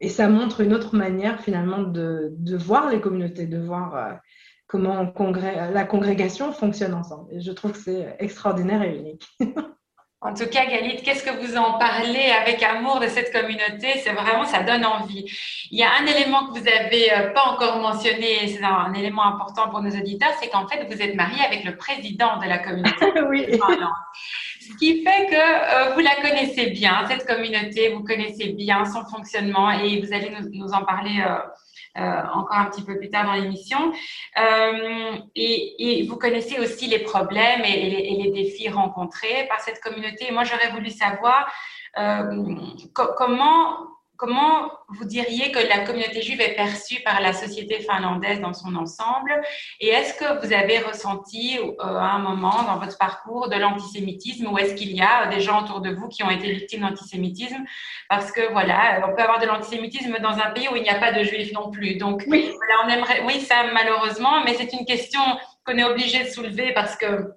Et 0.00 0.10
ça 0.10 0.28
montre 0.28 0.60
une 0.60 0.74
autre 0.74 0.94
manière 0.94 1.40
finalement 1.40 1.82
de, 1.82 2.34
voir 2.56 2.90
les 2.90 3.00
communautés, 3.00 3.46
de 3.46 3.58
voir 3.58 4.18
comment 4.66 5.14
la 5.72 5.84
congrégation 5.84 6.52
fonctionne 6.52 6.92
ensemble. 6.92 7.32
Et 7.32 7.40
je 7.40 7.52
trouve 7.52 7.72
que 7.72 7.78
c'est 7.78 8.16
extraordinaire 8.18 8.82
et 8.82 8.98
unique. 8.98 9.26
En 10.26 10.32
tout 10.32 10.46
cas, 10.46 10.64
Galit, 10.64 11.02
qu'est-ce 11.02 11.22
que 11.22 11.30
vous 11.30 11.58
en 11.58 11.78
parlez 11.78 12.30
avec 12.30 12.62
amour 12.62 12.98
de 12.98 13.08
cette 13.08 13.30
communauté? 13.30 13.98
C'est 14.02 14.12
vraiment, 14.12 14.46
ça 14.46 14.62
donne 14.62 14.86
envie. 14.86 15.26
Il 15.70 15.78
y 15.78 15.82
a 15.82 15.90
un 16.00 16.06
élément 16.06 16.46
que 16.46 16.58
vous 16.58 16.64
n'avez 16.64 17.12
euh, 17.12 17.30
pas 17.32 17.42
encore 17.42 17.78
mentionné, 17.78 18.48
c'est 18.48 18.64
un, 18.64 18.94
élément 18.94 19.22
important 19.22 19.68
pour 19.68 19.82
nos 19.82 19.90
auditeurs, 19.90 20.32
c'est 20.40 20.48
qu'en 20.48 20.66
fait, 20.66 20.86
vous 20.90 21.02
êtes 21.02 21.14
marié 21.14 21.44
avec 21.44 21.64
le 21.64 21.76
président 21.76 22.38
de 22.38 22.46
la 22.46 22.58
communauté. 22.58 23.12
oui. 23.28 23.46
Ce 24.60 24.74
qui 24.78 25.04
fait 25.04 25.26
que 25.26 25.34
euh, 25.34 25.92
vous 25.92 26.00
la 26.00 26.14
connaissez 26.16 26.70
bien, 26.70 27.04
cette 27.06 27.26
communauté, 27.26 27.92
vous 27.92 28.02
connaissez 28.02 28.54
bien 28.54 28.86
son 28.86 29.04
fonctionnement 29.04 29.70
et 29.72 30.00
vous 30.00 30.10
allez 30.14 30.30
nous, 30.30 30.48
nous 30.52 30.72
en 30.72 30.84
parler. 30.84 31.20
Euh, 31.20 31.34
euh, 31.34 31.38
encore 31.96 32.56
un 32.56 32.66
petit 32.66 32.82
peu 32.82 32.98
plus 32.98 33.10
tard 33.10 33.24
dans 33.24 33.34
l'émission. 33.34 33.92
Euh, 34.38 35.16
et, 35.34 36.00
et, 36.00 36.06
vous 36.06 36.16
connaissez 36.16 36.58
aussi 36.58 36.86
les 36.86 37.00
problèmes 37.00 37.62
et, 37.64 37.88
les, 37.88 37.96
et, 37.96 38.22
les, 38.22 38.30
défis 38.32 38.68
rencontrés 38.68 39.46
par 39.48 39.60
cette 39.60 39.80
communauté. 39.80 40.30
moi, 40.32 40.44
j'aurais 40.44 40.70
voulu 40.70 40.90
savoir 40.90 41.52
euh, 41.98 42.56
comment 42.92 43.78
Comment 44.16 44.70
vous 44.88 45.04
diriez 45.04 45.50
que 45.50 45.58
la 45.58 45.80
communauté 45.80 46.22
juive 46.22 46.40
est 46.40 46.54
perçue 46.54 47.02
par 47.02 47.20
la 47.20 47.32
société 47.32 47.80
finlandaise 47.80 48.40
dans 48.40 48.52
son 48.52 48.76
ensemble? 48.76 49.42
Et 49.80 49.88
est-ce 49.88 50.14
que 50.14 50.44
vous 50.44 50.52
avez 50.52 50.78
ressenti 50.78 51.58
euh, 51.58 51.72
à 51.78 52.12
un 52.12 52.18
moment 52.20 52.62
dans 52.62 52.78
votre 52.78 52.96
parcours 52.96 53.48
de 53.48 53.56
l'antisémitisme 53.56 54.46
ou 54.46 54.58
est-ce 54.58 54.74
qu'il 54.74 54.92
y 54.92 55.02
a 55.02 55.26
des 55.26 55.40
gens 55.40 55.64
autour 55.64 55.80
de 55.80 55.90
vous 55.90 56.08
qui 56.08 56.22
ont 56.22 56.30
été 56.30 56.52
victimes 56.52 56.82
d'antisémitisme? 56.82 57.64
Parce 58.08 58.30
que 58.30 58.52
voilà, 58.52 59.04
on 59.08 59.16
peut 59.16 59.22
avoir 59.22 59.40
de 59.40 59.46
l'antisémitisme 59.46 60.18
dans 60.20 60.38
un 60.38 60.50
pays 60.50 60.68
où 60.68 60.76
il 60.76 60.82
n'y 60.82 60.90
a 60.90 60.98
pas 60.98 61.12
de 61.12 61.24
juifs 61.24 61.52
non 61.52 61.70
plus. 61.70 61.96
Donc 61.96 62.22
oui. 62.28 62.52
voilà, 62.56 62.84
on 62.84 62.88
aimerait, 62.88 63.24
oui, 63.26 63.40
ça 63.40 63.64
malheureusement, 63.72 64.44
mais 64.44 64.54
c'est 64.54 64.72
une 64.72 64.84
question 64.84 65.22
qu'on 65.66 65.76
est 65.76 65.84
obligé 65.84 66.22
de 66.22 66.28
soulever 66.28 66.72
parce 66.72 66.96
que 66.96 67.34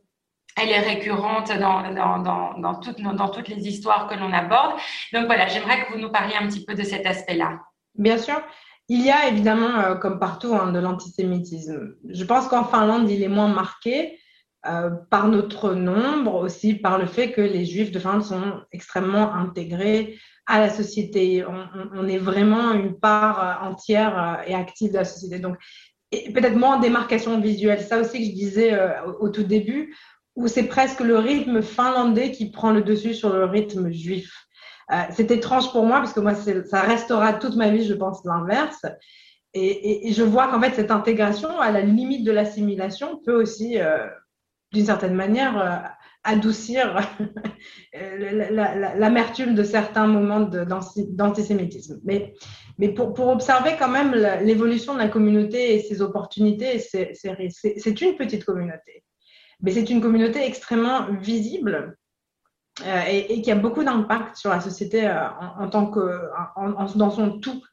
elle 0.57 0.69
est 0.69 0.79
récurrente 0.79 1.51
dans, 1.57 2.79
toutes, 2.79 3.47
les 3.47 3.67
histoires 3.67 4.07
que 4.07 4.15
l'on 4.15 4.33
aborde. 4.33 4.73
Donc 5.13 5.25
voilà, 5.27 5.47
j'aimerais 5.47 5.85
que 5.85 5.93
vous 5.93 5.99
nous 5.99 6.11
parliez 6.11 6.35
un 6.35 6.47
petit 6.47 6.65
peu 6.65 6.73
de 6.73 6.83
cet 6.83 7.05
aspect-là. 7.05 7.59
Bien 7.95 8.17
sûr. 8.17 8.41
Il 8.89 9.01
y 9.01 9.11
a 9.11 9.27
évidemment, 9.27 9.79
euh, 9.79 9.95
comme 9.95 10.17
partout, 10.17 10.55
hein, 10.55 10.71
de 10.71 10.79
l'antisémitisme. 10.79 11.95
Je 12.09 12.23
pense 12.23 12.47
qu'en 12.47 12.63
Finlande, 12.63 13.09
il 13.09 13.21
est 13.21 13.27
moins 13.27 13.49
marqué 13.49 14.17
euh, 14.65 14.91
par 15.09 15.27
notre 15.27 15.73
nombre, 15.73 16.35
aussi 16.35 16.73
par 16.73 16.97
le 16.97 17.05
fait 17.05 17.31
que 17.31 17.41
les 17.41 17.65
Juifs 17.65 17.91
de 17.91 17.99
Finlande 17.99 18.23
sont 18.23 18.61
extrêmement 18.71 19.33
intégrés 19.33 20.17
à 20.45 20.59
la 20.59 20.69
société. 20.69 21.43
On, 21.93 22.07
est 22.07 22.17
vraiment 22.17 22.71
une 22.71 22.97
part 22.97 23.43
euh, 23.43 23.67
entière 23.69 24.41
et 24.47 24.55
active 24.55 24.91
de 24.91 24.97
la 24.97 25.05
société. 25.05 25.39
Donc, 25.39 25.57
peut-être 26.11 26.55
moins 26.55 26.77
en 26.77 26.79
démarcation 26.79 27.41
visuelle. 27.41 27.81
Ça 27.81 27.99
aussi 27.99 28.19
que 28.19 28.25
je 28.25 28.31
disais 28.31 28.79
au, 29.19 29.27
tout 29.27 29.43
début, 29.43 29.93
où 30.38 30.47
c'est 30.47 30.67
presque 30.67 30.99
le 30.99 31.17
rythme 31.17 31.63
finlandais 31.63 32.31
qui 32.31 32.51
prend 32.51 32.71
le 32.71 32.83
dessus 32.83 33.15
sur 33.15 33.33
le 33.33 33.45
rythme 33.45 33.91
juif. 33.91 34.45
Euh, 34.93 35.01
c'est 35.09 35.31
étrange 35.31 35.71
pour 35.71 35.83
moi 35.83 35.97
parce 35.97 36.13
que 36.13 36.19
moi, 36.19 36.35
ça 36.35 36.81
restera 36.81 37.33
toute 37.33 37.55
ma 37.55 37.69
vie, 37.69 37.85
je 37.85 37.95
pense, 37.95 38.23
l'inverse. 38.23 38.85
Et, 39.55 40.13
je 40.13 40.21
vois 40.21 40.47
qu'en 40.47 40.61
fait, 40.61 40.75
cette 40.75 40.91
intégration, 40.91 41.59
à 41.59 41.71
la 41.71 41.81
limite 41.81 42.23
de 42.23 42.31
l'assimilation, 42.31 43.19
peut 43.25 43.33
aussi, 43.33 43.79
euh, 43.79 44.05
d'une 44.71 44.85
certaine 44.85 45.15
manière, 45.15 45.59
euh, 45.59 45.77
adoucir 46.23 46.95
l'amertume 48.95 49.55
de 49.55 49.63
certains 49.63 50.05
moments 50.05 50.41
d'antisémitisme. 50.41 51.99
Mais, 52.03 52.35
mais 52.77 52.89
pour, 52.89 53.15
pour, 53.15 53.29
observer 53.29 53.71
quand 53.79 53.89
même 53.89 54.13
l'évolution 54.43 54.93
de 54.93 54.99
la 54.99 55.07
communauté 55.07 55.73
et 55.73 55.79
ses 55.79 56.01
opportunités, 56.01 56.77
c'est 56.79 58.01
une 58.01 58.15
petite 58.17 58.45
communauté 58.45 59.03
mais 59.61 59.71
c'est 59.71 59.89
une 59.89 60.01
communauté 60.01 60.45
extrêmement 60.45 61.11
visible 61.13 61.97
euh, 62.85 63.01
et, 63.07 63.41
qui 63.41 63.51
a 63.51 63.55
beaucoup 63.55 63.83
d'impact 63.83 64.35
sur 64.35 64.51
la 64.51 64.61
société 64.61 65.07
euh, 65.07 65.27
en, 65.59 65.67
tant 65.67 65.87
que 65.87 66.29
dans 66.95 67.09
son 67.09 67.39
tout. 67.39 67.63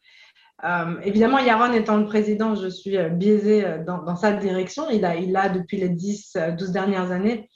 Euh, 0.64 0.98
évidemment, 1.02 1.38
Yaron 1.38 1.72
étant 1.74 1.98
le 1.98 2.06
président, 2.06 2.54
je 2.54 2.68
suis 2.68 2.96
biaisée 3.10 3.80
dans, 3.86 4.16
sa 4.16 4.32
direction. 4.32 4.88
Il 4.88 5.04
a, 5.04 5.16
il 5.16 5.36
a 5.36 5.50
depuis 5.50 5.76
les 5.76 5.90
10, 5.90 6.38
12 6.58 6.70
dernières 6.70 7.10
années, 7.10 7.50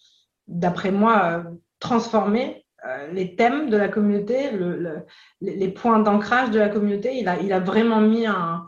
d'après 0.46 0.90
moi, 0.90 1.44
transformé 1.80 2.66
les 3.12 3.34
thèmes 3.34 3.70
de 3.70 3.76
la 3.76 3.88
communauté, 3.88 4.50
le, 4.50 4.76
le, 4.76 5.06
les 5.40 5.68
points 5.68 5.98
d'ancrage 6.00 6.50
de 6.50 6.58
la 6.58 6.68
communauté. 6.68 7.16
Il 7.16 7.28
a, 7.28 7.38
il 7.40 7.52
a 7.52 7.60
vraiment 7.60 8.00
mis 8.00 8.28
en, 8.28 8.66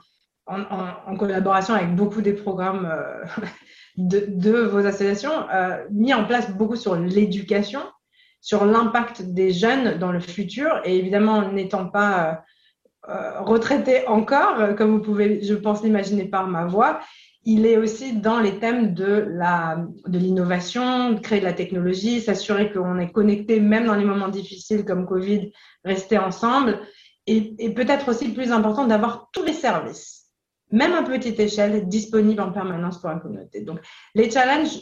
collaboration 1.18 1.74
avec 1.74 1.94
beaucoup 1.94 2.22
des 2.22 2.32
programmes 2.32 2.90
de, 4.08 4.50
vos 4.62 4.86
associations, 4.86 5.48
euh, 5.52 5.84
mis 5.90 6.14
en 6.14 6.24
place 6.24 6.50
beaucoup 6.50 6.76
sur 6.76 6.96
l'éducation, 6.96 7.80
sur 8.40 8.64
l'impact 8.64 9.22
des 9.22 9.52
jeunes 9.52 9.98
dans 9.98 10.12
le 10.12 10.20
futur. 10.20 10.80
Et 10.84 10.96
évidemment, 10.96 11.50
n'étant 11.52 11.86
pas 11.86 12.44
euh, 13.08 13.40
retraité 13.40 14.06
encore, 14.06 14.74
comme 14.76 14.92
vous 14.92 15.02
pouvez, 15.02 15.42
je 15.42 15.54
pense, 15.54 15.82
l'imaginer 15.82 16.24
par 16.24 16.46
ma 16.46 16.64
voix, 16.64 17.00
il 17.44 17.64
est 17.64 17.78
aussi 17.78 18.12
dans 18.12 18.38
les 18.38 18.58
thèmes 18.58 18.92
de 18.92 19.26
la 19.30 19.82
de 20.06 20.18
l'innovation, 20.18 21.12
de 21.12 21.20
créer 21.20 21.40
de 21.40 21.46
la 21.46 21.54
technologie, 21.54 22.20
s'assurer 22.20 22.70
qu'on 22.70 22.98
est 22.98 23.12
connecté 23.12 23.60
même 23.60 23.86
dans 23.86 23.94
les 23.94 24.04
moments 24.04 24.28
difficiles 24.28 24.84
comme 24.84 25.06
Covid, 25.06 25.50
rester 25.84 26.18
ensemble. 26.18 26.80
Et, 27.26 27.54
et 27.58 27.72
peut-être 27.72 28.08
aussi 28.10 28.26
le 28.26 28.34
plus 28.34 28.52
important, 28.52 28.86
d'avoir 28.86 29.30
tous 29.32 29.42
les 29.42 29.54
services 29.54 30.19
même 30.70 30.92
à 30.92 31.02
petite 31.02 31.40
échelle, 31.40 31.88
disponible 31.88 32.40
en 32.40 32.52
permanence 32.52 33.00
pour 33.00 33.10
la 33.10 33.16
communauté. 33.16 33.62
Donc, 33.62 33.80
les 34.14 34.30
challenges 34.30 34.78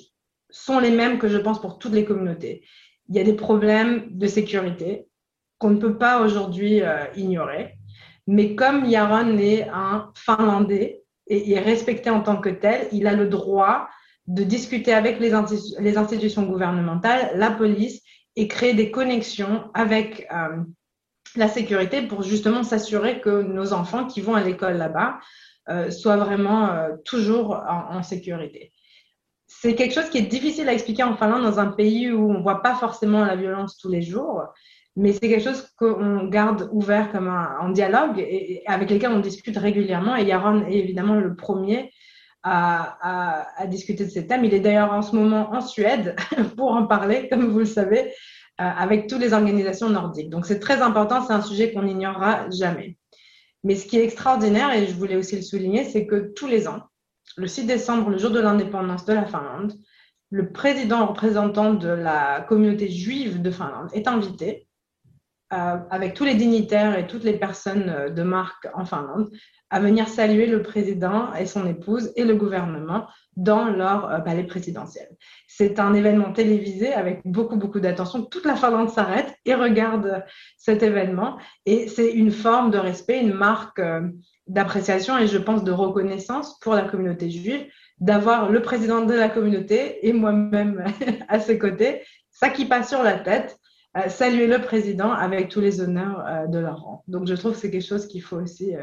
sont 0.51 0.79
les 0.79 0.91
mêmes 0.91 1.19
que 1.19 1.29
je 1.29 1.39
pense 1.39 1.61
pour 1.61 1.79
toutes 1.79 1.93
les 1.93 2.05
communautés. 2.05 2.65
Il 3.09 3.17
y 3.17 3.21
a 3.21 3.25
des 3.25 3.35
problèmes 3.35 4.07
de 4.11 4.27
sécurité 4.27 5.07
qu'on 5.59 5.71
ne 5.71 5.79
peut 5.79 5.99
pas 5.99 6.23
aujourd'hui 6.23 6.83
euh, 6.83 7.05
ignorer. 7.17 7.75
Mais 8.27 8.55
comme 8.55 8.85
Yaron 8.85 9.39
est 9.39 9.69
un 9.73 10.13
Finlandais 10.15 11.03
et 11.27 11.53
est 11.53 11.61
respecté 11.61 12.11
en 12.11 12.21
tant 12.21 12.37
que 12.37 12.51
tel, 12.51 12.89
il 12.93 13.07
a 13.07 13.15
le 13.15 13.27
droit 13.27 13.89
de 14.27 14.45
discuter 14.45 14.93
avec 14.93 15.19
les, 15.21 15.33
institutions 15.33 16.43
gouvernementales, 16.43 17.33
la 17.35 17.51
police 17.51 18.03
et 18.37 18.47
créer 18.47 18.75
des 18.75 18.91
connexions 18.91 19.71
avec 19.73 20.29
euh, 20.31 20.59
la 21.35 21.49
sécurité 21.49 22.03
pour 22.03 22.23
justement 22.23 22.63
s'assurer 22.63 23.21
que 23.21 23.43
nos 23.43 23.73
enfants 23.73 24.07
qui 24.07 24.21
vont 24.21 24.35
à 24.35 24.43
l'école 24.43 24.77
là-bas 24.77 25.19
euh, 25.71 25.91
soit 25.91 26.17
vraiment 26.17 26.71
euh, 26.71 26.91
toujours 27.05 27.63
en, 27.69 28.03
sécurité. 28.03 28.73
C'est 29.47 29.75
quelque 29.75 29.95
chose 29.95 30.11
qui 30.11 30.19
est 30.19 30.23
difficile 30.23 30.69
à 30.69 30.73
expliquer 30.73 31.03
en 31.03 31.17
Finlande 31.17 31.43
dans 31.43 31.59
un 31.59 31.69
pays 31.69 32.11
où 32.11 32.31
on 32.31 32.39
ne 32.39 32.43
voit 32.43 32.63
pas 32.63 32.75
forcément 32.75 33.25
la 33.25 33.37
violence 33.37 33.79
tous 33.79 33.89
les 33.89 34.03
jours, 34.03 34.45
mais 34.97 35.13
c'est 35.13 35.29
quelque 35.29 35.45
chose 35.45 35.67
qu'on 35.79 36.27
garde 36.27 36.69
ouvert 36.73 37.11
comme 37.13 37.29
un, 37.29 37.71
dialogue 37.71 38.19
et, 38.19 38.63
avec 38.67 38.91
lesquels 38.91 39.13
on 39.13 39.21
discute 39.21 39.57
régulièrement. 39.57 40.17
Et 40.17 40.25
Yaron 40.25 40.67
est 40.67 40.75
évidemment 40.77 41.15
le 41.15 41.35
premier 41.35 41.91
à 42.43 43.67
discuter 43.67 44.05
de 44.05 44.11
ces 44.11 44.27
thèmes. 44.27 44.45
Il 44.45 44.55
est 44.55 44.61
d'ailleurs 44.61 44.93
en 44.93 45.03
ce 45.03 45.15
moment 45.15 45.51
en 45.53 45.61
Suède 45.61 46.17
pour 46.57 46.73
en 46.73 46.87
parler, 46.87 47.29
comme 47.29 47.47
vous 47.47 47.59
le 47.59 47.67
savez, 47.67 48.13
euh, 48.61 48.65
avec 48.65 49.07
toutes 49.07 49.21
les 49.21 49.35
organisations 49.35 49.89
nordiques. 49.89 50.31
Donc 50.31 50.45
c'est 50.45 50.59
très 50.59 50.83
important, 50.83 51.25
c'est 51.25 51.33
un 51.33 51.43
sujet 51.43 51.73
qu'on 51.73 51.83
n'ignorera 51.83 52.51
jamais. 52.51 52.98
Mais 53.65 53.75
ce 53.75 53.87
qui 53.87 53.99
est 53.99 54.05
extraordinaire, 54.05 54.73
et 54.73 54.87
je 54.87 54.95
voulais 54.95 55.17
aussi 55.17 55.37
le 55.37 55.43
souligner, 55.43 55.85
c'est 55.85 56.07
que 56.07 56.33
tous 56.35 56.47
les 56.47 56.69
ans, 56.69 56.83
le 57.37 57.47
6 57.47 57.67
décembre, 57.67 58.11
le 58.11 58.19
jour 58.19 58.31
de 58.31 58.41
l'indépendance 58.41 59.05
de 59.05 59.13
la 59.13 59.27
Finlande, 59.27 59.75
le 60.31 60.53
président 60.53 61.07
représentant 61.07 61.75
de 61.75 61.89
la 61.89 62.43
communauté 62.43 62.89
juive 62.89 63.41
de 63.41 63.51
Finlande 63.51 63.89
est 63.93 64.07
invité 64.07 64.67
euh, 65.53 65.79
avec 65.91 66.15
tous 66.15 66.25
les 66.25 66.35
dignitaires 66.35 66.99
et 66.99 67.07
toutes 67.07 67.25
les 67.25 67.39
personnes 67.39 68.13
de 68.15 68.23
marque 68.23 68.69
en 68.75 68.85
Finlande 68.85 69.31
à 69.71 69.81
venir 69.81 70.09
saluer 70.09 70.47
le 70.47 70.63
président 70.63 71.33
et 71.35 71.47
son 71.47 71.67
épouse 71.67 72.13
et 72.17 72.25
le 72.25 72.35
gouvernement 72.35 73.07
dans 73.37 73.65
leur 73.65 74.11
euh, 74.11 74.19
palais 74.19 74.45
présidentiel. 74.45 75.09
C'est 75.59 75.81
un 75.81 75.93
événement 75.93 76.33
télévisé 76.33 76.93
avec 76.93 77.21
beaucoup, 77.25 77.57
beaucoup 77.57 77.81
d'attention. 77.81 78.23
Toute 78.23 78.45
la 78.45 78.55
Finlande 78.55 78.91
s'arrête 78.91 79.35
et 79.45 79.57
regarde 79.57 80.25
cet 80.57 80.85
événement. 80.85 81.37
Et 81.67 81.89
c'est 81.89 82.13
une 82.13 82.31
forme 82.31 82.71
de 82.71 82.79
respect, 82.79 83.21
une 83.21 83.33
marque 83.33 83.81
euh, 83.81 84.03
d'appréciation 84.47 85.19
et 85.19 85.27
je 85.27 85.37
pense 85.37 85.65
de 85.65 85.73
reconnaissance 85.73 86.61
pour 86.61 86.75
la 86.75 86.83
communauté 86.83 87.29
juive 87.29 87.67
d'avoir 87.99 88.51
le 88.51 88.63
président 88.63 89.05
de 89.05 89.15
la 89.15 89.29
communauté 89.29 90.07
et 90.07 90.13
moi-même 90.13 90.85
à 91.29 91.41
ses 91.41 91.59
côtés, 91.59 92.03
ça 92.31 92.51
qui 92.51 92.65
passe 92.65 92.91
sur 92.91 93.03
la 93.03 93.19
tête, 93.19 93.59
euh, 93.97 94.09
saluer 94.09 94.47
le 94.47 94.61
président 94.61 95.11
avec 95.11 95.49
tous 95.49 95.61
les 95.61 95.81
honneurs 95.81 96.49
de 96.49 96.61
leur 96.61 96.83
rang. 96.83 97.03
Donc 97.09 97.27
je 97.27 97.35
trouve 97.35 97.55
que 97.55 97.59
c'est 97.59 97.73
quelque 97.73 97.85
chose 97.85 98.07
qu'il 98.07 98.23
faut 98.23 98.37
aussi 98.37 98.77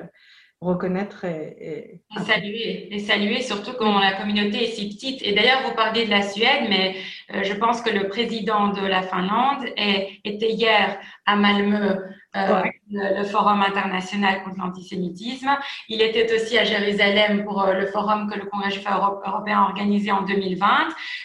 reconnaître 0.65 1.25
et, 1.25 2.01
saluer 2.25 2.93
et 2.93 2.99
saluer 2.99 3.41
surtout 3.41 3.73
quand 3.77 3.99
la 3.99 4.13
communauté 4.13 4.65
est 4.65 4.71
si 4.71 4.89
petite. 4.89 5.21
Et 5.21 5.33
d'ailleurs 5.33 5.61
vous 5.65 5.75
parliez 5.75 6.05
de 6.05 6.11
la 6.11 6.21
Suède 6.21 6.65
mais 6.69 6.95
euh, 7.33 7.43
je 7.43 7.53
pense 7.53 7.81
que 7.81 7.89
le 7.89 8.07
président 8.07 8.69
de 8.69 8.85
la 8.85 9.01
Finlande 9.01 9.65
était 9.77 10.51
hier 10.51 10.99
à 11.25 11.35
Malmö 11.35 11.97
euh, 12.35 12.63
le, 12.91 13.23
Forum 13.23 13.61
international 13.61 14.43
contre 14.43 14.57
l'antisémitisme. 14.59 15.57
Il 15.87 16.01
était 16.01 16.33
aussi 16.33 16.57
à 16.57 16.65
Jérusalem 16.65 17.45
pour 17.45 17.63
euh, 17.63 17.73
le 17.73 17.85
forum 17.87 18.29
que 18.29 18.37
le 18.37 18.45
Congrès 18.45 18.71
juif 18.71 18.85
européen 19.25 19.59
a 19.59 19.63
organisé 19.63 20.11
en 20.11 20.23
2020. 20.23 20.67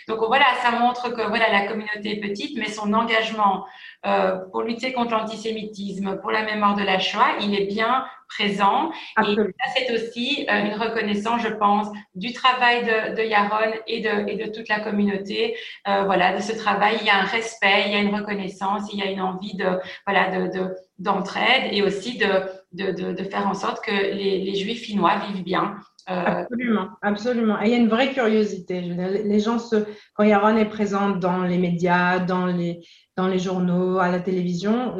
Donc 0.09 0.18
voilà, 0.28 0.46
ça 0.62 0.70
montre 0.70 1.11
que 1.11 1.22
voilà 1.22 1.51
la 1.51 1.66
communauté 1.66 2.12
est 2.12 2.20
petite, 2.20 2.57
mais 2.57 2.68
son 2.68 2.92
engagement 2.92 3.66
euh, 4.07 4.38
pour 4.51 4.62
lutter 4.62 4.92
contre 4.92 5.12
l'antisémitisme, 5.12 6.18
pour 6.20 6.30
la 6.30 6.42
mémoire 6.42 6.74
de 6.74 6.82
la 6.82 6.98
Shoah, 6.98 7.36
il 7.42 7.55
est 7.55 7.66
bien 7.66 8.07
présent. 8.28 8.90
Et 9.22 9.34
ça, 9.34 9.72
c'est 9.76 9.92
aussi 9.92 10.46
euh, 10.48 10.64
une 10.64 10.74
reconnaissance, 10.74 11.42
je 11.42 11.48
pense, 11.48 11.88
du 12.14 12.32
travail 12.32 12.84
de, 12.84 13.16
de 13.16 13.22
Yaron 13.22 13.72
et 13.86 14.01
de, 14.01 14.28
et 14.28 14.36
de 14.36 14.51
toute 14.51 14.68
la 14.68 14.80
communauté. 14.80 15.55
Euh, 15.86 16.05
voilà, 16.05 16.34
de 16.34 16.40
ce 16.40 16.53
travail, 16.53 16.96
il 17.01 17.07
y 17.07 17.11
a 17.11 17.16
un 17.16 17.24
respect, 17.24 17.84
il 17.86 17.92
y 17.92 17.96
a 17.96 17.98
une 17.98 18.14
reconnaissance, 18.14 18.90
il 18.92 19.01
y 19.01 19.03
a 19.03 19.11
une 19.11 19.20
envie 19.20 19.55
de 19.55 19.66
voilà 20.07 20.49
de, 20.49 20.59
de 20.59 20.74
d'entraide 20.99 21.72
et 21.72 21.82
aussi 21.82 22.18
de, 22.18 22.26
de, 22.72 23.12
de, 23.12 23.24
faire 23.24 23.49
en 23.49 23.55
sorte 23.55 23.82
que 23.84 23.91
les, 23.91 24.38
les 24.38 24.55
Juifs 24.55 24.82
finnois 24.82 25.16
vivent 25.26 25.43
bien. 25.43 25.76
Euh, 26.11 26.12
absolument, 26.12 26.88
absolument. 27.03 27.61
Et 27.62 27.66
il 27.66 27.70
y 27.70 27.74
a 27.74 27.78
une 27.78 27.88
vraie 27.88 28.12
curiosité. 28.12 28.80
les 28.80 29.41
gens, 29.41 29.59
se, 29.59 29.76
quand 30.14 30.24
Yaron 30.24 30.57
est 30.57 30.68
présent 30.68 31.11
dans 31.11 31.43
les 31.43 31.59
médias, 31.59 32.18
dans 32.18 32.47
les, 32.47 32.80
dans 33.16 33.28
les 33.28 33.38
journaux, 33.38 33.99
à 33.99 34.09
la 34.09 34.20
télévision, 34.20 34.97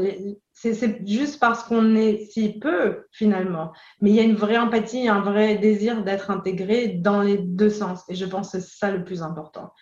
c'est 0.53 1.07
juste 1.07 1.41
parce 1.41 1.63
qu'on 1.65 1.97
est 1.97 2.27
si 2.31 2.59
peu 2.59 3.05
finalement. 3.13 3.73
Mais 4.01 4.11
il 4.11 4.17
y 4.17 4.21
a 4.21 4.25
une 4.25 4.37
vraie 4.37 4.59
empathie, 4.59 5.09
un 5.09 5.21
vrai 5.21 5.57
désir 5.57 6.05
d'être 6.05 6.31
intégré 6.31 6.89
dans 6.89 7.23
les 7.23 7.39
deux 7.39 7.71
sens. 7.71 8.05
Et 8.09 8.15
je 8.15 8.27
pense 8.27 8.53
que 8.53 8.61
c'est 8.61 8.67
ça 8.67 8.91
le 8.91 9.05
plus 9.05 9.23
important. 9.23 9.73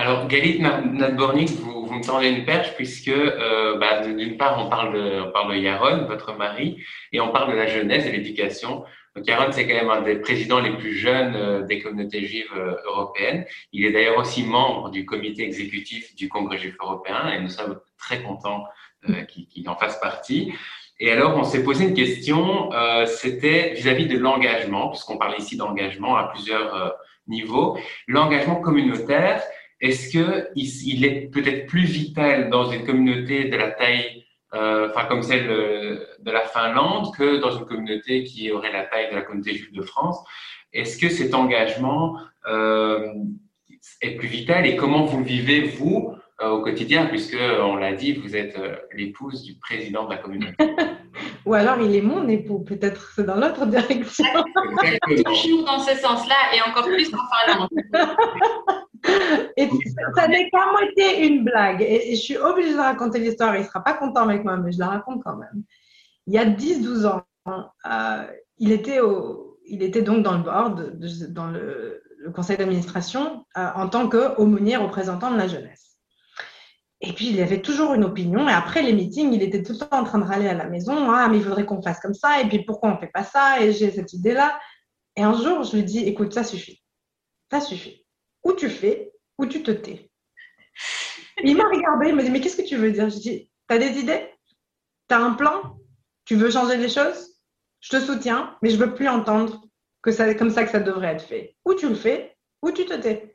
Alors, 0.00 0.28
Galit 0.28 0.60
Nadbornik, 0.60 1.50
vous, 1.58 1.84
vous, 1.84 1.94
me 1.94 2.04
tendez 2.04 2.28
une 2.28 2.44
perche 2.44 2.72
puisque, 2.76 3.08
euh, 3.08 3.76
bah, 3.78 4.06
d'une 4.06 4.36
part, 4.36 4.64
on 4.64 4.70
parle, 4.70 4.94
de, 4.94 5.22
on 5.22 5.32
parle 5.32 5.52
de 5.52 5.58
Yaron, 5.58 6.06
votre 6.06 6.36
mari, 6.36 6.80
et 7.12 7.20
on 7.20 7.32
parle 7.32 7.50
de 7.50 7.56
la 7.56 7.66
jeunesse 7.66 8.06
et 8.06 8.12
l'éducation. 8.12 8.84
Donc, 9.16 9.26
Yaron, 9.26 9.50
c'est 9.50 9.66
quand 9.66 9.74
même 9.74 9.90
un 9.90 10.02
des 10.02 10.14
présidents 10.20 10.60
les 10.60 10.70
plus 10.76 10.94
jeunes 10.94 11.34
euh, 11.34 11.62
des 11.62 11.80
communautés 11.80 12.24
juives 12.24 12.46
euh, 12.56 12.76
européennes. 12.86 13.44
Il 13.72 13.84
est 13.84 13.90
d'ailleurs 13.90 14.18
aussi 14.18 14.44
membre 14.44 14.90
du 14.90 15.04
comité 15.04 15.42
exécutif 15.42 16.14
du 16.14 16.28
Congrès 16.28 16.58
juif 16.58 16.76
européen 16.80 17.32
et 17.34 17.40
nous 17.40 17.48
sommes 17.48 17.80
très 17.98 18.22
contents 18.22 18.66
qu'il 19.28 19.68
en 19.68 19.76
fasse 19.76 19.98
partie. 19.98 20.52
Et 21.00 21.10
alors, 21.10 21.36
on 21.36 21.42
s'est 21.42 21.64
posé 21.64 21.86
une 21.86 21.94
question, 21.94 22.70
c'était 23.06 23.72
vis-à-vis 23.74 24.06
de 24.06 24.18
l'engagement, 24.18 24.88
puisqu'on 24.88 25.16
parle 25.16 25.38
ici 25.38 25.56
d'engagement 25.56 26.16
à 26.16 26.24
plusieurs 26.24 26.96
niveaux. 27.28 27.78
L'engagement 28.08 28.56
communautaire, 28.56 29.40
est-ce 29.80 30.12
que 30.12 30.48
il 30.56 31.04
est 31.04 31.30
peut-être 31.30 31.66
plus 31.66 31.84
vital 31.84 32.50
dans 32.50 32.70
une 32.70 32.84
communauté 32.84 33.44
de 33.44 33.56
la 33.56 33.70
taille, 33.70 34.24
euh, 34.54 34.88
enfin 34.90 35.06
comme 35.06 35.22
celle 35.22 35.48
euh, 35.50 36.04
de 36.20 36.30
la 36.30 36.42
Finlande, 36.42 37.14
que 37.16 37.36
dans 37.36 37.56
une 37.56 37.64
communauté 37.64 38.24
qui 38.24 38.50
aurait 38.50 38.72
la 38.72 38.84
taille 38.84 39.10
de 39.10 39.14
la 39.14 39.22
communauté 39.22 39.54
juive 39.54 39.72
de 39.72 39.82
France? 39.82 40.18
Est-ce 40.72 40.98
que 40.98 41.08
cet 41.08 41.34
engagement 41.34 42.18
euh, 42.48 43.12
est 44.02 44.16
plus 44.16 44.28
vital? 44.28 44.66
Et 44.66 44.76
comment 44.76 45.04
vous 45.04 45.18
le 45.18 45.24
vivez 45.24 45.60
vous 45.60 46.14
au 46.40 46.60
quotidien, 46.60 47.06
puisque 47.06 47.36
on 47.36 47.74
l'a 47.74 47.94
dit, 47.94 48.12
vous 48.12 48.36
êtes 48.36 48.56
l'épouse 48.94 49.42
du 49.42 49.54
président 49.54 50.04
de 50.04 50.10
la 50.10 50.18
communauté. 50.18 50.54
Ou 51.46 51.54
alors 51.54 51.80
il 51.80 51.96
est 51.96 52.02
mon 52.02 52.28
époux, 52.28 52.60
peut-être 52.60 53.10
c'est 53.16 53.24
dans 53.24 53.34
l'autre 53.34 53.66
direction. 53.66 54.24
Toujours 55.24 55.64
dans 55.64 55.80
ce 55.80 55.96
sens-là 55.96 56.36
et 56.54 56.62
encore 56.62 56.84
plus 56.84 57.12
en 57.12 57.18
Finlande. 57.26 57.68
Et 59.56 59.68
ça 60.14 60.28
n'est 60.28 60.48
qu'à 60.50 60.70
moitié 60.70 61.26
une 61.26 61.44
blague. 61.44 61.82
Et, 61.82 62.14
je 62.14 62.20
suis 62.20 62.36
obligée 62.36 62.74
de 62.74 62.78
raconter 62.78 63.18
l'histoire. 63.18 63.56
Il 63.56 63.62
ne 63.62 63.66
sera 63.66 63.82
pas 63.82 63.94
content 63.94 64.22
avec 64.22 64.44
moi, 64.44 64.56
mais 64.56 64.72
je 64.72 64.78
la 64.78 64.88
raconte 64.88 65.22
quand 65.24 65.36
même. 65.36 65.62
Il 66.26 66.34
y 66.34 66.38
a 66.38 66.44
10-12 66.44 67.06
ans, 67.06 67.22
euh, 67.90 68.26
il, 68.58 68.72
était 68.72 70.02
donc 70.02 70.22
dans 70.22 70.36
le 70.36 70.42
board, 70.42 70.98
dans 71.30 71.48
le, 71.48 72.02
conseil 72.34 72.56
d'administration, 72.58 73.46
euh, 73.56 73.68
en 73.74 73.88
tant 73.88 74.08
qu'aumônier 74.08 74.76
représentant 74.76 75.30
de 75.30 75.38
la 75.38 75.48
jeunesse. 75.48 75.96
Et 77.00 77.12
puis, 77.12 77.30
il 77.30 77.40
avait 77.40 77.62
toujours 77.62 77.94
une 77.94 78.04
opinion. 78.04 78.48
Et 78.48 78.52
après 78.52 78.82
les 78.82 78.92
meetings, 78.92 79.32
il 79.32 79.42
était 79.42 79.62
tout 79.62 79.72
le 79.72 79.78
temps 79.78 80.00
en 80.00 80.04
train 80.04 80.18
de 80.18 80.24
râler 80.24 80.48
à 80.48 80.54
la 80.54 80.66
maison. 80.66 81.10
Ah, 81.10 81.28
mais 81.28 81.38
il 81.38 81.44
faudrait 81.44 81.64
qu'on 81.64 81.80
fasse 81.80 82.00
comme 82.00 82.14
ça. 82.14 82.40
Et 82.40 82.48
puis, 82.48 82.64
pourquoi 82.64 82.90
on 82.90 82.94
ne 82.94 82.98
fait 82.98 83.10
pas 83.12 83.22
ça? 83.22 83.60
Et 83.60 83.72
j'ai 83.72 83.90
cette 83.90 84.12
idée-là. 84.12 84.58
Et 85.16 85.22
un 85.22 85.32
jour, 85.32 85.62
je 85.62 85.76
lui 85.76 85.84
dis, 85.84 86.00
écoute, 86.00 86.34
ça 86.34 86.42
suffit. 86.42 86.82
Ça 87.50 87.60
suffit 87.60 88.04
ou 88.48 88.54
tu 88.54 88.70
fais, 88.70 89.12
ou 89.36 89.46
tu 89.46 89.62
te 89.62 89.70
tais. 89.70 90.10
il 91.44 91.56
m'a 91.56 91.68
regardé, 91.68 92.08
il 92.08 92.14
m'a 92.16 92.22
dit, 92.22 92.30
mais 92.30 92.40
qu'est-ce 92.40 92.56
que 92.56 92.66
tu 92.66 92.76
veux 92.76 92.90
dire? 92.90 93.10
Je 93.10 93.18
dis, 93.18 93.50
as 93.68 93.78
des 93.78 93.98
idées? 93.98 94.32
Tu 95.08 95.14
as 95.14 95.20
un 95.20 95.34
plan? 95.34 95.78
Tu 96.24 96.34
veux 96.34 96.50
changer 96.50 96.78
les 96.78 96.88
choses? 96.88 97.38
Je 97.80 97.90
te 97.90 98.00
soutiens, 98.00 98.56
mais 98.62 98.70
je 98.70 98.78
veux 98.78 98.94
plus 98.94 99.08
entendre 99.08 99.62
que 100.02 100.10
c'est 100.10 100.36
comme 100.36 100.50
ça 100.50 100.64
que 100.64 100.70
ça 100.70 100.80
devrait 100.80 101.08
être 101.08 101.24
fait. 101.24 101.56
Ou 101.66 101.74
tu 101.74 101.88
le 101.88 101.94
fais, 101.94 102.36
ou 102.62 102.70
tu 102.72 102.86
te 102.86 102.94
tais? 102.94 103.32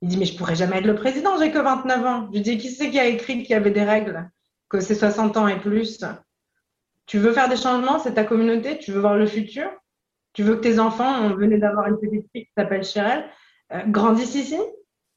Il 0.00 0.08
dit, 0.08 0.16
mais 0.16 0.24
je 0.24 0.36
pourrais 0.36 0.54
jamais 0.54 0.78
être 0.78 0.86
le 0.86 0.94
président, 0.94 1.36
j'ai 1.38 1.50
que 1.50 1.58
29 1.58 2.06
ans. 2.06 2.30
Je 2.32 2.38
dis, 2.38 2.56
qui 2.56 2.70
c'est 2.70 2.90
qui 2.90 3.00
a 3.00 3.06
écrit 3.06 3.42
qu'il 3.42 3.50
y 3.50 3.54
avait 3.54 3.70
des 3.72 3.84
règles, 3.84 4.30
que 4.68 4.80
c'est 4.80 4.94
60 4.94 5.36
ans 5.36 5.48
et 5.48 5.60
plus? 5.60 6.04
Tu 7.06 7.18
veux 7.18 7.32
faire 7.32 7.48
des 7.48 7.56
changements, 7.56 7.98
c'est 7.98 8.14
ta 8.14 8.24
communauté, 8.24 8.78
tu 8.78 8.92
veux 8.92 9.00
voir 9.00 9.16
le 9.16 9.26
futur? 9.26 9.68
Tu 10.32 10.42
veux 10.42 10.56
que 10.56 10.62
tes 10.62 10.78
enfants, 10.78 11.22
on 11.22 11.34
venait 11.34 11.58
d'avoir 11.58 11.88
une 11.88 11.98
petite 11.98 12.26
fille 12.32 12.46
qui 12.46 12.52
s'appelle 12.56 12.84
Cheryl, 12.84 13.18
euh, 13.18 13.28
grandissent 13.88 14.34
ici 14.34 14.58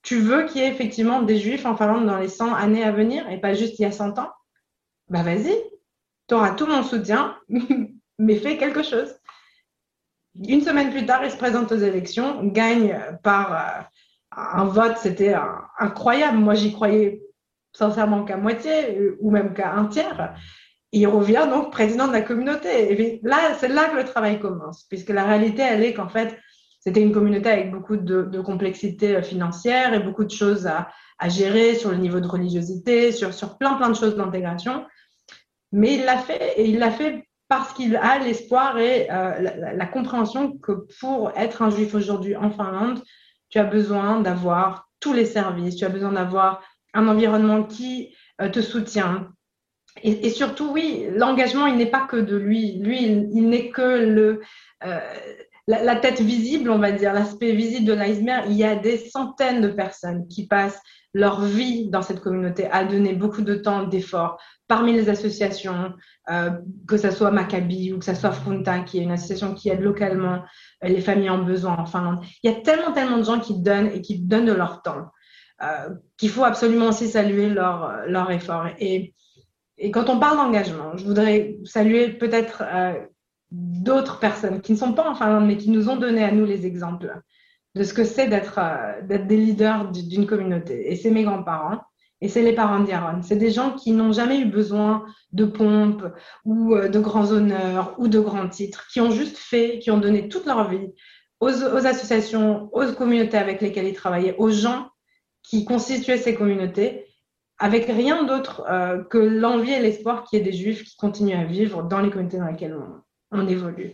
Tu 0.04 0.20
veux 0.20 0.46
qu'il 0.46 0.62
y 0.62 0.64
ait 0.64 0.72
effectivement 0.72 1.22
des 1.22 1.38
juifs 1.38 1.66
en 1.66 1.76
Finlande 1.76 2.06
dans 2.06 2.18
les 2.18 2.30
100 2.30 2.54
années 2.54 2.84
à 2.84 2.92
venir 2.92 3.30
et 3.30 3.40
pas 3.40 3.54
juste 3.54 3.80
il 3.80 3.84
y 3.84 3.86
a 3.86 3.92
100 3.92 4.20
ans? 4.20 4.32
Bah 5.10 5.24
vas-y, 5.24 5.56
tu 6.28 6.36
auras 6.36 6.52
tout 6.52 6.66
mon 6.66 6.84
soutien, 6.84 7.38
mais 8.20 8.36
fais 8.36 8.58
quelque 8.58 8.84
chose. 8.84 9.16
Une 10.48 10.62
semaine 10.62 10.92
plus 10.92 11.06
tard, 11.06 11.24
il 11.24 11.32
se 11.32 11.38
présente 11.38 11.72
aux 11.72 11.78
élections, 11.78 12.44
gagne 12.46 13.00
par 13.24 13.54
euh, 13.54 13.82
un 14.36 14.66
vote, 14.66 14.98
c'était 14.98 15.36
incroyable. 15.80 16.38
Moi, 16.38 16.54
j'y 16.54 16.74
croyais 16.74 17.24
sincèrement 17.74 18.24
qu'à 18.24 18.38
moitié 18.38 18.98
euh, 18.98 19.18
ou 19.20 19.32
même 19.32 19.54
qu'à 19.54 19.74
un 19.74 19.86
tiers. 19.86 20.36
il 20.92 21.08
revient 21.08 21.48
donc 21.50 21.72
président 21.72 22.08
de 22.08 22.14
la 22.14 22.22
communauté. 22.22 22.92
Et 22.92 23.20
là, 23.24 23.56
c'est 23.60 23.68
là 23.68 23.90
que 23.90 23.96
le 23.96 24.06
travail 24.06 24.40
commence, 24.40 24.84
puisque 24.84 25.10
la 25.10 25.26
réalité, 25.26 25.62
elle 25.62 25.84
est 25.84 25.94
qu'en 25.94 26.10
fait, 26.10 26.38
c'était 26.88 27.02
une 27.02 27.12
communauté 27.12 27.50
avec 27.50 27.70
beaucoup 27.70 27.98
de, 27.98 28.40
complexité 28.40 29.22
financière 29.22 29.94
et 29.94 30.00
beaucoup 30.00 30.24
de 30.24 30.32
choses 30.32 30.68
à, 30.68 30.88
gérer 31.28 31.76
sur 31.76 31.92
le 31.92 31.98
niveau 31.98 32.22
de 32.22 32.28
religiosité, 32.28 33.12
sur, 33.12 33.58
plein, 33.58 33.74
plein 33.74 33.90
de 33.90 33.96
choses 33.96 34.16
d'intégration. 34.16 34.86
Mais 35.74 35.96
il 35.96 36.06
l'a 36.06 36.18
fait 36.18 36.54
et 36.56 36.70
il 36.70 36.80
l'a 36.80 36.92
fait 36.92 37.28
parce 37.50 37.74
qu'il 37.74 37.98
a 37.98 38.20
l'espoir 38.20 38.78
et 38.80 39.12
euh, 39.12 39.74
la, 39.74 39.86
compréhension 39.86 40.58
que 40.58 40.88
pour 41.02 41.34
être 41.36 41.62
un 41.62 41.72
juif 41.72 41.94
aujourd'hui 41.94 42.38
en 42.38 42.52
Finlande, 42.52 43.04
tu 43.50 43.60
as 43.60 43.66
besoin 43.66 44.22
d'avoir 44.22 44.88
tous 45.02 45.12
les 45.12 45.26
services, 45.26 45.76
tu 45.76 45.84
as 45.84 45.90
besoin 45.90 46.14
d'avoir 46.14 46.62
un 46.94 47.10
environnement 47.10 47.64
qui 47.64 48.16
euh, 48.40 48.48
te 48.48 48.62
soutient. 48.62 49.28
Et, 50.04 50.30
surtout, 50.30 50.70
oui, 50.72 51.08
l'engagement, 51.12 51.66
il 51.66 51.76
n'est 51.76 51.90
pas 51.90 52.06
que 52.06 52.18
de 52.18 52.38
lui. 52.38 52.78
Lui, 52.80 53.02
il, 53.02 53.50
n'est 53.50 53.72
que 53.72 53.82
le, 53.82 54.42
euh, 54.86 55.00
la, 55.68 55.96
tête 55.98 56.22
visible, 56.22 56.70
on 56.70 56.80
va 56.80 56.92
dire, 56.92 57.14
l'aspect 57.14 57.52
visible 57.52 57.86
de 57.86 57.94
l'iceberg, 57.94 58.46
il 58.50 58.56
y 58.56 58.64
a 58.64 58.76
des 58.76 58.98
centaines 58.98 59.62
de 59.62 59.68
personnes 59.68 60.28
qui 60.28 60.48
passent 60.48 60.80
leur 61.14 61.42
vie 61.42 61.90
dans 61.90 62.02
cette 62.02 62.22
communauté 62.22 62.68
à 62.72 62.86
donner 62.86 63.14
beaucoup 63.14 63.42
de 63.42 63.56
temps, 63.56 63.84
d'efforts, 63.84 64.40
parmi 64.68 64.94
les 64.94 65.10
associations, 65.10 65.94
euh, 66.30 66.52
que 66.88 66.96
ce 66.98 67.12
soit 67.12 67.32
Maccabi 67.32 67.92
ou 67.92 68.00
que 68.00 68.06
ce 68.06 68.14
soit 68.14 68.32
Frunta, 68.32 68.80
qui 68.80 69.00
est 69.00 69.04
une 69.04 69.12
association 69.12 69.54
qui 69.54 69.70
aide 69.70 69.82
localement 69.82 70.44
euh, 70.84 70.88
les 70.88 71.02
familles 71.02 71.30
en 71.30 71.44
besoin 71.44 71.78
en 71.78 71.86
Finlande. 71.86 72.24
Il 72.44 72.52
y 72.52 72.54
a 72.54 72.62
tellement, 72.62 72.94
tellement 72.94 73.18
de 73.18 73.24
gens 73.24 73.40
qui 73.40 73.60
donnent 73.60 73.88
et 73.88 74.02
qui 74.02 74.20
donnent 74.20 74.46
de 74.46 74.54
leur 74.54 74.82
temps, 74.84 75.08
euh, 75.64 75.90
qu'il 76.18 76.30
faut 76.30 76.46
absolument 76.46 76.88
aussi 76.88 77.10
saluer 77.10 77.50
leur, 77.50 78.04
leur 78.08 78.32
effort. 78.32 78.68
Et, 78.80 79.14
et 79.78 79.92
quand 79.92 80.10
on 80.10 80.20
parle 80.20 80.38
d'engagement, 80.38 80.96
je 80.96 81.04
voudrais 81.06 81.58
saluer 81.66 82.10
peut-être 82.10 82.64
d'autres 83.52 84.20
personnes 84.20 84.62
qui 84.62 84.74
ne 84.74 84.78
sont 84.78 84.94
pas 84.94 85.10
en 85.10 85.16
Finlande, 85.16 85.46
mais 85.46 85.58
qui 85.58 85.70
nous 85.70 85.90
ont 85.90 85.96
donné 85.96 86.24
à 86.24 86.32
nous 86.32 86.46
les 86.46 86.66
exemples 86.66 87.22
de 87.76 87.84
ce 87.84 87.94
que 87.94 88.04
c'est 88.04 88.28
d'être 88.28 88.60
euh, 88.60 89.02
des 89.02 89.38
leaders 89.38 89.92
d'une 89.92 90.26
communauté. 90.26 90.92
Et 90.92 90.96
c'est 90.96 91.12
mes 91.12 91.24
grands-parents. 91.24 91.82
Et 92.20 92.30
c'est 92.30 92.42
les 92.42 92.54
parents 92.54 92.80
d'Yaron. 92.80 93.22
C'est 93.22 93.36
des 93.36 93.52
gens 93.52 93.74
qui 93.74 93.92
n'ont 93.92 94.12
jamais 94.12 94.40
eu 94.40 94.46
besoin 94.46 95.06
de 95.34 95.46
pompes 95.46 96.04
ou 96.46 96.74
euh, 96.74 96.90
de 96.90 97.00
grands 97.00 97.32
honneurs 97.32 97.94
ou 98.00 98.08
de 98.08 98.20
grands 98.20 98.50
titres, 98.50 98.88
qui 98.92 99.00
ont 99.00 99.12
juste 99.12 99.38
fait, 99.38 99.78
qui 99.80 99.92
ont 99.92 100.00
donné 100.00 100.28
toute 100.28 100.48
leur 100.48 100.68
vie 100.68 100.88
aux, 101.40 101.52
aux 101.52 101.86
associations, 101.86 102.70
aux 102.74 102.92
communautés 102.94 103.38
avec 103.38 103.62
lesquelles 103.62 103.88
ils 103.88 103.94
travaillaient, 103.94 104.36
aux 104.40 104.50
gens 104.50 104.90
qui 105.44 105.64
constituaient 105.64 106.18
ces 106.18 106.34
communautés, 106.34 107.06
avec 107.60 107.86
rien 107.86 108.24
d'autre 108.24 108.66
euh, 108.68 109.04
que 109.04 109.20
l'envie 109.20 109.74
et 109.74 109.80
l'espoir 109.80 110.24
qu'il 110.24 110.40
y 110.40 110.42
ait 110.42 110.46
des 110.46 110.58
juifs 110.58 110.84
qui 110.84 110.98
continuent 110.98 111.38
à 111.38 111.44
vivre 111.44 111.84
dans 111.84 112.00
les 112.00 112.10
communautés 112.10 112.40
dans 112.40 112.48
lesquelles 112.48 112.76
on, 112.76 113.02
on 113.32 113.48
évolue. 113.48 113.94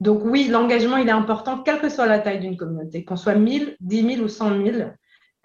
Donc 0.00 0.22
oui, 0.24 0.48
l'engagement, 0.48 0.96
il 0.96 1.08
est 1.08 1.12
important, 1.12 1.62
quelle 1.62 1.80
que 1.80 1.88
soit 1.88 2.06
la 2.06 2.18
taille 2.18 2.40
d'une 2.40 2.56
communauté, 2.56 3.04
qu'on 3.04 3.16
soit 3.16 3.34
1000, 3.34 3.76
10 3.80 4.14
000 4.16 4.24
ou 4.24 4.28
100 4.28 4.64
000. 4.64 4.76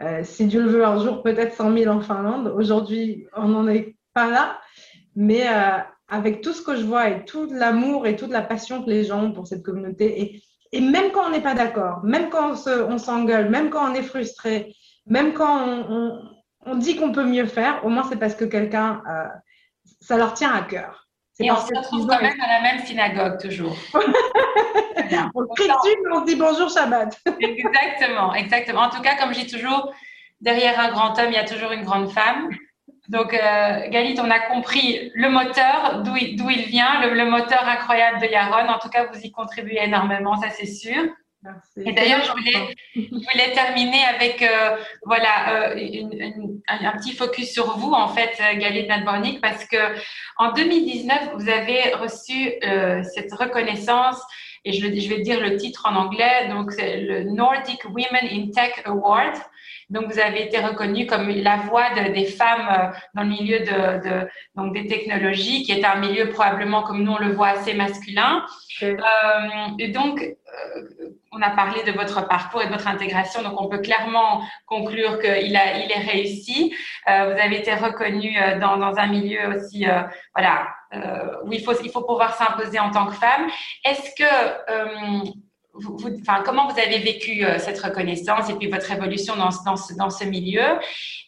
Euh, 0.01 0.23
si 0.23 0.45
Dieu 0.45 0.63
le 0.63 0.69
veut, 0.69 0.85
un 0.85 0.99
jour, 0.99 1.21
peut-être 1.21 1.53
100 1.53 1.77
000 1.77 1.95
en 1.95 2.01
Finlande. 2.01 2.53
Aujourd'hui, 2.55 3.27
on 3.35 3.47
n'en 3.49 3.67
est 3.67 3.95
pas 4.13 4.29
là. 4.29 4.59
Mais 5.15 5.47
euh, 5.47 5.77
avec 6.07 6.41
tout 6.41 6.53
ce 6.53 6.61
que 6.61 6.75
je 6.75 6.83
vois 6.83 7.09
et 7.09 7.25
tout 7.25 7.47
l'amour 7.51 8.07
et 8.07 8.15
toute 8.15 8.31
la 8.31 8.41
passion 8.41 8.83
que 8.83 8.89
les 8.89 9.03
gens 9.03 9.25
ont 9.25 9.31
pour 9.31 9.47
cette 9.47 9.63
communauté, 9.63 10.21
et, 10.21 10.41
et 10.71 10.81
même 10.81 11.11
quand 11.11 11.27
on 11.27 11.31
n'est 11.31 11.41
pas 11.41 11.53
d'accord, 11.53 12.03
même 12.03 12.29
quand 12.29 12.53
on 12.67 12.97
s'engueule, 12.97 13.49
même 13.49 13.69
quand 13.69 13.91
on 13.91 13.93
est 13.93 14.03
frustré, 14.03 14.73
même 15.05 15.33
quand 15.33 15.67
on, 15.67 15.85
on, 15.89 16.21
on 16.65 16.75
dit 16.75 16.95
qu'on 16.95 17.11
peut 17.11 17.25
mieux 17.25 17.45
faire, 17.45 17.85
au 17.85 17.89
moins 17.89 18.03
c'est 18.09 18.17
parce 18.17 18.35
que 18.35 18.45
quelqu'un, 18.45 19.01
euh, 19.09 19.27
ça 20.01 20.17
leur 20.17 20.33
tient 20.33 20.53
à 20.53 20.61
cœur. 20.61 21.06
Et 21.39 21.51
on 21.51 21.57
se 21.57 21.73
retrouve 21.75 22.07
quand 22.07 22.21
même 22.21 22.39
à 22.41 22.47
la 22.47 22.61
même 22.61 22.85
synagogue, 22.85 23.39
toujours. 23.39 23.77
on 23.93 25.45
crie 25.55 25.67
dessus, 25.67 25.97
mais 26.03 26.15
on 26.15 26.21
dit 26.21 26.35
bonjour 26.35 26.69
Shabbat. 26.69 27.19
exactement, 27.39 28.33
exactement. 28.33 28.81
En 28.81 28.89
tout 28.89 29.01
cas, 29.01 29.15
comme 29.17 29.33
je 29.33 29.41
dis 29.41 29.47
toujours, 29.47 29.93
derrière 30.41 30.79
un 30.79 30.89
grand 30.91 31.17
homme, 31.19 31.27
il 31.29 31.33
y 31.33 31.37
a 31.37 31.45
toujours 31.45 31.71
une 31.71 31.83
grande 31.83 32.11
femme. 32.11 32.49
Donc, 33.09 33.33
euh, 33.33 33.87
Galit, 33.89 34.19
on 34.19 34.29
a 34.31 34.39
compris 34.39 35.11
le 35.13 35.29
moteur, 35.29 36.01
d'où 36.03 36.17
il, 36.17 36.41
il, 36.41 36.65
vient, 36.65 37.01
le, 37.01 37.13
le, 37.13 37.25
moteur 37.29 37.63
incroyable 37.67 38.19
de 38.19 38.25
Yaron. 38.25 38.67
En 38.67 38.79
tout 38.79 38.89
cas, 38.89 39.05
vous 39.05 39.19
y 39.19 39.31
contribuez 39.31 39.79
énormément, 39.83 40.35
ça 40.41 40.49
c'est 40.49 40.65
sûr. 40.65 41.03
Et 41.85 41.91
d'ailleurs, 41.91 42.23
je 42.23 42.31
voulais, 42.31 42.75
je 42.95 43.01
voulais, 43.01 43.51
terminer 43.53 44.03
avec 44.03 44.41
euh, 44.41 44.77
voilà, 45.05 45.69
euh, 45.71 45.75
une, 45.75 46.13
une, 46.13 46.61
un, 46.67 46.91
petit 46.97 47.13
focus 47.13 47.51
sur 47.51 47.77
vous, 47.77 47.91
en 47.91 48.07
fait, 48.09 48.37
Galit 48.57 48.87
Nadbornik, 48.87 49.41
parce 49.41 49.65
que 49.65 49.77
en 50.37 50.51
2019, 50.53 51.31
vous 51.35 51.49
avez 51.49 51.93
reçu 51.93 52.53
euh, 52.63 53.03
cette 53.03 53.33
reconnaissance, 53.33 54.19
et 54.65 54.73
je, 54.73 54.81
je, 54.87 55.09
vais 55.09 55.21
dire 55.21 55.39
le 55.39 55.55
titre 55.57 55.85
en 55.85 55.95
anglais, 55.95 56.47
donc 56.49 56.71
le 56.77 57.23
Nordic 57.23 57.85
Women 57.85 58.27
in 58.31 58.51
Tech 58.51 58.81
Award. 58.85 59.35
Donc, 59.89 60.11
vous 60.11 60.19
avez 60.19 60.43
été 60.43 60.59
reconnue 60.59 61.05
comme 61.05 61.29
la 61.29 61.57
voix 61.57 61.89
de, 61.91 62.11
des 62.11 62.25
femmes 62.25 62.67
euh, 62.69 62.97
dans 63.13 63.23
le 63.23 63.29
milieu 63.29 63.59
de, 63.59 64.09
de, 64.09 64.27
donc 64.55 64.73
des 64.73 64.85
technologies, 64.85 65.63
qui 65.63 65.71
est 65.71 65.85
un 65.85 65.95
milieu 65.95 66.29
probablement, 66.29 66.83
comme 66.83 67.03
nous 67.03 67.13
on 67.13 67.17
le 67.17 67.31
voit, 67.31 67.49
assez 67.49 67.73
masculin. 67.73 68.45
Okay. 68.77 68.97
Euh, 68.97 69.69
et 69.79 69.87
donc, 69.87 70.21
euh, 70.21 70.81
on 71.31 71.41
a 71.41 71.51
parlé 71.51 71.83
de 71.83 71.91
votre 71.91 72.27
parcours 72.27 72.61
et 72.61 72.67
de 72.67 72.71
votre 72.71 72.87
intégration, 72.87 73.43
donc 73.43 73.61
on 73.61 73.69
peut 73.69 73.77
clairement 73.79 74.41
conclure 74.65 75.19
qu'il 75.19 75.55
a, 75.55 75.77
il 75.77 75.91
est 75.91 76.11
réussi. 76.11 76.75
Euh, 77.09 77.33
vous 77.33 77.39
avez 77.39 77.57
été 77.57 77.73
reconnue 77.73 78.35
euh, 78.37 78.59
dans, 78.59 78.77
dans 78.77 78.97
un 78.97 79.07
milieu 79.07 79.55
aussi, 79.55 79.85
voilà, 80.35 80.67
où 81.43 81.53
il 81.53 81.63
faut, 81.63 81.73
il 81.83 81.91
faut 81.91 82.03
pouvoir 82.03 82.35
s'imposer 82.35 82.79
en 82.79 82.91
tant 82.91 83.07
que 83.07 83.13
femme. 83.13 83.47
Est-ce 83.83 84.09
que 84.15 84.31
vous, 85.79 85.97
comment 86.45 86.67
vous 86.67 86.79
avez 86.79 86.99
vécu 86.99 87.45
euh, 87.45 87.59
cette 87.59 87.79
reconnaissance 87.79 88.49
et 88.49 88.55
puis 88.55 88.69
votre 88.69 88.91
évolution 88.91 89.35
dans, 89.35 89.51
ce, 89.51 90.25
milieu 90.25 90.63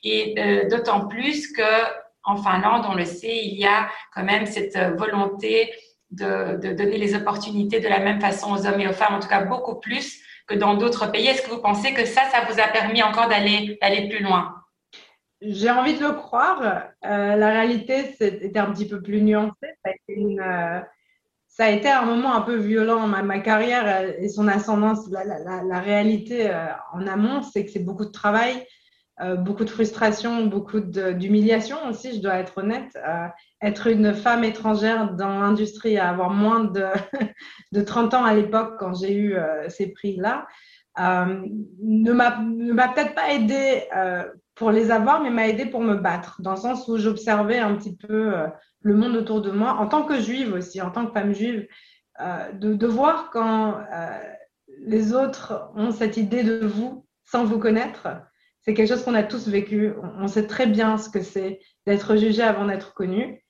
Et 0.04 0.36
euh, 0.38 0.68
d'autant 0.70 1.08
plus 1.08 1.52
que 1.52 1.64
en 2.24 2.36
Finlande, 2.36 2.86
on 2.88 2.96
le 2.96 3.06
sait, 3.06 3.46
il 3.46 3.58
y 3.58 3.66
a 3.66 3.90
quand 4.14 4.24
même 4.24 4.46
cette 4.46 4.76
euh, 4.76 4.92
volonté 4.96 5.74
de, 6.12 6.58
donner 6.74 6.98
les 6.98 7.16
opportunités 7.16 7.80
de 7.80 7.88
la 7.88 8.00
même 8.00 8.20
façon 8.20 8.54
aux 8.54 8.68
hommes 8.68 8.80
et 8.80 8.88
aux 8.88 8.94
femmes, 8.94 9.16
en 9.16 9.20
tout 9.20 9.30
cas 9.30 9.44
beaucoup 9.44 9.76
plus 9.76 10.20
que 10.48 10.56
dans 10.56 10.76
d'autres 10.76 11.12
pays. 11.12 11.28
Est-ce 11.28 11.44
que 11.44 11.52
vous 11.52 11.62
pensez 11.62 11.94
que 11.94 12.06
ça, 12.06 12.22
ça 12.32 12.42
vous 12.50 12.60
a 12.60 12.68
permis 12.68 13.04
encore 13.04 13.30
d'aller 13.30 13.78
d'aller 13.82 14.10
plus 14.10 14.24
loin? 14.24 14.56
J'ai 15.42 15.70
envie 15.70 15.94
de 15.98 16.04
le 16.04 16.12
croire. 16.12 16.88
La 17.02 17.50
réalité, 17.50 18.14
c'était 18.20 18.60
un 18.60 18.74
petit 18.74 18.88
peu 18.88 19.02
plus 19.02 19.22
nuancé. 19.22 19.54
Ça 19.62 19.92
a 19.92 19.92
été 19.92 20.20
une, 20.20 20.42
ça 21.60 21.66
a 21.66 21.72
été 21.72 21.90
un 21.90 22.06
moment 22.06 22.34
un 22.34 22.42
peu 22.42 22.56
violent. 22.56 23.06
Ma, 23.06 23.40
carrière 23.40 23.84
euh, 23.86 24.14
et 24.18 24.30
son 24.30 24.48
ascendance, 24.48 25.10
la, 25.12 25.80
réalité 25.82 26.50
euh, 26.50 26.68
en 26.94 27.06
amont, 27.06 27.42
c'est 27.44 27.66
que 27.66 27.72
c'est 27.72 27.84
beaucoup 27.84 28.06
de 28.06 28.12
travail, 28.12 28.66
euh, 29.20 29.36
beaucoup 29.36 29.66
de 29.66 29.70
frustration, 29.70 30.46
beaucoup 30.46 30.80
d'humiliation 30.80 31.76
aussi, 31.90 32.16
je 32.16 32.22
dois 32.22 32.36
être 32.36 32.60
honnête. 32.60 32.98
Être 33.62 33.88
une 33.88 34.14
femme 34.14 34.46
étrangère 34.46 35.12
dans 35.16 35.38
l'industrie, 35.38 35.98
avoir 35.98 36.30
moins 36.30 36.64
de, 36.64 36.86
de 37.74 37.82
30 37.82 38.14
ans 38.14 38.24
à 38.24 38.34
l'époque 38.34 38.76
quand 38.80 38.94
j'ai 38.94 39.14
eu 39.14 39.36
ces 39.68 39.92
prix-là, 39.92 40.48
ne 40.98 42.14
m'a 42.14 42.88
peut-être 42.88 43.16
pas 43.16 43.34
aidé 43.34 43.84
pour 44.56 44.72
les 44.72 44.92
avoir, 44.92 45.22
mais 45.22 45.30
m'a 45.30 45.50
aidé 45.50 45.66
pour 45.66 45.82
me 45.82 45.96
battre, 45.96 46.42
dans 46.42 46.52
le 46.52 46.58
sens 46.58 46.88
où 46.88 46.98
j'observais 46.98 47.60
un 47.60 47.76
petit 47.76 47.98
peu 47.98 48.34
le 48.82 48.96
monde 48.96 49.16
autour 49.16 49.42
de 49.42 49.52
moi, 49.52 49.74
en 49.74 49.88
tant 49.88 50.04
que 50.04 50.20
juive 50.20 50.54
aussi, 50.54 50.82
en 50.82 50.92
tant 50.92 51.06
que 51.06 51.14
femme 51.14 51.34
juive, 51.34 51.68
euh, 52.22 52.52
de, 52.54 52.88
voir 52.88 53.30
quand 53.32 53.78
euh, 53.94 54.20
les 54.80 55.14
autres 55.14 55.72
ont 55.76 55.92
cette 55.92 56.18
idée 56.18 56.44
de 56.44 56.66
vous 56.66 57.06
sans 57.24 57.46
vous 57.46 57.60
connaître. 57.60 58.08
C'est 58.62 58.74
quelque 58.74 58.90
chose 58.90 59.04
qu'on 59.04 59.14
a 59.14 59.24
tous 59.24 59.48
vécu. 59.48 59.94
On, 60.04 60.24
on, 60.24 60.28
sait 60.28 60.48
très 60.48 60.68
bien 60.68 60.98
ce 60.98 61.10
que 61.10 61.22
c'est 61.22 61.60
d'être 61.86 62.18
jugé 62.18 62.42
avant 62.42 62.66
d'être 62.66 62.94
connu. 62.94 63.42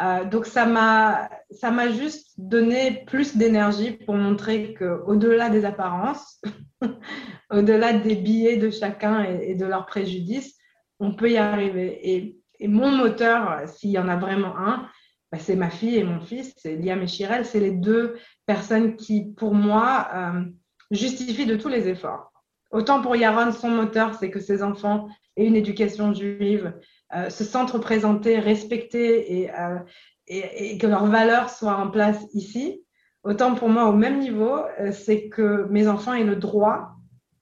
Euh, 0.00 0.24
donc 0.24 0.46
ça 0.46 0.66
m'a 0.66 1.30
ça 1.52 1.70
m'a 1.70 1.88
juste 1.88 2.32
donné 2.36 3.04
plus 3.06 3.36
d'énergie 3.36 3.92
pour 3.92 4.16
montrer 4.16 4.74
que 4.74 5.02
au-delà 5.06 5.50
des 5.50 5.64
apparences, 5.64 6.40
au-delà 7.50 7.92
des 7.92 8.16
billets 8.16 8.56
de 8.56 8.70
chacun 8.70 9.22
et, 9.22 9.50
et 9.50 9.54
de 9.54 9.66
leurs 9.66 9.86
préjudices, 9.86 10.56
on 10.98 11.14
peut 11.14 11.30
y 11.30 11.36
arriver. 11.36 12.00
Et 12.02 12.38
et 12.64 12.68
mon 12.68 12.90
moteur, 12.90 13.68
s'il 13.68 13.90
y 13.90 13.98
en 13.98 14.08
a 14.08 14.16
vraiment 14.16 14.56
un, 14.56 14.88
bah, 15.30 15.38
c'est 15.38 15.54
ma 15.54 15.68
fille 15.68 15.98
et 15.98 16.02
mon 16.02 16.20
fils, 16.20 16.54
c'est 16.56 16.76
Liam 16.76 17.02
et 17.02 17.06
Chirel. 17.06 17.44
C'est 17.44 17.60
les 17.60 17.72
deux 17.72 18.16
personnes 18.46 18.96
qui, 18.96 19.26
pour 19.36 19.54
moi, 19.54 20.08
euh, 20.14 20.44
justifient 20.90 21.44
de 21.44 21.56
tous 21.56 21.68
les 21.68 21.88
efforts. 21.88 22.32
Autant 22.70 23.02
pour 23.02 23.16
Yaron, 23.16 23.52
son 23.52 23.68
moteur, 23.68 24.14
c'est 24.14 24.30
que 24.30 24.40
ses 24.40 24.62
enfants 24.62 25.08
aient 25.36 25.44
une 25.44 25.56
éducation 25.56 26.14
juive, 26.14 26.72
euh, 27.14 27.28
se 27.28 27.44
sentent 27.44 27.72
représentés, 27.72 28.38
respectés 28.38 29.42
et, 29.42 29.50
euh, 29.50 30.78
que 30.78 30.86
leurs 30.86 31.04
valeurs 31.04 31.50
soient 31.50 31.76
en 31.76 31.90
place 31.90 32.24
ici. 32.32 32.82
Autant 33.24 33.54
pour 33.56 33.68
moi, 33.68 33.90
au 33.90 33.92
même 33.92 34.20
niveau, 34.20 34.56
euh, 34.80 34.90
c'est 34.90 35.28
que 35.28 35.66
mes 35.68 35.86
enfants 35.86 36.14
aient 36.14 36.24
le 36.24 36.36
droit 36.36 36.92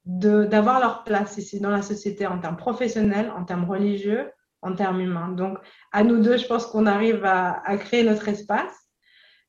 d'avoir 0.04 0.80
leur 0.80 1.04
place 1.04 1.38
ici 1.38 1.60
dans 1.60 1.70
la 1.70 1.82
société 1.82 2.26
en 2.26 2.40
termes 2.40 2.56
professionnels, 2.56 3.32
en 3.36 3.44
termes 3.44 3.70
religieux, 3.70 4.28
en 4.62 4.74
termes 4.74 5.00
humains. 5.00 5.28
Donc, 5.28 5.58
à 5.92 6.02
nous 6.04 6.20
deux, 6.20 6.36
je 6.36 6.46
pense 6.46 6.66
qu'on 6.66 6.86
arrive 6.86 7.24
à, 7.24 7.76
créer 7.76 8.04
notre 8.04 8.28
espace. 8.28 8.74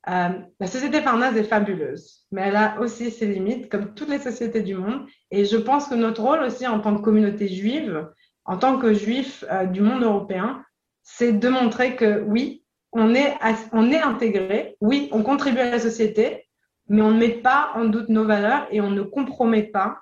Euh, 0.10 0.30
la 0.60 0.68
société 0.68 1.02
Farnaz 1.02 1.38
est 1.38 1.44
fabuleuse, 1.44 2.26
mais 2.32 2.42
elle 2.42 2.58
a 2.58 2.80
aussi 2.82 3.10
ses 3.10 3.28
limites, 3.28 3.70
comme 3.70 3.94
toutes 3.94 4.10
les 4.10 4.20
sociétés 4.20 4.62
du 4.62 4.76
monde. 4.76 5.08
Et 5.32 5.46
je 5.46 5.56
pense 5.56 5.88
que 5.88 5.96
notre 5.96 6.22
rôle 6.22 6.42
aussi 6.42 6.68
en 6.68 6.80
tant 6.82 6.96
que 6.98 7.02
communauté 7.02 7.48
juive, 7.48 8.10
en 8.44 8.58
tant 8.58 8.78
que 8.78 8.94
juif 8.94 9.46
euh, 9.50 9.66
du 9.66 9.82
monde 9.82 10.04
européen, 10.04 10.64
c'est 11.04 11.34
de 11.34 11.48
montrer 11.48 11.96
que 11.96 12.22
oui, 12.22 12.64
on 12.92 13.16
est, 13.16 13.36
on 13.72 13.92
est 13.92 14.02
intégré, 14.02 14.78
oui, 14.82 15.10
on 15.12 15.24
contribue 15.24 15.60
à 15.60 15.72
la 15.72 15.80
société, 15.80 16.48
mais 16.88 17.02
on 17.02 17.12
ne 17.12 17.20
met 17.20 17.30
pas 17.30 17.72
en 17.76 17.86
doute 17.86 18.10
nos 18.10 18.26
valeurs 18.26 18.68
et 18.72 18.82
on 18.82 18.92
ne 18.92 19.02
compromet 19.02 19.64
pas 19.64 20.00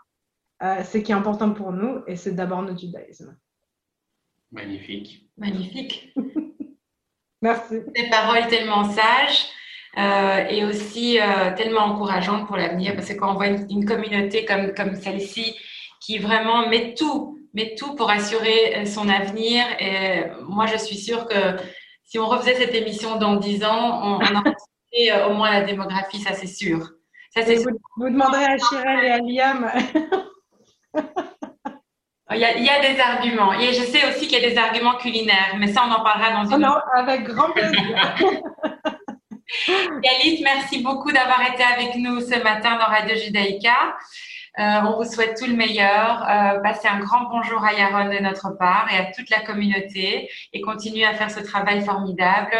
euh, 0.63 0.83
ce 0.83 0.97
qui 0.97 1.11
est 1.11 1.15
important 1.15 1.53
pour 1.53 1.71
nous, 1.71 2.03
et 2.07 2.15
c'est 2.15 2.33
d'abord 2.33 2.61
notre 2.61 2.79
judaïsme. 2.79 3.35
Magnifique. 4.51 5.27
Magnifique. 5.37 6.13
Merci. 7.41 7.79
Des 7.95 8.09
paroles 8.09 8.47
tellement 8.47 8.83
sages 8.83 9.47
euh, 9.97 10.45
et 10.49 10.63
aussi 10.63 11.19
euh, 11.19 11.55
tellement 11.55 11.81
encourageantes 11.81 12.47
pour 12.47 12.57
l'avenir 12.57 12.95
parce 12.95 13.07
que 13.07 13.13
quand 13.13 13.31
on 13.31 13.35
voit 13.35 13.47
une, 13.47 13.65
une 13.69 13.85
communauté 13.85 14.45
comme, 14.45 14.73
comme 14.73 14.95
celle-ci 14.95 15.55
qui 15.99 16.19
vraiment 16.19 16.67
met 16.67 16.93
tout, 16.93 17.39
met 17.53 17.75
tout 17.75 17.95
pour 17.95 18.09
assurer 18.09 18.75
euh, 18.77 18.85
son 18.85 19.09
avenir, 19.09 19.65
et 19.79 20.23
moi 20.47 20.65
je 20.67 20.77
suis 20.77 20.97
sûre 20.97 21.27
que 21.27 21.57
si 22.03 22.19
on 22.19 22.27
refaisait 22.27 22.55
cette 22.55 22.75
émission 22.75 23.17
dans 23.17 23.37
10 23.37 23.63
ans, 23.63 24.01
on, 24.03 24.19
on 24.19 24.39
aurait 24.39 25.25
au 25.29 25.33
moins 25.33 25.51
la 25.51 25.61
démographie, 25.61 26.19
ça 26.19 26.33
c'est 26.33 26.47
sûr. 26.47 26.91
Ça, 27.33 27.41
vous, 27.41 27.61
sûr. 27.61 27.71
vous 27.95 28.09
demanderez 28.09 28.43
à 28.43 28.57
Chirel 28.57 29.05
et 29.05 29.09
à 29.09 29.19
Liam. 29.19 29.71
Il 32.33 32.39
y, 32.39 32.45
a, 32.45 32.57
il 32.57 32.63
y, 32.63 32.69
a, 32.69 32.79
des 32.79 32.99
arguments. 32.99 33.53
Et 33.53 33.73
je 33.73 33.81
sais 33.81 34.07
aussi 34.09 34.27
qu'il 34.27 34.41
y 34.41 34.45
a 34.45 34.49
des 34.49 34.57
arguments 34.57 34.95
culinaires, 34.95 35.55
mais 35.57 35.67
ça, 35.67 35.83
on 35.87 35.91
en 35.91 36.03
parlera 36.03 36.31
dans 36.31 36.49
une. 36.49 36.55
Oh 36.55 36.67
non, 36.67 36.75
avec 36.95 37.23
grand 37.23 37.51
plaisir. 37.51 38.15
Galit, 40.03 40.41
merci 40.43 40.81
beaucoup 40.81 41.11
d'avoir 41.11 41.41
été 41.53 41.63
avec 41.63 41.95
nous 41.95 42.21
ce 42.21 42.41
matin 42.43 42.77
dans 42.77 42.85
Radio 42.85 43.15
Judaïka. 43.15 43.95
Euh, 44.59 44.81
on 44.85 44.97
vous 44.97 45.09
souhaite 45.09 45.37
tout 45.39 45.47
le 45.47 45.55
meilleur. 45.55 46.23
Euh, 46.23 46.59
passez 46.59 46.87
un 46.87 46.99
grand 46.99 47.29
bonjour 47.29 47.63
à 47.63 47.73
Yaron 47.73 48.13
de 48.13 48.21
notre 48.21 48.49
part 48.57 48.89
et 48.91 48.97
à 48.97 49.05
toute 49.11 49.29
la 49.29 49.39
communauté 49.41 50.29
et 50.51 50.61
continuez 50.61 51.05
à 51.05 51.13
faire 51.13 51.31
ce 51.31 51.39
travail 51.39 51.83
formidable. 51.83 52.53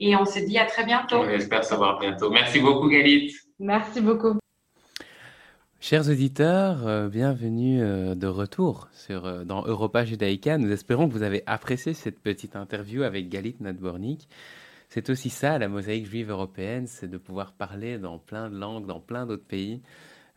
Et 0.00 0.16
on 0.16 0.24
se 0.24 0.40
dit 0.40 0.58
à 0.58 0.66
très 0.66 0.84
bientôt. 0.84 1.24
J'espère 1.28 1.64
savoir 1.64 2.00
bientôt. 2.00 2.30
Merci 2.30 2.60
beaucoup, 2.60 2.88
Galit. 2.88 3.32
Merci 3.58 4.00
beaucoup. 4.00 4.36
Chers 5.80 6.08
auditeurs, 6.08 6.86
euh, 6.86 7.08
bienvenue 7.08 7.78
de 7.78 8.26
retour 8.26 8.88
sur, 8.92 9.44
dans 9.44 9.64
Europa 9.66 10.04
Judaïka. 10.04 10.58
Nous 10.58 10.72
espérons 10.72 11.08
que 11.08 11.12
vous 11.12 11.22
avez 11.22 11.42
apprécié 11.46 11.92
cette 11.92 12.18
petite 12.18 12.56
interview 12.56 13.02
avec 13.02 13.28
Galit 13.28 13.56
Nadbornik. 13.60 14.28
C'est 14.88 15.10
aussi 15.10 15.30
ça, 15.30 15.58
la 15.58 15.68
mosaïque 15.68 16.06
juive 16.06 16.30
européenne, 16.30 16.86
c'est 16.86 17.08
de 17.08 17.18
pouvoir 17.18 17.52
parler 17.52 17.98
dans 17.98 18.18
plein 18.18 18.48
de 18.48 18.56
langues, 18.56 18.86
dans 18.86 19.00
plein 19.00 19.26
d'autres 19.26 19.44
pays. 19.44 19.80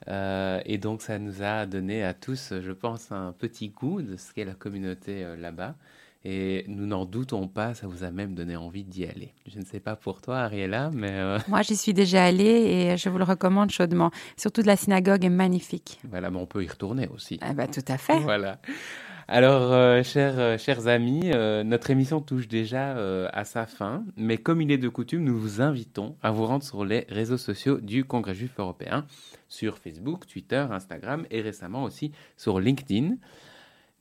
Euh, 0.07 0.61
et 0.65 0.77
donc, 0.77 1.01
ça 1.01 1.19
nous 1.19 1.43
a 1.43 1.65
donné 1.65 2.03
à 2.03 2.13
tous, 2.13 2.53
je 2.59 2.71
pense, 2.71 3.11
un 3.11 3.31
petit 3.31 3.69
goût 3.69 4.01
de 4.01 4.15
ce 4.17 4.33
qu'est 4.33 4.45
la 4.45 4.53
communauté 4.53 5.23
euh, 5.23 5.35
là-bas. 5.35 5.75
Et 6.25 6.65
nous 6.67 6.85
n'en 6.85 7.05
doutons 7.05 7.47
pas, 7.47 7.73
ça 7.73 7.87
vous 7.87 8.03
a 8.03 8.11
même 8.11 8.35
donné 8.35 8.57
envie 8.57 8.83
d'y 8.83 9.05
aller. 9.05 9.33
Je 9.47 9.57
ne 9.57 9.63
sais 9.63 9.79
pas 9.79 9.95
pour 9.95 10.21
toi, 10.21 10.39
Ariella, 10.39 10.89
mais... 10.93 11.11
Euh, 11.11 11.39
Moi, 11.47 11.61
j'y 11.61 11.77
suis 11.77 11.93
déjà 11.93 12.25
allée 12.25 12.45
et 12.45 12.97
je 12.97 13.07
vous 13.07 13.17
le 13.17 13.23
recommande 13.23 13.71
chaudement. 13.71 14.11
Surtout, 14.35 14.61
la 14.61 14.75
synagogue 14.75 15.23
est 15.23 15.29
magnifique. 15.29 15.99
Voilà, 16.09 16.29
mais 16.29 16.37
on 16.37 16.45
peut 16.45 16.63
y 16.63 16.67
retourner 16.67 17.07
aussi. 17.07 17.39
Ah 17.41 17.53
bah, 17.53 17.67
tout 17.67 17.85
à 17.87 17.97
fait. 17.97 18.19
voilà. 18.19 18.59
Alors, 19.29 20.03
chers, 20.03 20.57
chers 20.57 20.87
amis, 20.87 21.29
notre 21.63 21.91
émission 21.91 22.19
touche 22.19 22.47
déjà 22.47 22.95
à 23.27 23.45
sa 23.45 23.67
fin, 23.67 24.03
mais 24.17 24.39
comme 24.39 24.59
il 24.59 24.71
est 24.71 24.79
de 24.79 24.89
coutume, 24.89 25.23
nous 25.23 25.37
vous 25.37 25.61
invitons 25.61 26.15
à 26.23 26.31
vous 26.31 26.47
rendre 26.47 26.63
sur 26.63 26.83
les 26.83 27.05
réseaux 27.09 27.37
sociaux 27.37 27.79
du 27.79 28.05
Congrès 28.05 28.33
juif 28.33 28.53
européen 28.57 29.05
sur 29.47 29.77
Facebook, 29.77 30.25
Twitter, 30.25 30.65
Instagram 30.71 31.27
et 31.29 31.41
récemment 31.41 31.83
aussi 31.83 32.11
sur 32.37 32.59
LinkedIn. 32.59 33.17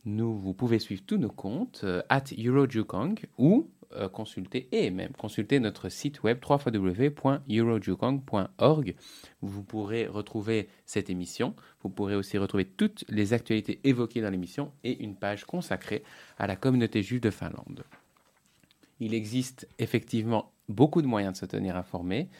Nous, 0.08 0.36
vous 0.38 0.54
pouvez 0.54 0.78
suivre 0.78 1.02
tous 1.06 1.18
nos 1.18 1.28
comptes 1.28 1.82
euh, 1.84 2.00
at 2.08 2.24
EuroJukong 2.32 3.26
ou 3.36 3.68
euh, 3.92 4.08
consulter 4.08 4.66
et 4.72 4.88
même 4.88 5.12
consulter 5.12 5.60
notre 5.60 5.90
site 5.90 6.22
web 6.22 6.38
www.eurojukong.org. 6.42 8.94
Vous 9.42 9.62
pourrez 9.62 10.06
retrouver 10.06 10.70
cette 10.86 11.10
émission. 11.10 11.54
Vous 11.82 11.90
pourrez 11.90 12.14
aussi 12.14 12.38
retrouver 12.38 12.64
toutes 12.64 13.04
les 13.10 13.34
actualités 13.34 13.80
évoquées 13.84 14.22
dans 14.22 14.30
l'émission 14.30 14.72
et 14.82 15.04
une 15.04 15.14
page 15.14 15.44
consacrée 15.44 16.02
à 16.38 16.46
la 16.46 16.56
communauté 16.56 17.02
juive 17.02 17.20
de 17.20 17.28
Finlande. 17.28 17.84
Il 19.00 19.12
existe 19.12 19.68
effectivement 19.78 20.52
beaucoup 20.70 21.02
de 21.02 21.06
moyens 21.06 21.34
de 21.34 21.38
se 21.38 21.44
tenir 21.44 21.76
informé. 21.76 22.30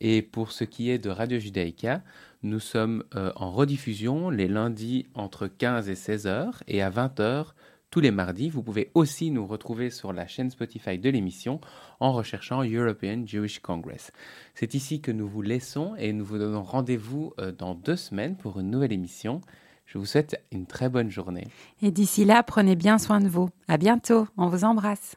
Et 0.00 0.22
pour 0.22 0.52
ce 0.52 0.64
qui 0.64 0.90
est 0.90 0.98
de 0.98 1.10
Radio 1.10 1.38
Judaïka, 1.38 2.02
nous 2.42 2.60
sommes 2.60 3.04
euh, 3.14 3.32
en 3.36 3.50
rediffusion 3.50 4.30
les 4.30 4.48
lundis 4.48 5.06
entre 5.14 5.46
15 5.46 5.88
et 5.88 5.94
16 5.94 6.26
heures 6.26 6.62
et 6.68 6.82
à 6.82 6.90
20 6.90 7.20
heures 7.20 7.54
tous 7.94 8.00
les 8.00 8.10
mardis. 8.10 8.50
Vous 8.50 8.62
pouvez 8.62 8.90
aussi 8.94 9.30
nous 9.30 9.46
retrouver 9.46 9.88
sur 9.88 10.12
la 10.12 10.26
chaîne 10.26 10.50
Spotify 10.50 10.98
de 10.98 11.10
l'émission 11.10 11.60
en 12.00 12.12
recherchant 12.12 12.64
European 12.64 13.22
Jewish 13.24 13.60
Congress. 13.60 14.10
C'est 14.54 14.74
ici 14.74 15.00
que 15.00 15.12
nous 15.12 15.28
vous 15.28 15.42
laissons 15.42 15.94
et 15.96 16.12
nous 16.12 16.24
vous 16.24 16.38
donnons 16.38 16.64
rendez-vous 16.64 17.32
euh, 17.38 17.52
dans 17.52 17.74
deux 17.74 17.96
semaines 17.96 18.36
pour 18.36 18.58
une 18.58 18.70
nouvelle 18.70 18.92
émission. 18.92 19.40
Je 19.86 19.98
vous 19.98 20.06
souhaite 20.06 20.42
une 20.50 20.66
très 20.66 20.88
bonne 20.88 21.10
journée. 21.10 21.46
Et 21.82 21.92
d'ici 21.92 22.24
là, 22.24 22.42
prenez 22.42 22.74
bien 22.74 22.98
soin 22.98 23.20
de 23.20 23.28
vous. 23.28 23.48
À 23.68 23.76
bientôt. 23.76 24.26
On 24.36 24.48
vous 24.48 24.64
embrasse. 24.64 25.16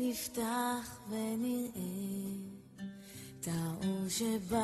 נפתח 0.00 0.98
ונראה 1.08 1.70
את 3.40 3.48
האור 3.48 4.08
שבשמיים. 4.08 4.58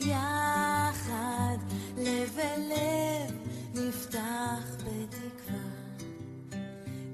יחד 0.00 1.56
לב 1.96 2.38
אל 2.38 2.60
לב 2.68 3.34
נפתח 3.74 4.76
בתקווה 4.76 5.68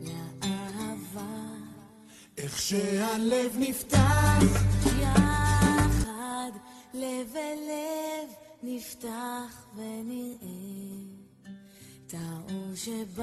לאהבה. 0.02 1.54
איך 2.38 2.58
שהלב 2.58 3.56
נפתח. 3.58 4.42
יחד 5.00 6.52
לב 6.94 7.36
אל 7.36 7.58
לב 7.68 8.28
נפתח 8.62 9.66
ונראה 9.76 11.13
האור 12.16 12.74
שבשמיים 12.74 13.20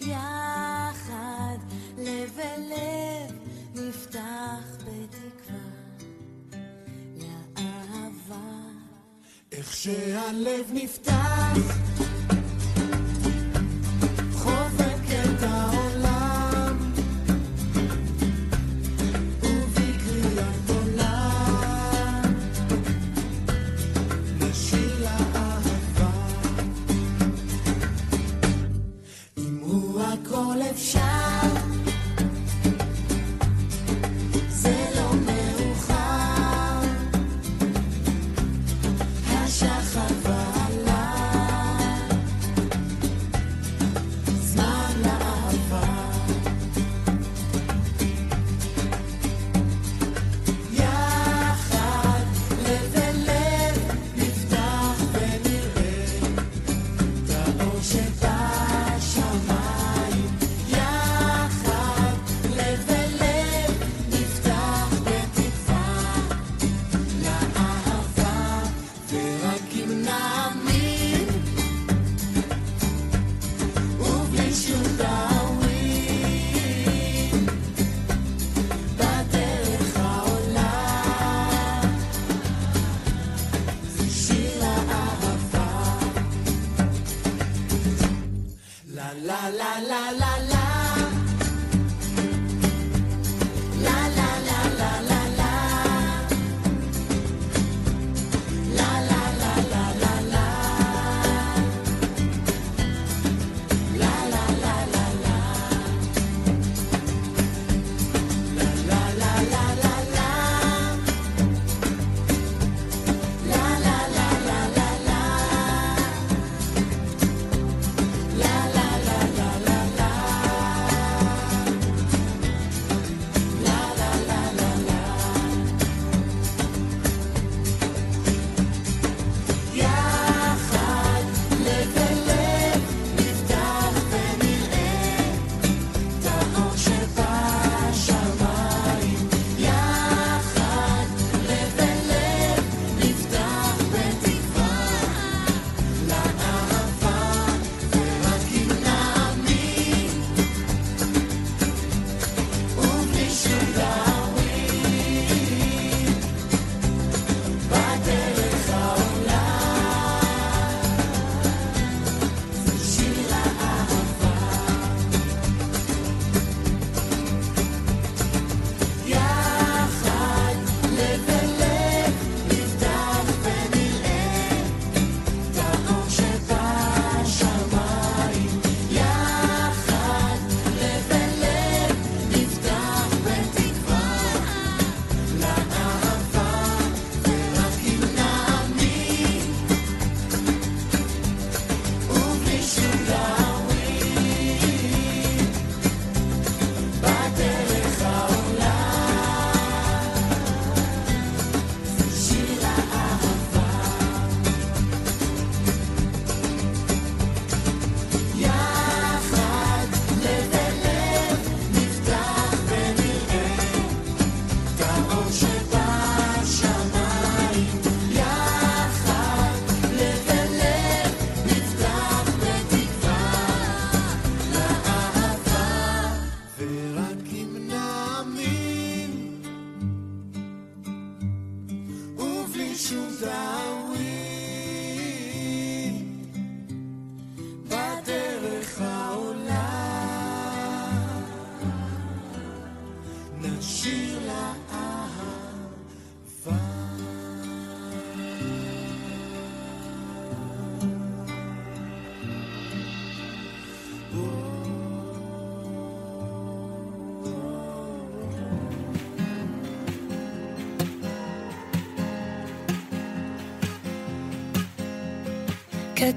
יחד 0.00 1.58
לב 1.98 2.38
אל 2.38 2.60
לב 2.60 3.38
נפתח 3.74 4.76
בתקווה 4.78 5.58
לאהבה. 7.16 8.62
איך 9.52 9.76
שהלב 9.76 10.70
נפתח 10.72 11.78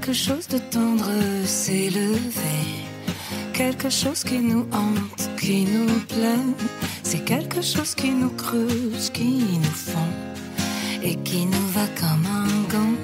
Quelque 0.02 0.18
chose 0.18 0.48
de 0.48 0.58
tendre 0.58 1.12
s'est 1.46 1.92
levé, 1.92 2.58
quelque 3.54 3.88
chose 3.92 4.24
qui 4.24 4.40
nous 4.40 4.66
hante, 4.72 5.30
qui 5.40 5.64
nous 5.64 6.00
plaît, 6.10 6.56
c'est 7.04 7.24
quelque 7.24 7.62
chose 7.62 7.94
qui 7.94 8.10
nous 8.10 8.32
creuse, 8.32 9.12
qui 9.12 9.44
nous 9.62 9.78
fond 9.92 10.12
et 11.04 11.18
qui 11.18 11.46
nous 11.46 11.68
va 11.68 11.86
comme 12.00 12.26
un 12.26 12.48
gant. 12.74 12.98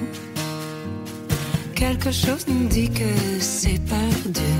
Quelque 1.76 2.10
chose 2.10 2.44
nous 2.48 2.66
dit 2.66 2.90
que 2.90 3.38
c'est 3.38 3.80
perdu, 3.84 4.52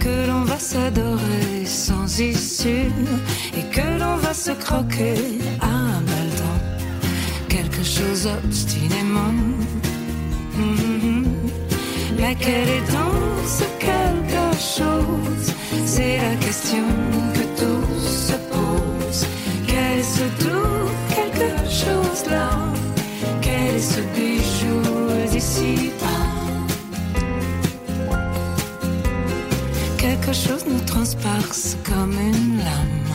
que 0.00 0.26
l'on 0.26 0.42
va 0.42 0.58
s'adorer 0.58 1.64
sans 1.64 2.18
issue 2.18 2.90
et 3.56 3.62
que 3.72 4.00
l'on 4.00 4.16
va 4.16 4.34
se 4.34 4.50
croquer 4.50 5.14
à 5.60 5.68
un 5.68 6.00
baldon. 6.00 6.56
Quelque 7.48 7.84
chose 7.84 8.26
obstinément. 8.44 9.55
Mhm. 12.38 12.44
Mais 12.44 12.44
quel 12.44 12.68
est 12.68 12.86
ce 13.46 13.64
quelque 13.78 14.46
chose 14.58 15.54
C'est 15.84 16.18
la 16.18 16.34
question 16.36 16.84
que 17.34 17.44
tous 17.60 18.08
se 18.28 18.36
posent. 18.50 19.26
Quel 19.66 19.98
est 20.00 20.02
ce 20.02 20.24
doux 20.44 20.90
quelque 21.14 21.50
chose 21.68 22.30
là 22.30 22.50
Quel 23.40 23.76
est 23.76 23.78
ce 23.78 24.00
bijou 24.14 25.30
d'ici 25.30 25.90
bas 26.00 26.06
Quelque 29.98 30.32
chose 30.32 30.64
nous 30.68 30.80
transperce 30.86 31.76
comme 31.84 32.12
une 32.12 32.58
lame. 32.58 33.06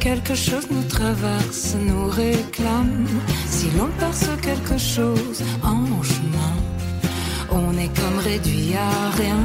Quelque 0.00 0.34
chose 0.34 0.66
nous 0.70 0.82
traverse, 0.82 1.76
nous 1.80 2.06
réclame. 2.08 3.06
Si 3.46 3.66
l'on 3.78 3.88
perce 3.98 4.28
quelque 4.42 4.76
chose 4.76 5.42
en 5.62 6.02
chemin, 6.02 6.41
on 7.52 7.76
est 7.78 7.92
comme 8.00 8.18
réduit 8.18 8.74
à 8.74 9.10
rien. 9.16 9.42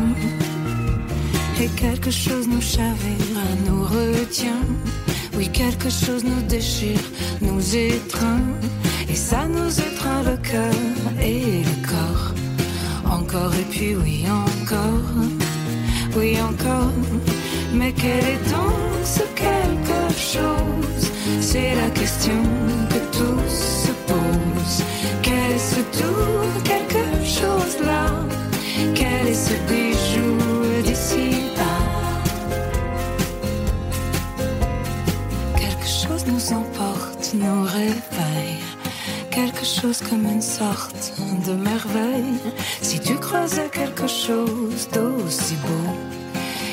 Et 1.60 1.68
quelque 1.70 2.12
chose 2.12 2.48
nous 2.48 2.62
chavire, 2.62 3.38
nous 3.68 3.84
retient. 3.84 4.66
Oui, 5.36 5.50
quelque 5.50 5.90
chose 5.90 6.24
nous 6.24 6.42
déchire, 6.48 7.06
nous 7.42 7.76
étreint. 7.76 8.42
Et 9.10 9.16
ça 9.16 9.48
nous 9.48 9.72
étreint 9.88 10.24
le 10.24 10.38
cœur 10.38 10.74
et 11.22 11.64
le 11.64 11.88
corps. 11.88 12.34
Encore 13.12 13.54
et 13.54 13.68
puis 13.70 13.96
oui, 13.96 14.26
encore. 14.30 15.12
Oui, 16.16 16.38
encore. 16.42 16.94
Mais 17.74 17.94
quel 17.94 18.24
est 18.34 18.44
donc 18.50 18.74
ce 19.04 19.24
quelque 19.36 20.02
chose? 20.18 21.12
C'est 21.42 21.76
la 21.76 21.90
question 21.92 22.42
que 22.90 23.18
tous 23.18 23.54
se 23.86 23.92
posent. 24.10 24.84
Quel 25.22 25.52
est 25.52 25.66
ce 25.74 25.82
tout 25.98 26.64
quelque 26.64 26.97
chose 27.42 27.78
là 27.86 28.06
Quel 28.96 29.28
est 29.28 29.42
ce 29.48 29.56
bijou 29.70 30.32
d'ici 30.84 31.30
Quelque 35.62 35.90
chose 36.02 36.24
nous 36.28 36.46
emporte, 36.62 37.24
nous 37.34 37.64
réveille. 37.64 38.62
Quelque 39.30 39.66
chose 39.66 40.00
comme 40.08 40.26
une 40.26 40.42
sorte 40.42 41.14
de 41.48 41.54
merveille. 41.54 42.40
Si 42.82 43.00
tu 43.00 43.16
croisais 43.16 43.70
quelque 43.72 44.08
chose 44.08 44.88
d'aussi 44.94 45.56
beau, 45.66 45.90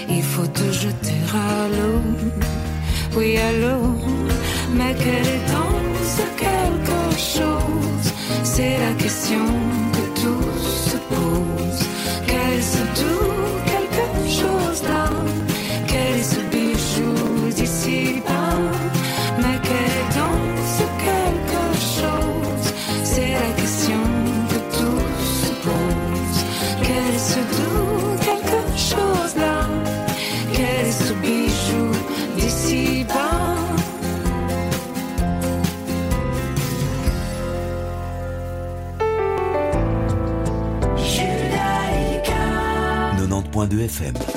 il 0.08 0.22
faut 0.22 0.46
te 0.46 0.66
jeter 0.72 1.22
à 1.34 1.68
l'eau. 1.76 2.02
Oui, 3.16 3.36
à 3.38 3.52
l'eau. 3.60 3.86
Mais 4.76 4.94
quel 5.02 5.26
est 5.36 5.46
donc 5.56 5.92
ce 6.16 6.24
quelque 6.44 7.04
chose? 7.32 8.06
C'est 8.42 8.76
la 8.78 8.92
question 9.02 9.44
Quel 12.64 12.82
est 12.82 12.94
ce 12.96 13.33
90.2 43.66 43.88
FM. 43.88 44.33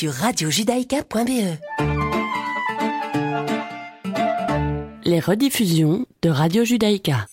Sur 0.00 0.12
radiojudaïka.be. 0.12 1.58
Les 5.04 5.20
rediffusions 5.20 6.06
de 6.22 6.30
Radio 6.30 6.64
Judaïka. 6.64 7.26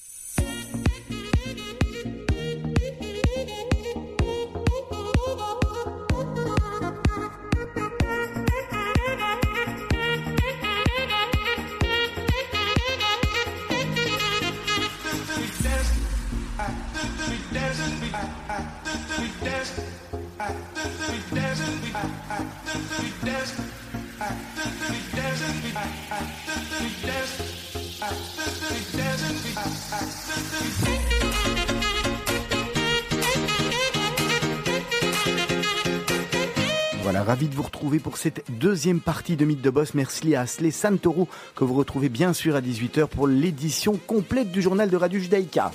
Cette 38.18 38.44
deuxième 38.50 39.00
partie 39.00 39.36
de 39.36 39.46
Mythe 39.46 39.62
de 39.62 39.70
Boss. 39.70 39.94
Merci 39.94 40.36
à 40.36 40.42
Asley 40.42 40.72
Santoro 40.72 41.28
que 41.56 41.64
vous 41.64 41.76
retrouvez 41.76 42.10
bien 42.10 42.34
sûr 42.34 42.56
à 42.56 42.62
18h 42.62 43.08
pour 43.08 43.28
l'édition 43.28 44.00
complète 44.08 44.52
du 44.52 44.62
journal 44.62 44.90
de 44.90 44.98
Radio 44.98 45.20
Judaïka. 45.20 45.72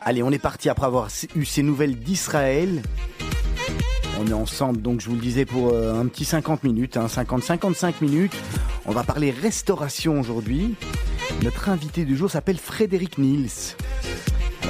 Allez, 0.00 0.22
on 0.22 0.30
est 0.30 0.38
parti 0.38 0.68
après 0.68 0.86
avoir 0.86 1.08
eu 1.36 1.44
ces 1.44 1.62
nouvelles 1.62 1.96
d'Israël. 1.96 2.82
On 4.20 4.26
est 4.26 4.32
ensemble, 4.32 4.80
donc 4.80 5.00
je 5.00 5.08
vous 5.08 5.14
le 5.14 5.20
disais, 5.20 5.44
pour 5.44 5.70
euh, 5.72 6.00
un 6.00 6.06
petit 6.06 6.24
50 6.24 6.64
minutes, 6.64 6.96
hein, 6.96 7.06
50-55 7.06 7.94
minutes. 8.00 8.34
On 8.86 8.92
va 8.92 9.04
parler 9.04 9.30
restauration 9.30 10.18
aujourd'hui. 10.18 10.74
Notre 11.42 11.68
invité 11.68 12.04
du 12.04 12.16
jour 12.16 12.30
s'appelle 12.30 12.58
Frédéric 12.58 13.18
Niels. 13.18 13.48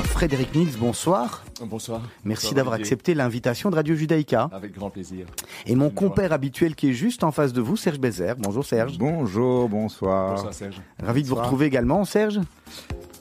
Frédéric 0.04 0.54
Niels, 0.54 0.76
bonsoir. 0.78 1.44
Bonsoir. 1.64 2.02
Merci 2.24 2.54
d'avoir 2.54 2.74
accepté 2.74 3.14
l'invitation 3.14 3.70
de 3.70 3.74
Radio 3.76 3.94
Judaïka. 3.94 4.48
Avec 4.52 4.72
grand 4.74 4.90
plaisir. 4.90 5.26
Et 5.66 5.74
mon 5.74 5.90
compère 5.90 6.32
habituel 6.32 6.74
qui 6.74 6.90
est 6.90 6.92
juste 6.92 7.24
en 7.24 7.32
face 7.32 7.52
de 7.52 7.60
vous, 7.60 7.76
Serge 7.76 7.98
Bézère. 7.98 8.36
Bonjour 8.36 8.64
Serge. 8.64 8.98
Bonjour, 8.98 9.68
bonsoir. 9.68 10.34
Bonsoir 10.36 10.54
Serge. 10.54 10.80
Ravi 11.02 11.22
de 11.22 11.28
vous 11.28 11.34
retrouver 11.36 11.66
également, 11.66 12.04
Serge. 12.04 12.40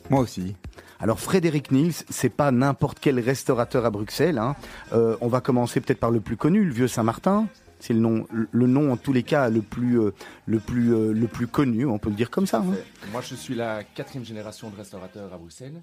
Moi 0.10 0.22
aussi. 0.22 0.56
Alors 1.00 1.20
Frédéric 1.20 1.72
Niels, 1.72 1.94
c'est 2.10 2.30
pas 2.30 2.52
n'importe 2.52 3.00
quel 3.00 3.20
restaurateur 3.20 3.86
à 3.86 3.90
Bruxelles. 3.90 4.38
hein. 4.38 4.56
Euh, 4.94 5.16
on 5.22 5.28
va 5.28 5.42
commencer 5.42 5.82
peut-être 5.82 6.00
par 6.00 6.12
le 6.12 6.20
plus 6.20 6.38
connu, 6.38 6.64
le 6.64 6.74
Vieux 6.74 6.88
Saint-Martin. 6.88 7.48
C'est 7.80 7.94
le 7.94 8.00
nom, 8.00 8.28
le 8.30 8.68
nom 8.68 8.92
en 8.92 8.98
tous 8.98 9.12
les 9.12 9.24
cas 9.24 9.50
le 9.50 9.62
plus, 9.64 10.00
euh, 10.00 10.12
le 10.46 10.60
plus, 10.60 10.94
euh, 10.94 11.12
le 11.14 11.26
plus 11.28 11.48
connu. 11.48 11.88
On 11.88 11.98
peut 11.98 12.10
le 12.12 12.16
dire 12.16 12.30
comme 12.30 12.46
ça. 12.46 12.60
hein. 12.60 12.76
Moi, 13.12 13.22
je 13.28 13.34
suis 13.34 13.56
la 13.56 13.84
quatrième 13.84 14.24
génération 14.24 14.70
de 14.70 14.76
restaurateurs 14.76 15.34
à 15.34 15.38
Bruxelles. 15.38 15.82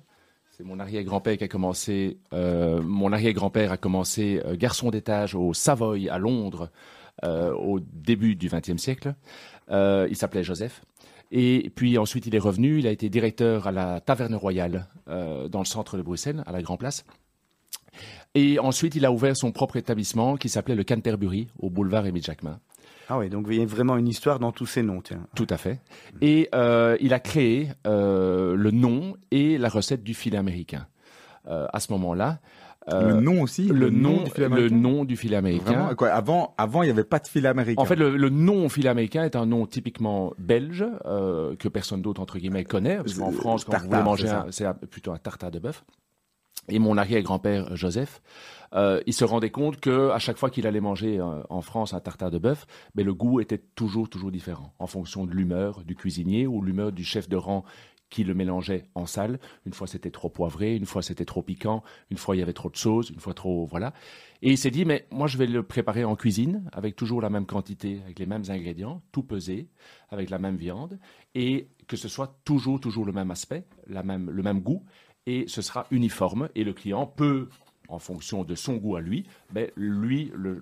C'est 0.59 0.65
mon 0.65 0.81
arrière-grand-père 0.81 1.37
qui 1.37 1.45
a 1.45 1.49
commencé. 1.49 2.19
euh, 2.33 2.83
mon 2.83 3.13
arrière-grand-père 3.13 3.71
a 3.71 3.77
commencé 3.77 4.43
euh, 4.45 4.57
garçon 4.57 4.91
d'étage 4.91 5.37
au 5.37 5.55
Savoy 5.55 6.09
à 6.09 6.19
Londres 6.19 6.73
euh, 7.23 7.53
au 7.55 7.79
début 7.79 8.35
du 8.35 8.49
XXe 8.49 8.77
siècle. 8.77 9.15
Il 9.71 10.17
s'appelait 10.17 10.43
Joseph. 10.43 10.83
Et 11.31 11.71
puis 11.77 11.97
ensuite, 11.97 12.27
il 12.27 12.35
est 12.35 12.41
revenu. 12.41 12.81
Il 12.81 12.89
a 12.89 12.91
été 12.91 13.09
directeur 13.09 13.69
à 13.69 13.73
la 13.73 14.01
Taverne 14.01 14.35
Royale 14.35 14.89
dans 15.07 15.61
le 15.61 15.65
centre 15.65 15.97
de 15.97 16.03
Bruxelles, 16.03 16.43
à 16.45 16.51
la 16.51 16.61
Grand 16.61 16.77
Place. 16.77 17.05
Et 18.35 18.59
ensuite, 18.59 18.97
il 18.97 19.05
a 19.05 19.13
ouvert 19.13 19.37
son 19.37 19.53
propre 19.53 19.77
établissement 19.77 20.37
qui 20.37 20.49
s'appelait 20.49 20.75
le 20.75 20.83
Canterbury 20.83 21.47
au 21.61 21.71
boulevard 21.71 22.05
Émile 22.07 22.25
Jacquemin. 22.25 22.59
Ah 23.09 23.19
oui, 23.19 23.29
donc 23.31 23.47
il 23.51 23.57
y 23.59 23.63
a 23.63 23.67
vraiment 23.67 23.97
une 23.97 24.09
histoire 24.09 24.39
dans 24.39 24.53
tous 24.53 24.67
ces 24.67 24.83
noms. 24.83 25.01
Tiens. 25.01 25.21
Tout 25.35 25.47
à 25.51 25.57
fait. 25.57 25.81
Et 26.21 26.49
euh, 26.55 26.97
il 27.01 27.15
a 27.15 27.21
créé 27.21 27.71
euh, 27.87 28.55
le 28.55 28.71
nom 28.71 29.17
et 29.31 29.57
la 29.59 29.69
recette 29.69 30.03
du 30.03 30.15
filet 30.15 30.37
américain. 30.39 30.87
Euh, 31.49 31.67
à 31.73 31.81
ce 31.81 31.91
moment-là. 31.93 32.41
euh, 32.93 33.15
le 33.15 33.21
nom 33.21 33.41
aussi 33.41 33.65
le, 33.69 33.89
nom, 33.89 34.25
du 34.25 34.31
filet 34.31 34.49
le 34.49 34.53
américain 34.55 34.77
nom 34.77 35.05
du 35.07 35.17
filet 35.17 35.37
américain. 35.37 35.65
Vraiment 35.73 35.95
Quoi, 35.95 36.09
Avant, 36.09 36.55
avant, 36.59 36.83
il 36.83 36.87
n'y 36.87 36.91
avait 36.91 37.05
pas 37.05 37.19
de 37.19 37.27
filet 37.27 37.49
américain. 37.49 37.81
En 37.81 37.87
fait, 37.87 37.97
le, 37.97 38.17
le 38.19 38.29
nom 38.29 38.69
filet 38.69 38.91
américain 38.91 39.25
est 39.25 39.37
un 39.37 39.47
nom 39.47 39.65
typiquement 39.67 40.35
belge 40.39 40.85
euh, 41.07 41.57
que 41.57 41.69
personne 41.69 42.03
d'autre 42.03 42.21
entre 42.21 42.39
guillemets 42.39 42.65
connaît, 42.65 42.97
parce 42.99 43.15
qu'en 43.15 43.31
France, 43.33 43.65
quand 43.65 43.73
vous 43.73 43.89
tartare, 43.89 43.89
voulez 44.05 44.29
manger, 44.29 44.51
c'est 44.51 44.67
plutôt 44.91 45.13
un 45.13 45.19
tartare 45.19 45.51
de 45.51 45.59
bœuf. 45.59 45.85
Et 46.69 46.79
mon 46.79 46.99
arrière-grand-père 46.99 47.75
Joseph, 47.77 48.21
euh, 48.75 49.01
il 49.07 49.13
se 49.13 49.25
rendait 49.25 49.51
compte 49.51 49.81
que 49.81 50.11
à 50.11 50.19
chaque 50.19 50.37
fois 50.37 50.51
qu'il 50.51 50.67
allait 50.67 50.81
manger 50.81 51.19
euh, 51.19 51.43
en 51.49 51.61
France 51.61 51.95
un 51.95 52.01
tartare 52.01 52.31
de 52.31 52.39
bœuf, 52.39 52.67
ben 52.95 53.05
le 53.05 53.15
goût 53.15 53.41
était 53.41 53.59
toujours 53.59 54.09
toujours 54.09 54.31
différent 54.31 54.75
en 54.79 54.87
fonction 54.87 55.27
de 55.27 55.33
l'humeur 55.33 55.85
du 55.85 55.95
cuisinier 55.95 56.47
ou 56.47 56.63
l'humeur 56.63 56.93
du 56.93 57.05
chef 57.05 57.29
de 57.29 57.37
rang 57.37 57.65
qui 58.11 58.25
le 58.25 58.33
mélangeait 58.33 58.87
en 58.95 59.07
salle. 59.07 59.39
Une 59.67 59.73
fois 59.73 59.87
c'était 59.87 60.11
trop 60.11 60.31
poivré, 60.31 60.77
une 60.77 60.87
fois 60.87 61.03
c'était 61.03 61.25
trop 61.25 61.43
piquant, 61.43 61.83
une 62.11 62.17
fois 62.17 62.37
il 62.37 62.39
y 62.39 62.43
avait 62.43 62.53
trop 62.53 62.71
de 62.71 62.77
sauce, 62.77 63.11
une 63.11 63.21
fois 63.21 63.35
trop 63.35 63.67
voilà. 63.67 63.93
Et 64.43 64.51
il 64.51 64.59
s'est 64.59 64.71
dit 64.71 64.85
mais 64.85 65.07
moi 65.11 65.27
je 65.27 65.39
vais 65.39 65.47
le 65.47 65.63
préparer 65.63 66.05
en 66.05 66.17
cuisine 66.17 66.69
avec 66.73 66.97
toujours 66.97 67.21
la 67.21 67.31
même 67.31 67.47
quantité, 67.47 68.01
avec 68.05 68.19
les 68.19 68.27
mêmes 68.27 68.45
ingrédients, 68.49 69.03
tout 69.13 69.23
pesé, 69.23 69.69
avec 70.11 70.31
la 70.31 70.39
même 70.39 70.57
viande 70.57 70.99
et 71.35 71.69
que 71.87 71.97
ce 71.97 72.09
soit 72.09 72.39
toujours 72.45 72.81
toujours 72.81 73.05
le 73.05 73.13
même 73.13 73.31
aspect, 73.31 73.65
la 73.87 74.03
même 74.03 74.31
le 74.31 74.43
même 74.43 74.61
goût 74.61 74.85
et 75.27 75.45
ce 75.47 75.61
sera 75.61 75.87
uniforme 75.91 76.49
et 76.55 76.65
le 76.65 76.73
client 76.73 77.07
peut 77.07 77.49
en 77.89 77.99
fonction 77.99 78.45
de 78.45 78.55
son 78.55 78.77
goût 78.77 78.97
à 78.97 79.01
lui, 79.01 79.27
ben 79.53 79.69
lui 79.77 80.31
le, 80.37 80.61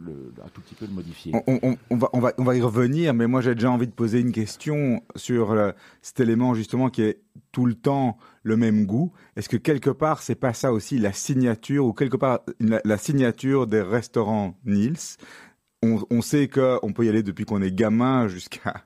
tout 0.54 0.60
petit 0.60 0.74
peu 0.76 0.86
le 0.86 0.92
modifier. 0.92 1.32
On, 1.34 1.96
va, 1.96 2.08
on, 2.12 2.20
va, 2.20 2.32
on 2.38 2.44
va 2.44 2.56
y 2.56 2.62
revenir, 2.62 3.14
mais 3.14 3.26
moi 3.26 3.40
j'ai 3.40 3.54
déjà 3.54 3.70
envie 3.70 3.88
de 3.88 3.92
poser 3.92 4.20
une 4.20 4.32
question 4.32 5.02
sur 5.16 5.50
euh, 5.50 5.72
cet 6.02 6.20
élément 6.20 6.54
justement 6.54 6.88
qui 6.88 7.02
est 7.02 7.20
tout 7.50 7.66
le 7.66 7.74
temps 7.74 8.16
le 8.44 8.56
même 8.56 8.86
goût. 8.86 9.12
Est-ce 9.34 9.48
que 9.48 9.56
quelque 9.56 9.90
part 9.90 10.22
c'est 10.22 10.36
pas 10.36 10.54
ça 10.54 10.72
aussi 10.72 10.98
la 10.98 11.12
signature 11.12 11.84
ou 11.84 11.92
quelque 11.92 12.16
part 12.16 12.40
la, 12.60 12.96
signature 12.96 13.66
des 13.66 13.82
restaurants 13.82 14.56
Niels 14.64 14.96
on, 15.82 16.20
sait 16.20 16.48
que 16.48 16.78
on 16.82 16.92
peut 16.92 17.04
y 17.06 17.08
aller 17.08 17.22
depuis 17.22 17.44
qu'on 17.44 17.62
est 17.62 17.70
gamin 17.70 18.26
jusqu'à 18.26 18.82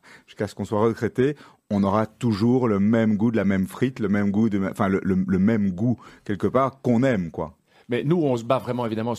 ce 0.47 0.55
qu'on 0.55 0.66
soit 0.66 0.80
retraité. 0.80 1.34
On 1.70 1.82
aura 1.82 2.07
toujours 2.07 2.68
le 2.68 2.78
même 2.78 3.16
goût 3.16 3.30
de 3.30 3.36
la 3.36 3.45
même 3.47 3.66
frite, 3.66 4.01
le 4.01 4.09
même 4.09 4.30
goût 4.30 4.51
de, 4.51 4.61
enfin 4.68 4.88
le- 4.88 5.01
le 5.05 5.38
même 5.38 5.70
goût 5.70 5.99
quelque 6.24 6.47
part 6.49 6.82
qu'on 6.82 7.03
aime 7.03 7.30
quoi. 7.30 7.57
Mais 7.91 8.05
nous, 8.05 8.22
on 8.22 8.36
se 8.36 8.45
bat 8.45 8.59
vraiment, 8.59 8.86
évidemment, 8.86 9.14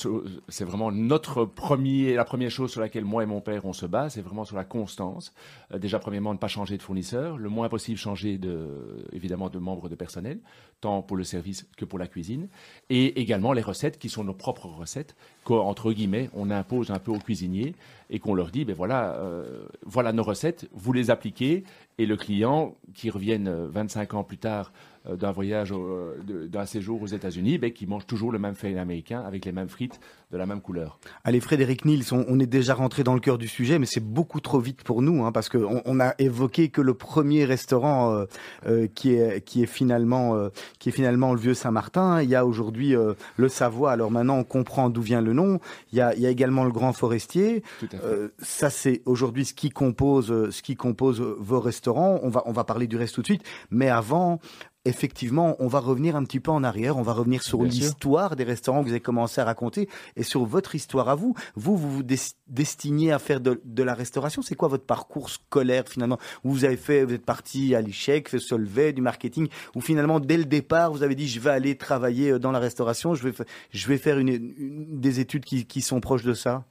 c'est 0.47 0.63
vraiment 0.63 0.93
notre 0.93 1.43
premier, 1.43 2.13
la 2.13 2.23
première 2.23 2.49
chose 2.49 2.71
sur 2.71 2.79
laquelle 2.79 3.03
moi 3.03 3.21
et 3.21 3.25
mon 3.25 3.41
père, 3.41 3.65
on 3.65 3.73
se 3.73 3.85
bat, 3.85 4.09
c'est 4.09 4.21
vraiment 4.21 4.45
sur 4.45 4.55
la 4.55 4.63
constance. 4.63 5.33
Euh, 5.73 5.77
déjà, 5.77 5.99
premièrement, 5.99 6.31
ne 6.31 6.37
pas 6.37 6.47
changer 6.47 6.77
de 6.77 6.81
fournisseur, 6.81 7.37
le 7.37 7.49
moins 7.49 7.67
possible 7.67 7.97
changer 7.97 8.37
de, 8.37 8.69
évidemment, 9.11 9.49
de 9.49 9.59
membres 9.59 9.89
de 9.89 9.95
personnel, 9.95 10.39
tant 10.79 11.01
pour 11.01 11.17
le 11.17 11.25
service 11.25 11.67
que 11.75 11.83
pour 11.83 11.99
la 11.99 12.07
cuisine, 12.07 12.47
et 12.89 13.19
également 13.19 13.51
les 13.51 13.61
recettes 13.61 13.99
qui 13.99 14.07
sont 14.07 14.23
nos 14.23 14.33
propres 14.33 14.67
recettes, 14.67 15.17
qu'entre 15.43 15.91
guillemets, 15.91 16.29
on 16.33 16.49
impose 16.49 16.91
un 16.91 16.99
peu 16.99 17.11
aux 17.11 17.19
cuisiniers 17.19 17.75
et 18.09 18.19
qu'on 18.19 18.33
leur 18.33 18.51
dit, 18.51 18.63
ben 18.63 18.75
voilà, 18.75 19.15
euh, 19.15 19.65
voilà 19.85 20.13
nos 20.13 20.23
recettes, 20.23 20.69
vous 20.71 20.93
les 20.93 21.11
appliquez, 21.11 21.65
et 21.97 22.05
le 22.05 22.15
client 22.15 22.75
qui 22.93 23.09
revienne 23.09 23.47
euh, 23.47 23.67
25 23.69 24.13
ans 24.13 24.23
plus 24.23 24.37
tard 24.37 24.71
euh, 24.71 24.90
d'un 25.05 25.31
voyage, 25.31 25.73
euh, 25.73 26.47
d'un 26.47 26.65
séjour 26.65 27.01
aux 27.01 27.07
États-Unis, 27.07 27.57
ben, 27.57 27.71
qui 27.71 27.87
mange 27.87 28.05
toujours 28.05 28.31
le 28.31 28.39
même 28.39 28.55
filet 28.55 28.77
américain 28.77 29.21
avec 29.21 29.45
les 29.45 29.51
mêmes 29.51 29.69
frites 29.69 29.99
de 30.31 30.37
la 30.37 30.45
même 30.45 30.61
couleur. 30.61 30.99
Allez, 31.23 31.39
Frédéric 31.39 31.85
Niels, 31.85 32.03
on, 32.11 32.23
on 32.27 32.39
est 32.39 32.45
déjà 32.45 32.73
rentré 32.73 33.03
dans 33.03 33.13
le 33.13 33.19
cœur 33.19 33.37
du 33.37 33.47
sujet, 33.47 33.79
mais 33.79 33.85
c'est 33.85 34.03
beaucoup 34.03 34.39
trop 34.39 34.59
vite 34.59 34.83
pour 34.83 35.01
nous, 35.01 35.25
hein, 35.25 35.31
parce 35.31 35.49
qu'on 35.49 35.81
on 35.85 35.99
a 35.99 36.13
évoqué 36.19 36.69
que 36.69 36.81
le 36.81 36.93
premier 36.93 37.45
restaurant 37.45 38.13
euh, 38.13 38.25
euh, 38.67 38.87
qui 38.93 39.13
est 39.13 39.43
qui 39.43 39.63
est 39.63 39.65
finalement 39.67 40.35
euh, 40.35 40.49
qui 40.79 40.89
est 40.89 40.91
finalement 40.91 41.33
le 41.33 41.39
vieux 41.39 41.53
Saint-Martin. 41.53 42.21
Il 42.21 42.29
y 42.29 42.35
a 42.35 42.45
aujourd'hui 42.45 42.95
euh, 42.95 43.13
le 43.37 43.49
Savoie. 43.49 43.91
Alors 43.91 44.11
maintenant, 44.11 44.37
on 44.37 44.43
comprend 44.43 44.89
d'où 44.89 45.01
vient 45.01 45.21
le 45.21 45.33
nom. 45.33 45.59
Il 45.91 45.97
y 45.97 46.01
a, 46.01 46.13
il 46.15 46.21
y 46.21 46.27
a 46.27 46.29
également 46.29 46.63
le 46.63 46.71
Grand 46.71 46.93
Forestier. 46.93 47.63
Tout 47.79 47.87
à 47.87 47.97
fait. 47.97 48.05
Euh, 48.05 48.27
ça, 48.39 48.69
c'est 48.69 49.01
aujourd'hui 49.05 49.45
ce 49.45 49.53
qui 49.53 49.69
compose 49.69 50.31
euh, 50.31 50.51
ce 50.51 50.61
qui 50.61 50.75
compose 50.75 51.19
euh, 51.21 51.35
vos 51.39 51.59
restaurants. 51.59 52.19
On 52.23 52.29
va 52.29 52.43
on 52.45 52.51
va 52.51 52.63
parler 52.63 52.87
du 52.87 52.97
reste 52.97 53.15
tout 53.15 53.21
de 53.21 53.27
suite, 53.27 53.43
mais 53.69 53.89
avant. 53.89 54.39
Effectivement, 54.83 55.55
on 55.59 55.67
va 55.67 55.79
revenir 55.79 56.15
un 56.15 56.23
petit 56.23 56.39
peu 56.39 56.49
en 56.49 56.63
arrière, 56.63 56.97
on 56.97 57.03
va 57.03 57.13
revenir 57.13 57.43
sur 57.43 57.59
l'histoire 57.81 58.35
des 58.35 58.43
restaurants 58.43 58.79
que 58.81 58.85
vous 58.85 58.91
avez 58.93 58.99
commencé 58.99 59.39
à 59.39 59.45
raconter 59.45 59.87
et 60.15 60.23
sur 60.23 60.43
votre 60.45 60.73
histoire 60.73 61.07
à 61.07 61.13
vous. 61.13 61.35
Vous, 61.55 61.77
vous 61.77 61.91
vous 61.97 62.03
des- 62.03 62.17
destinez 62.47 63.11
à 63.11 63.19
faire 63.19 63.41
de, 63.41 63.61
de 63.63 63.83
la 63.83 63.93
restauration. 63.93 64.41
C'est 64.41 64.55
quoi 64.55 64.69
votre 64.69 64.85
parcours 64.85 65.29
scolaire 65.29 65.83
finalement? 65.87 66.17
Vous 66.43 66.65
avez 66.65 66.77
fait, 66.77 67.03
vous 67.05 67.13
êtes 67.13 67.25
parti 67.25 67.75
à 67.75 67.81
l'échec, 67.81 68.27
fait 68.27 68.39
Solvay, 68.39 68.91
du 68.91 69.01
marketing, 69.01 69.49
ou 69.75 69.81
finalement 69.81 70.19
dès 70.19 70.37
le 70.37 70.45
départ 70.45 70.91
vous 70.91 71.03
avez 71.03 71.13
dit 71.13 71.27
je 71.27 71.39
vais 71.39 71.51
aller 71.51 71.75
travailler 71.77 72.31
euh, 72.31 72.39
dans 72.39 72.51
la 72.51 72.57
restauration, 72.59 73.13
je 73.13 73.27
vais, 73.27 73.45
je 73.69 73.87
vais 73.87 73.99
faire 73.99 74.17
une, 74.17 74.29
une- 74.29 74.99
des 74.99 75.19
études 75.19 75.45
qui, 75.45 75.65
qui 75.65 75.81
sont 75.83 75.99
proches 76.01 76.23
de 76.23 76.33
ça? 76.33 76.63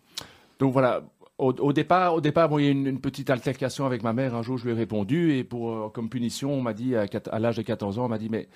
Donc 0.58 0.72
voilà. 0.72 1.02
Au, 1.40 1.72
départ, 1.72 2.14
au 2.14 2.20
départ, 2.20 2.50
bon, 2.50 2.58
il 2.58 2.64
y 2.66 2.68
a 2.68 2.70
eu 2.70 2.72
une, 2.72 3.00
petite 3.00 3.30
altercation 3.30 3.86
avec 3.86 4.02
ma 4.02 4.12
mère. 4.12 4.34
Un 4.34 4.42
jour, 4.42 4.58
je 4.58 4.64
lui 4.66 4.72
ai 4.72 4.74
répondu 4.74 5.32
et 5.32 5.42
pour 5.42 5.72
euh, 5.72 5.88
comme 5.88 6.10
punition, 6.10 6.52
on 6.52 6.60
m'a 6.60 6.74
dit 6.74 6.94
à 6.94 7.38
l'âge 7.38 7.56
de 7.56 7.62
14 7.62 7.98
ans, 7.98 8.04
on 8.04 8.08
m'a 8.08 8.18
dit 8.18 8.28
mais 8.28 8.46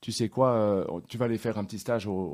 tu 0.00 0.12
sais 0.12 0.28
quoi, 0.28 0.52
euh, 0.52 0.84
tu 1.08 1.18
vas 1.18 1.24
aller 1.24 1.38
faire 1.38 1.58
un 1.58 1.64
petit 1.64 1.80
stage 1.80 2.06
au, 2.06 2.26